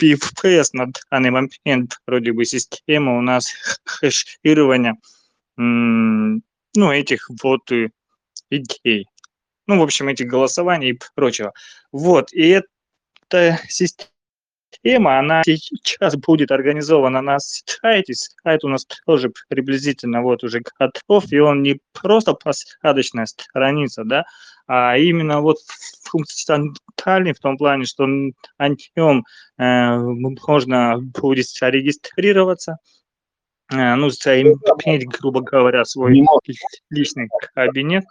[0.00, 3.52] PFS на данный момент вроде бы система у нас
[3.84, 4.96] хэширования
[5.58, 6.40] ну,
[6.74, 7.70] этих вот
[8.48, 9.06] идей.
[9.66, 11.52] Ну, в общем, этих голосований и прочего.
[11.92, 12.62] Вот, и
[13.28, 18.14] эта система, она сейчас будет организована на сайте.
[18.14, 24.24] Сайт у нас тоже приблизительно вот уже готов, и он не просто посадочная страница, да,
[24.66, 25.58] а именно вот
[26.16, 29.24] функциональный в том плане, что на нем
[29.58, 32.78] э, можно будет зарегистрироваться,
[33.72, 36.24] э, ну, иметь, грубо говоря, свой
[36.90, 38.04] личный кабинет.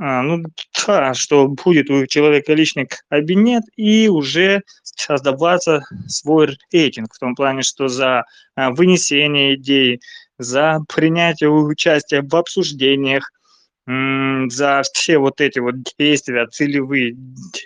[0.00, 0.44] А, ну
[0.86, 7.62] да, что будет у человека личный кабинет и уже создаваться свой рейтинг в том плане,
[7.62, 8.24] что за
[8.54, 10.00] а, вынесение идей,
[10.38, 13.32] за принятие участия в обсуждениях,
[13.88, 17.14] за все вот эти вот действия, целевые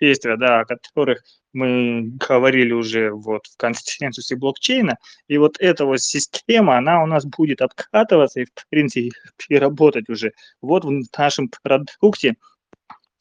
[0.01, 6.01] действия, да, о которых мы говорили уже вот в консенсусе блокчейна, и вот эта вот
[6.01, 9.11] система, она у нас будет обкатываться и, в принципе,
[9.59, 12.37] работать уже вот в нашем продукте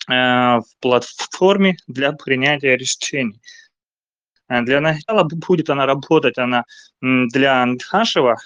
[0.08, 3.42] э, в платформе для принятия решений.
[4.48, 6.66] Э, Для начала бу- будет она работать, она
[7.02, 8.38] для нашего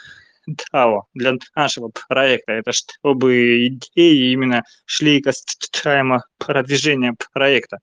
[0.74, 7.80] DAO, для нашего проекта, это чтобы идеи именно шли касаемо продвижения проекта.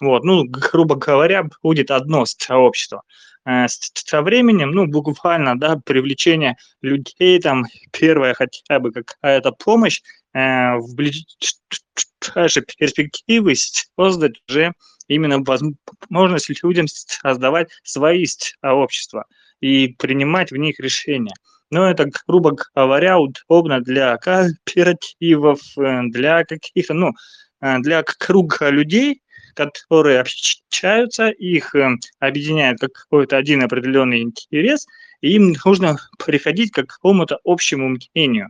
[0.00, 3.02] Вот, ну, грубо говоря, будет одно сообщество.
[3.46, 10.00] Э, Со временем, ну, буквально, да, привлечение людей, там, первая хотя бы какая-то помощь
[10.32, 14.72] э, в ближайшей перспективы создать уже
[15.08, 19.26] именно возможность людям создавать свои сообщества
[19.60, 21.34] и принимать в них решения.
[21.70, 27.12] Но это, грубо говоря, удобно для кооперативов, э, для каких-то, ну,
[27.60, 29.22] э, для круга людей,
[29.54, 34.86] которые общаются, их э, объединяет какой-то один определенный интерес,
[35.20, 38.48] и им нужно приходить к какому-то общему мнению.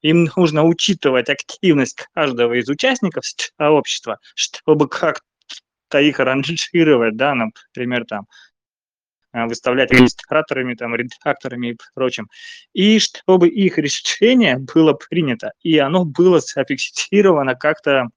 [0.00, 3.24] Им нужно учитывать активность каждого из участников
[3.58, 8.26] сообщества, чтобы как-то их ранжировать, да, например, там,
[9.32, 12.28] выставлять администраторами, там, редакторами и прочим.
[12.72, 18.08] И чтобы их решение было принято, и оно было зафиксировано как-то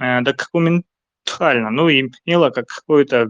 [0.00, 3.28] э, документально, ну, и имело какой-то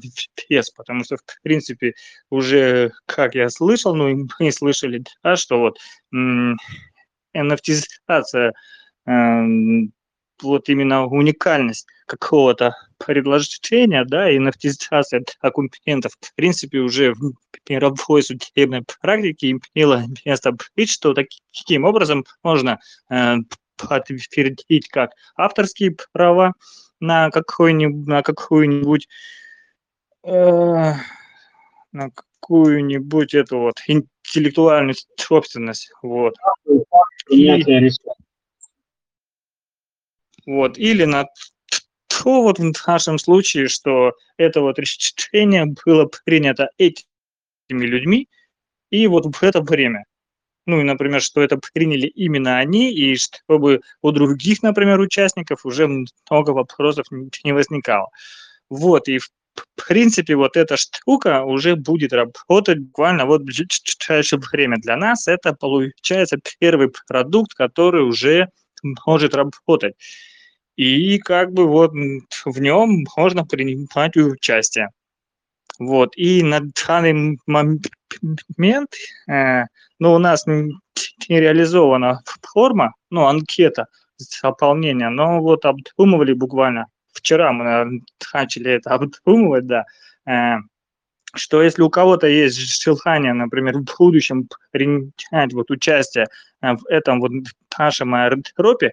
[0.48, 1.94] вес, потому что, в принципе,
[2.30, 5.78] уже, как я слышал, ну, и мы слышали, да, что вот
[7.34, 8.52] NFT-зация,
[9.06, 9.92] эм,
[10.42, 17.32] вот именно уникальность какого-то предложения, да, и NFT-зация документов, в принципе, уже в
[17.68, 22.78] мировой судебной практике имело место быть, что таким образом можно
[23.10, 23.36] э,
[23.76, 26.54] подтвердить как авторские права
[27.00, 29.08] на какой-нибудь, на какую-нибудь
[30.24, 30.92] э,
[31.92, 36.34] на какую-нибудь эту вот интеллектуальную собственность, вот.
[37.30, 37.90] И,
[40.48, 41.26] вот, или на
[42.08, 47.04] то вот в нашем случае, что это вот решение было принято этими
[47.70, 48.28] людьми,
[48.90, 50.04] и вот в это время.
[50.66, 55.86] Ну и, например, что это приняли именно они, и чтобы у других, например, участников уже
[55.86, 57.06] много вопросов
[57.44, 58.08] не возникало.
[58.70, 59.28] Вот, и в
[59.86, 64.78] принципе, вот эта штука уже будет работать буквально вот в ближайшее время.
[64.78, 68.48] Для нас это получается первый продукт, который уже
[69.06, 69.94] может работать.
[70.78, 74.90] И как бы вот в нем можно принимать участие.
[75.80, 76.16] Вот.
[76.16, 78.94] И на данный момент,
[79.28, 79.64] э,
[79.98, 80.72] ну, у нас не
[81.28, 83.86] реализована форма, ну, анкета
[84.18, 88.02] заполнения, но вот обдумывали буквально вчера мы
[88.32, 89.84] начали это обдумывать, да,
[90.26, 90.58] э,
[91.34, 96.26] что если у кого-то есть желание, например, в будущем принять вот участие
[96.62, 97.32] э, в этом вот
[97.76, 98.92] нашем аэродропе,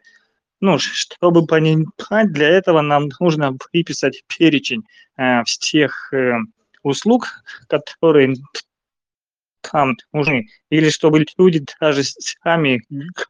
[0.61, 4.83] ну, чтобы понимать, для этого нам нужно выписать перечень
[5.17, 6.37] э, всех э,
[6.83, 7.27] услуг,
[7.67, 8.35] которые
[9.71, 10.47] там нужны.
[10.69, 12.81] Или чтобы люди даже сами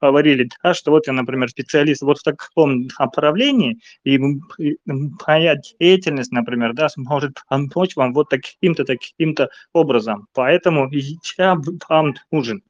[0.02, 4.20] говорили, да, что вот я, например, специалист вот в таком направлении, и
[5.28, 10.28] моя деятельность, например, да, сможет помочь вам вот таким-то, таким-то образом.
[10.34, 10.90] Поэтому
[11.38, 11.56] я
[11.90, 12.64] вам нужен.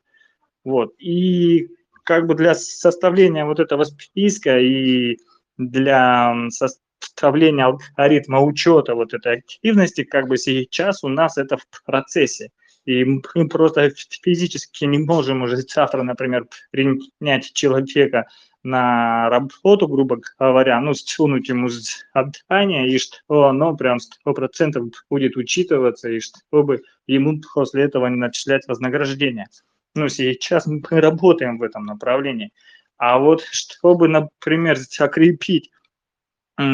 [0.63, 0.93] Вот.
[0.99, 1.67] И
[2.05, 5.17] как бы для составления вот этого списка и
[5.57, 12.51] для составления алгоритма учета вот этой активности, как бы сейчас у нас это в процессе.
[12.85, 13.91] И мы просто
[14.23, 18.27] физически не можем уже завтра, например, принять человека
[18.61, 25.35] на работу, грубо говоря, ну, стянуть ему задание, и что оно прям сто процентов будет
[25.37, 29.47] учитываться, и чтобы ему после этого не начислять вознаграждение.
[29.95, 32.51] Ну, сейчас мы работаем в этом направлении.
[32.97, 35.71] А вот чтобы, например, закрепить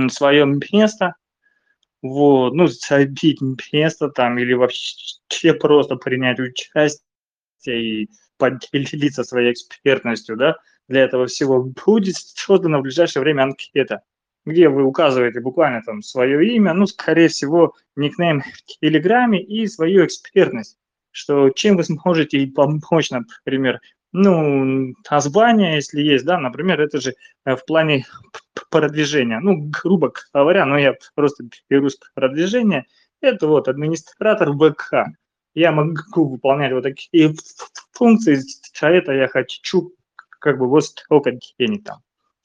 [0.10, 1.15] свое место
[2.02, 3.39] вот, ну, забить
[3.72, 7.02] место там или вообще просто принять участие
[7.65, 10.57] и поделиться своей экспертностью, да,
[10.88, 14.02] для этого всего будет создана в ближайшее время анкета,
[14.45, 20.06] где вы указываете буквально там свое имя, ну, скорее всего, никнейм в Телеграме и свою
[20.06, 20.77] экспертность,
[21.11, 23.79] что чем вы сможете помочь, например,
[24.13, 27.13] ну, название, если есть, да, например, это же
[27.45, 28.05] э, в плане
[28.69, 32.85] продвижения, ну, грубо говоря, но я просто беру продвижение,
[33.21, 35.15] это вот администратор ВК.
[35.53, 37.35] Я могу выполнять вот такие
[37.91, 39.93] функции, за это я хочу
[40.39, 41.99] как бы вот столько денег там.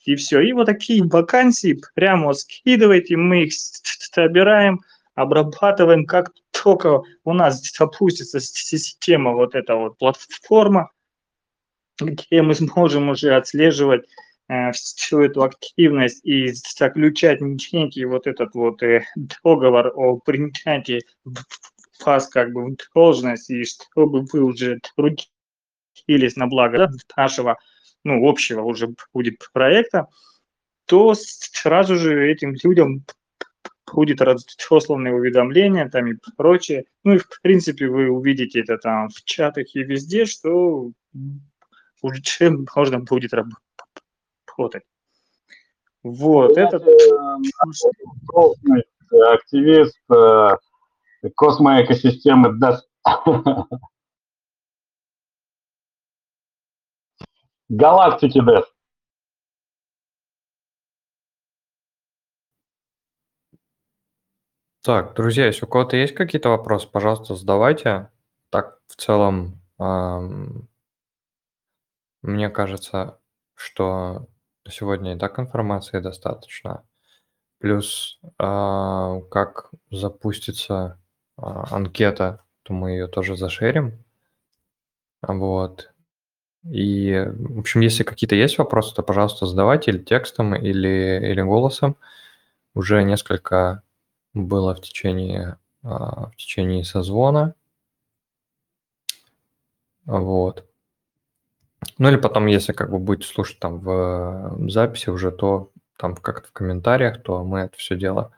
[0.05, 0.41] И все.
[0.41, 4.81] И вот такие вакансии прямо скидывайте, мы их собираем,
[5.17, 10.93] обрабатываем, как только у нас запустится система, вот эта вот платформа,
[11.99, 14.07] где мы сможем уже отслеживать
[14.49, 21.01] э, всю эту активность и заключать некий вот этот вот э, договор о принятии
[22.05, 27.59] вас как бы в должность, и чтобы вы уже трудились на благо да, нашего,
[28.05, 30.09] ну, общего уже будет проекта,
[30.85, 33.07] то сразу же этим людям
[33.93, 36.85] будет разосланное уведомления там и прочее.
[37.05, 40.91] Ну и в принципе вы увидите это там в чатах и везде, что
[42.03, 44.85] уже чем можно будет работать.
[46.03, 46.85] Вот, этот...
[48.29, 48.85] Крупный
[49.33, 50.57] активист э,
[51.35, 52.81] космоэкосистемы DES.
[57.69, 58.65] Галактики DES.
[64.87, 68.09] Так, друзья, если у кого-то есть какие-то вопросы, пожалуйста, задавайте.
[68.51, 70.69] Так, в целом, ам,
[72.23, 73.19] мне кажется,
[73.57, 74.29] что
[74.69, 76.85] сегодня и так информации достаточно.
[77.59, 81.01] Плюс, а, как запустится
[81.37, 84.05] а, анкета, то мы ее тоже зашерим.
[85.21, 85.93] Вот.
[86.63, 91.97] И, в общем, если какие-то есть вопросы, то, пожалуйста, задавайте или текстом, или, или голосом.
[92.75, 93.83] Уже несколько
[94.37, 97.55] было в течение, а, в течение созвона.
[100.05, 100.69] Вот.
[101.99, 106.49] Ну или потом, если как бы будете слушать там в записи уже, то там как-то
[106.49, 108.33] в комментариях, то мы это все дело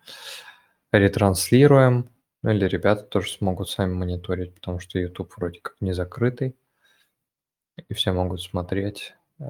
[0.93, 2.11] ретранслируем.
[2.43, 6.57] Ну или ребята тоже смогут сами мониторить, потому что YouTube вроде как не закрытый.
[7.89, 9.45] И все могут смотреть э,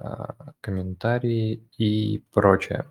[0.61, 2.87] комментарии и прочее.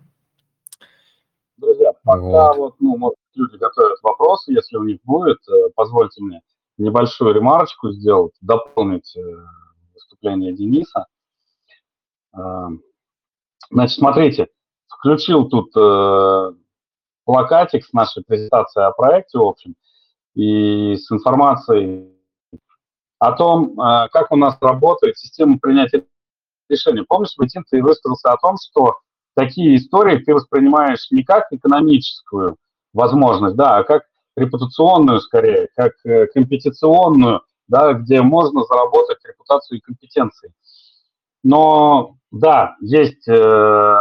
[2.08, 6.40] Пока вот, вот ну, может, люди готовят вопросы, если у них будет, э, позвольте мне
[6.78, 9.20] небольшую ремарочку сделать, дополнить э,
[9.92, 11.06] выступление Дениса.
[13.70, 14.48] Значит, смотрите,
[14.86, 15.72] включил тут
[17.24, 19.74] плакатик с нашей презентацией о проекте, в общем,
[20.34, 22.16] и с информацией
[23.18, 26.06] о том, э, как у нас работает система принятия
[26.68, 27.04] решений.
[27.06, 28.94] Помнишь, Ватин, ты высказался о том, что
[29.38, 32.56] такие истории ты воспринимаешь не как экономическую
[32.92, 34.02] возможность, да, а как
[34.36, 40.52] репутационную скорее, как э, компетиционную, да, где можно заработать репутацию и компетенции.
[41.44, 43.96] Но да, есть э,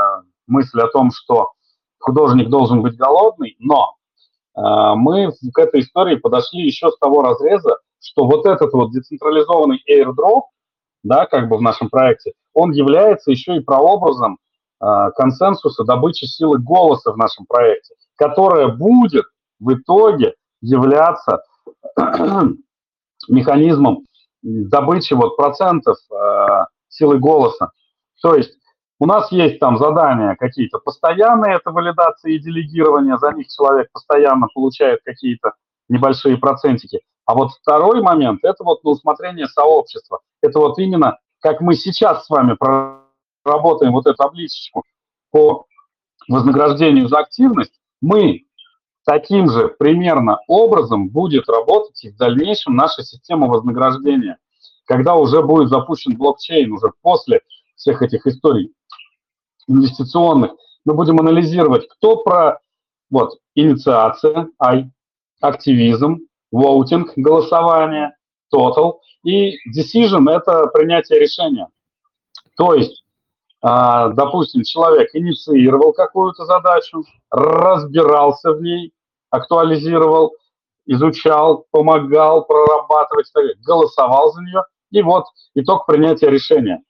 [0.47, 1.51] мысль о том, что
[1.99, 3.93] художник должен быть голодный, но
[4.55, 4.61] э,
[4.95, 10.45] мы к этой истории подошли еще с того разреза, что вот этот вот децентрализованный airdrop,
[11.03, 14.39] да, как бы в нашем проекте, он является еще и прообразом
[14.79, 19.25] консенсуса добычи силы голоса в нашем проекте, которая будет
[19.59, 21.43] в итоге являться
[23.27, 24.05] механизмом
[24.41, 27.71] добычи вот процентов э, силы голоса.
[28.21, 28.53] То есть
[28.99, 34.47] у нас есть там задания какие-то постоянные, это валидация и делегирование, за них человек постоянно
[34.53, 35.53] получает какие-то
[35.89, 37.01] небольшие процентики.
[37.25, 40.19] А вот второй момент– это вот на усмотрение сообщества.
[40.41, 42.55] Это вот именно, как мы сейчас с вами
[43.47, 44.83] проработаем вот эту табличечку
[45.31, 45.65] по
[46.27, 47.71] вознаграждению за активность,
[48.01, 48.43] мы
[49.05, 54.37] таким же примерно образом будет работать и в дальнейшем наша система вознаграждения,
[54.85, 57.41] когда уже будет запущен блокчейн, уже после
[57.75, 58.73] всех этих историй
[59.69, 60.51] инвестиционных,
[60.83, 62.59] мы будем анализировать, кто про
[63.09, 64.89] вот инициация, I,
[65.39, 66.19] активизм,
[66.53, 68.15] voting, голосование,
[68.53, 71.67] total, и decision– это принятие решения.
[72.57, 73.03] То есть,
[73.61, 78.93] допустим, человек инициировал какую-то задачу, разбирался в ней,
[79.29, 80.35] актуализировал,
[80.85, 83.31] изучал, помогал прорабатывать,
[83.65, 85.25] голосовал за нее, и вот
[85.55, 86.81] итог принятия решения.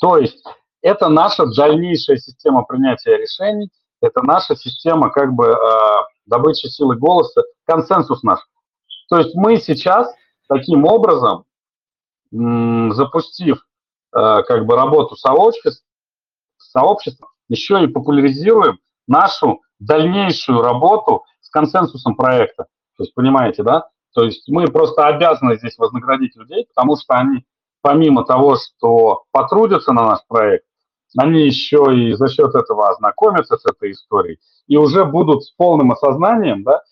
[0.00, 0.44] То есть
[0.82, 3.70] это наша дальнейшая система принятия решений,
[4.00, 8.40] это наша система как бы а, добычи силы голоса, консенсус наш.
[9.08, 10.12] То есть мы сейчас
[10.48, 11.44] таким образом,
[12.32, 13.64] запустив
[14.12, 15.84] как бы работу сообществ,
[16.58, 22.66] сообщества, еще и популяризируем нашу дальнейшую работу с консенсусом проекта.
[22.96, 23.88] То есть, понимаете, да?
[24.12, 27.44] То есть мы просто обязаны здесь вознаградить людей, потому что они,
[27.80, 30.64] помимо того, что потрудятся на наш проект,
[31.16, 35.90] они еще и за счет этого ознакомятся с этой историей и уже будут с полным
[35.92, 36.82] осознанием, да,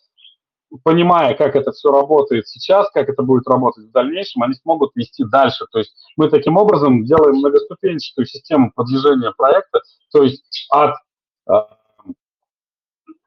[0.85, 5.25] понимая, как это все работает сейчас, как это будет работать в дальнейшем, они смогут вести
[5.25, 5.67] дальше.
[5.73, 9.81] То есть мы таким образом делаем многоступенчатую систему продвижения проекта,
[10.13, 10.95] то есть от,
[11.49, 11.53] э,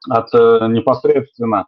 [0.08, 1.66] от э, непосредственно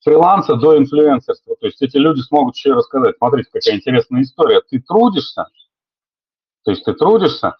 [0.00, 1.56] фриланса до инфлюенсерства.
[1.60, 4.60] То есть эти люди смогут еще рассказать, смотрите, какая интересная история.
[4.68, 5.46] Ты трудишься,
[6.64, 7.56] то есть ты трудишься,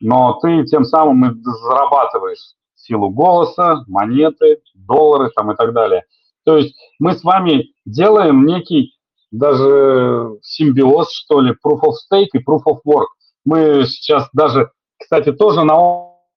[0.00, 6.02] но ты тем самым и зарабатываешь силу голоса, монеты, доллары там и так далее–
[6.44, 8.94] то есть мы с вами делаем некий
[9.30, 13.06] даже симбиоз, что ли, proof of stake и proof of work.
[13.44, 15.76] Мы сейчас даже, кстати, тоже на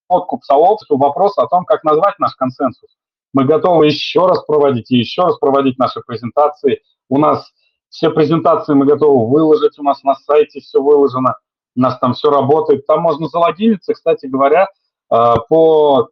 [0.08, 2.90] откуп сообществу вопрос о том, как назвать наш консенсус.
[3.34, 6.82] Мы готовы еще раз проводить и еще раз проводить наши презентации.
[7.10, 7.52] У нас
[7.90, 11.36] все презентации мы готовы выложить, у нас на сайте все выложено,
[11.76, 12.86] у нас там все работает.
[12.88, 14.68] Там можно залогиниться, кстати говоря,
[15.12, 16.10] э, по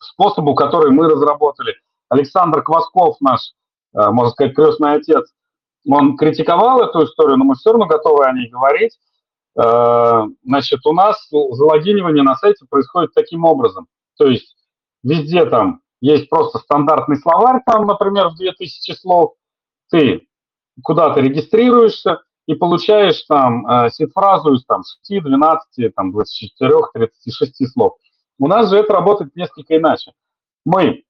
[0.00, 1.74] способу, который мы разработали.
[2.12, 3.40] Александр Квасков, наш,
[3.94, 5.32] э, можно сказать, крестный отец,
[5.88, 8.98] он критиковал эту историю, но мы все равно готовы о ней говорить.
[9.58, 13.86] Э, значит, у нас залогинивание на сайте происходит таким образом.
[14.18, 14.54] То есть
[15.02, 19.32] везде там есть просто стандартный словарь, там, например, в 2000 слов.
[19.90, 20.26] Ты
[20.82, 27.94] куда-то регистрируешься и получаешь там э, сид-фразу из там, 6, 12, там, 24, 36 слов.
[28.38, 30.12] У нас же это работает несколько иначе.
[30.66, 31.04] Мы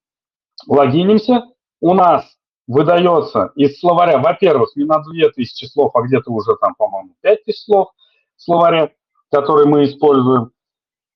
[0.67, 1.45] логинимся,
[1.81, 2.25] у нас
[2.67, 7.89] выдается из словаря, во-первых, не на 2000 слов, а где-то уже там, по-моему, 5000 слов
[8.37, 8.91] словаря,
[9.31, 10.53] который мы используем,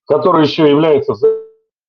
[0.06, 1.14] который еще является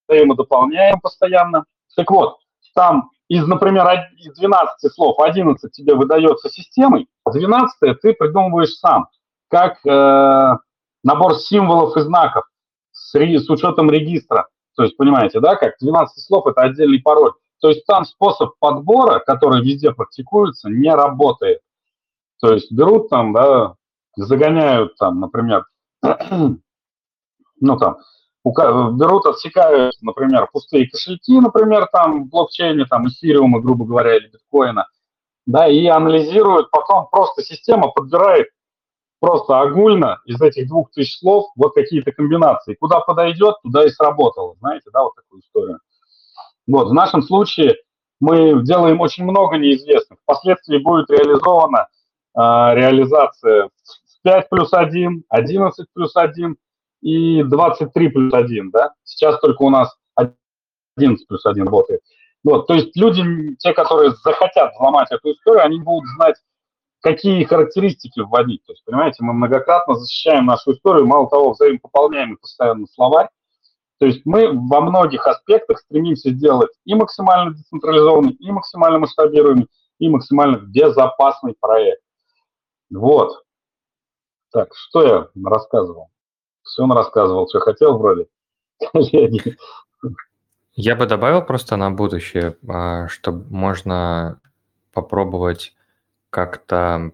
[0.08, 1.66] взаимодополняем постоянно.
[1.96, 2.38] Так вот,
[2.76, 3.86] там из, например,
[4.18, 9.08] из 12 слов 11 тебе выдается системой, 12 ты придумываешь сам,
[9.50, 10.58] как э,
[11.04, 12.46] набор символов и знаков
[12.92, 14.48] с, с учетом регистра.
[14.76, 17.34] То есть, понимаете, да, как 12 слов– это отдельный пароль.
[17.60, 21.62] То есть там способ подбора, который везде практикуется, не работает.
[22.40, 23.76] То есть берут там, да,
[24.16, 25.66] загоняют там, например,
[26.02, 27.98] ну там,
[28.44, 34.88] берут, отсекают, например, пустые кошельки, например, там в блокчейне, там эфириума, грубо говоря, или биткоина,
[35.46, 38.48] да, и анализируют, потом просто система подбирает
[39.20, 42.76] просто огульно из этих двух тысяч слов вот какие-то комбинации.
[42.76, 45.80] Куда подойдет, туда и сработало, знаете, да, вот такую историю.
[46.68, 47.78] Вот, в нашем случае
[48.20, 50.20] мы делаем очень много неизвестных.
[50.24, 51.88] Впоследствии будет реализована
[52.36, 53.70] э, реализация
[54.24, 56.58] 5 плюс 1, 11 плюс 1
[57.02, 58.94] и 23 плюс 1, да.
[59.04, 59.96] Сейчас только у нас
[60.98, 62.02] 11 плюс 1 работает.
[62.44, 66.36] Вот, то есть люди, те, которые захотят взломать эту историю, они будут знать,
[67.02, 68.64] какие характеристики вводить.
[68.66, 73.30] То есть, понимаете, мы многократно защищаем нашу историю, мало того, взаимопополняем постоянно словарь,
[74.00, 79.68] то есть мы во многих аспектах стремимся сделать и максимально децентрализованный, и максимально масштабируемый,
[80.00, 82.02] и максимально безопасный проект.
[82.92, 83.44] Вот.
[84.52, 86.10] Так, что я рассказывал?
[86.64, 88.28] Все он рассказывал, что хотел вроде.
[90.76, 94.40] Я бы добавил просто на будущее, а, чтобы можно
[94.94, 95.74] попробовать
[96.30, 97.14] как-то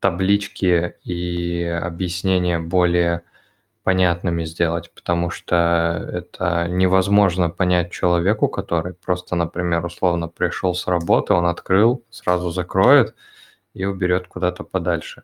[0.00, 3.22] таблички и объяснения более
[3.84, 11.34] понятными сделать, потому что это невозможно понять человеку, который просто, например, условно пришел с работы,
[11.34, 13.14] он открыл, сразу закроет
[13.74, 15.22] и уберет куда-то подальше.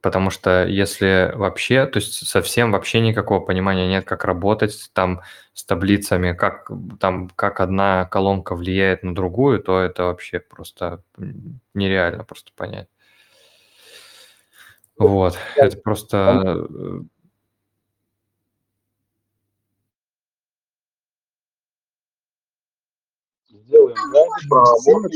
[0.00, 5.22] Потому что если вообще, то есть совсем вообще никакого понимания нет, как работать там
[5.54, 6.70] с таблицами, как
[7.00, 11.02] там как одна колонка влияет на другую, то это вообще просто
[11.74, 12.86] нереально просто понять.
[14.96, 17.02] Вот, это просто
[24.48, 25.14] проработать,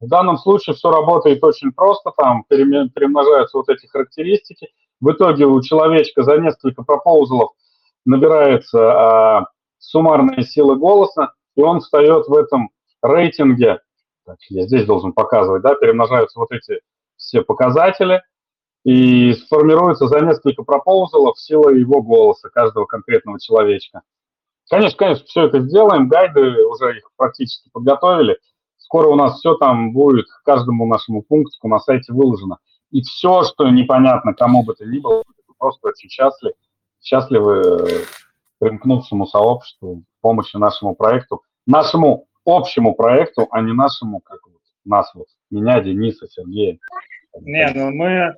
[0.00, 4.68] В данном случае все работает очень просто, там перемножаются вот эти характеристики.
[5.00, 7.50] В итоге у человечка за несколько пропоузлов
[8.04, 9.46] набирается а,
[9.78, 12.70] суммарная сила голоса, и он встает в этом
[13.02, 13.80] рейтинге.
[14.24, 16.80] Так, я здесь должен показывать, да, перемножаются вот эти
[17.16, 18.22] все показатели,
[18.84, 24.02] и сформируется за несколько пропоузлов сила его голоса каждого конкретного человечка.
[24.68, 28.38] Конечно, конечно, все это сделаем, гайды уже их практически подготовили.
[28.76, 32.58] Скоро у нас все там будет, каждому нашему пунктику на сайте выложено.
[32.90, 35.22] И все, что непонятно кому бы то ни было,
[35.58, 36.54] просто очень счастливы,
[37.02, 38.04] счастливы э,
[38.58, 45.26] примкнувшему сообществу, помощи нашему проекту, нашему общему проекту, а не нашему, как вот, нас вот,
[45.50, 46.78] меня, Дениса, Сергея.
[47.40, 48.34] Не, ну мы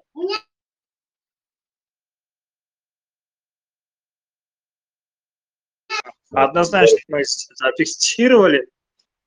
[6.32, 8.69] Однозначно мы зафиксировали,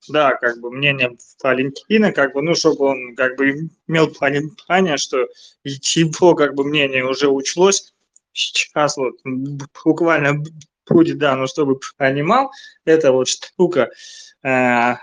[0.09, 5.27] да, как бы мнение Валентина, как бы, ну, чтобы он как бы имел понимание, что
[5.63, 7.93] его как бы мнение уже учлось,
[8.33, 10.43] сейчас вот буквально
[10.89, 12.51] будет, да, но чтобы понимал,
[12.85, 13.89] это вот штука
[14.43, 14.49] э,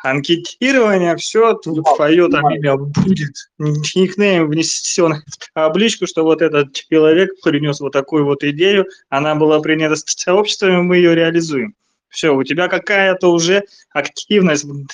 [0.03, 7.81] анкетирование, все, твое там имя будет, никнейм внесен в табличку, что вот этот человек принес
[7.81, 11.75] вот такую вот идею, она была принята сообществом, мы ее реализуем.
[12.11, 14.87] Все, у тебя какая-то уже активность в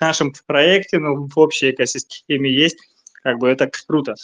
[0.00, 2.78] нашем проекте, ну, в общей экосистеме есть,
[3.22, 4.14] как бы это круто.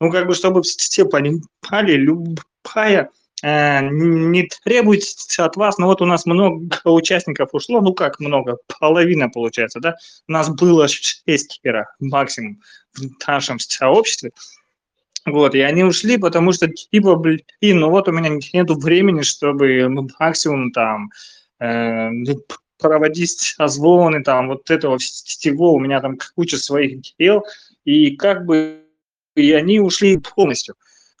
[0.00, 3.10] Ну, как бы, чтобы все понимали, любая
[3.44, 8.58] э, не требуется от вас, ну вот у нас много участников ушло, ну как много,
[8.80, 9.96] половина получается, да,
[10.28, 11.60] у нас было 6
[12.00, 12.60] максимум
[12.94, 14.32] в нашем сообществе,
[15.24, 19.88] вот, и они ушли, потому что, типа, блин, ну вот у меня нету времени, чтобы
[20.18, 21.10] максимум там
[22.78, 27.44] проводить созвоны, там, вот этого всего, у меня там куча своих дел,
[27.84, 28.82] и как бы
[29.34, 30.74] и они ушли полностью.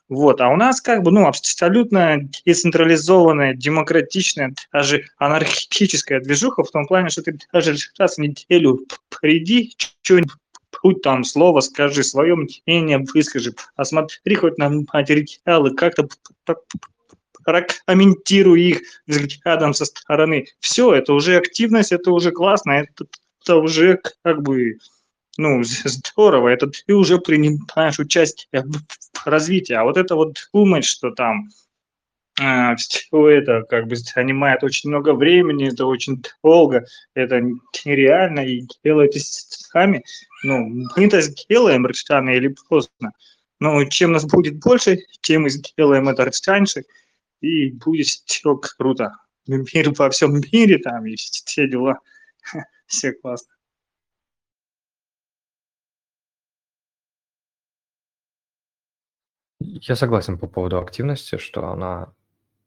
[0.08, 6.86] Вот, а у нас как бы, ну, абсолютно децентрализованная, демократичная, даже анархическая движуха в том
[6.86, 13.54] плане, что ты даже раз в неделю приди, что-нибудь там слово скажи, свое мнение выскажи,
[13.76, 16.08] посмотри хоть на материалы, как-то
[17.44, 20.46] прокомментируй их взглядом со стороны.
[20.60, 23.06] Все, это уже активность, это уже классно, это,
[23.42, 24.78] это уже как бы
[25.38, 29.74] ну, здорово, это ты уже принимаешь участие в развитии.
[29.74, 31.48] А вот это вот думать, что там
[32.40, 37.40] э, все это как бы занимает очень много времени, это очень долго, это
[37.84, 40.04] нереально, и делайте сами.
[40.42, 40.66] Ну,
[40.96, 43.12] мы это сделаем рано или поздно.
[43.60, 46.82] Но чем нас будет больше, тем мы сделаем это раньше,
[47.42, 49.16] и будет все круто.
[49.46, 51.98] Мир во всем мире там и все дела.
[52.86, 53.54] Все классно.
[59.60, 62.12] Я согласен по поводу активности, что она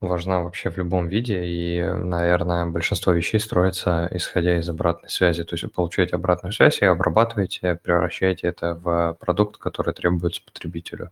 [0.02, 5.44] важна вообще в любом виде, и, наверное, большинство вещей строится исходя из обратной связи.
[5.44, 11.12] То есть вы получаете обратную связь и обрабатываете, превращаете это в продукт, который требуется потребителю.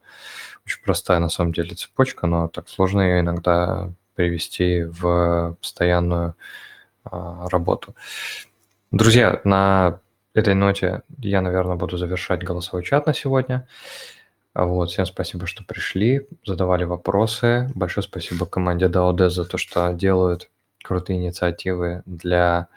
[0.66, 6.36] Очень простая на самом деле цепочка, но так сложно ее иногда привести в постоянную
[7.04, 7.96] а, работу.
[8.92, 10.00] Друзья, на
[10.34, 13.68] этой ноте я, наверное, буду завершать голосовой чат на сегодня.
[14.54, 17.72] А вот, всем спасибо, что пришли, задавали вопросы.
[17.74, 20.50] Большое спасибо команде DAOD за то, что делают
[20.84, 22.68] крутые инициативы для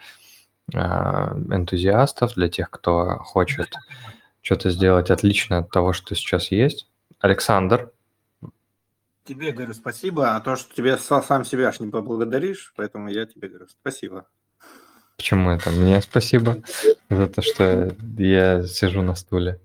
[0.72, 3.74] э, энтузиастов, для тех, кто хочет
[4.40, 6.88] что-то сделать отлично от того, что сейчас есть.
[7.20, 7.92] Александр.
[9.24, 13.48] Тебе говорю спасибо, а то, что тебе сам себя аж не поблагодаришь, поэтому я тебе
[13.48, 14.26] говорю спасибо.
[15.16, 15.70] Почему это?
[15.70, 16.62] Мне спасибо
[17.10, 19.60] за то, что я сижу на стуле.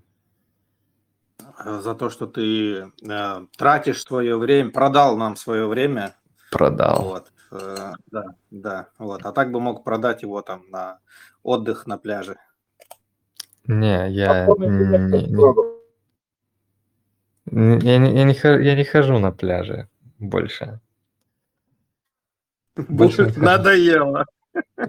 [1.64, 6.16] Э, за то, что ты э, тратишь свое время, продал нам свое время.
[6.52, 7.04] Продал.
[7.04, 9.26] Вот, э, да, да, вот.
[9.26, 11.00] А так бы мог продать его там на
[11.44, 12.38] отдых на пляже.
[13.66, 14.92] Не, я не, не,
[17.46, 19.88] я, не, я, не, я не хожу на пляже
[20.20, 20.80] больше.
[22.76, 24.26] больше Надоело.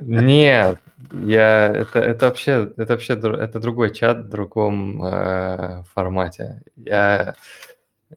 [0.00, 0.80] Нет,
[1.12, 6.62] я это это вообще это вообще это другой чат в другом э, формате.
[6.76, 7.34] Я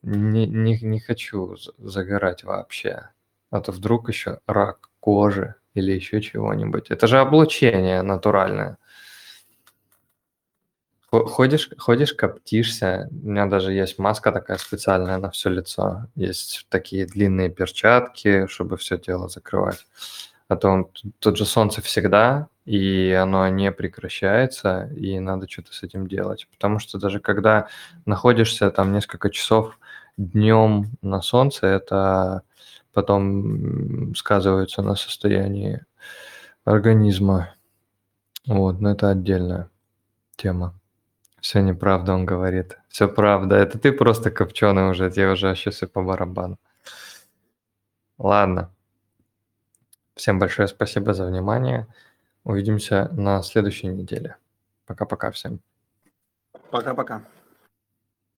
[0.03, 3.09] не, не, не хочу загорать вообще.
[3.49, 6.91] А то вдруг еще рак кожи или еще чего-нибудь.
[6.91, 8.77] Это же облучение натуральное.
[11.11, 13.07] Ходишь, ходишь, коптишься.
[13.11, 16.07] У меня даже есть маска такая специальная на все лицо.
[16.15, 19.85] Есть такие длинные перчатки, чтобы все тело закрывать
[20.47, 26.07] а то тут же солнце всегда, и оно не прекращается, и надо что-то с этим
[26.07, 26.47] делать.
[26.51, 27.67] Потому что даже когда
[28.05, 29.79] находишься там несколько часов
[30.17, 32.41] днем на солнце, это
[32.93, 35.83] потом сказывается на состоянии
[36.63, 37.53] организма.
[38.47, 39.69] Вот, но это отдельная
[40.35, 40.73] тема.
[41.41, 42.77] Все неправда, он говорит.
[42.89, 43.55] Все правда.
[43.55, 46.57] Это ты просто копченый уже, тебе уже сейчас и по барабану.
[48.17, 48.74] Ладно.
[50.15, 51.87] Всем большое спасибо за внимание.
[52.43, 54.37] Увидимся на следующей неделе.
[54.85, 55.59] Пока-пока всем.
[56.69, 57.21] Пока-пока.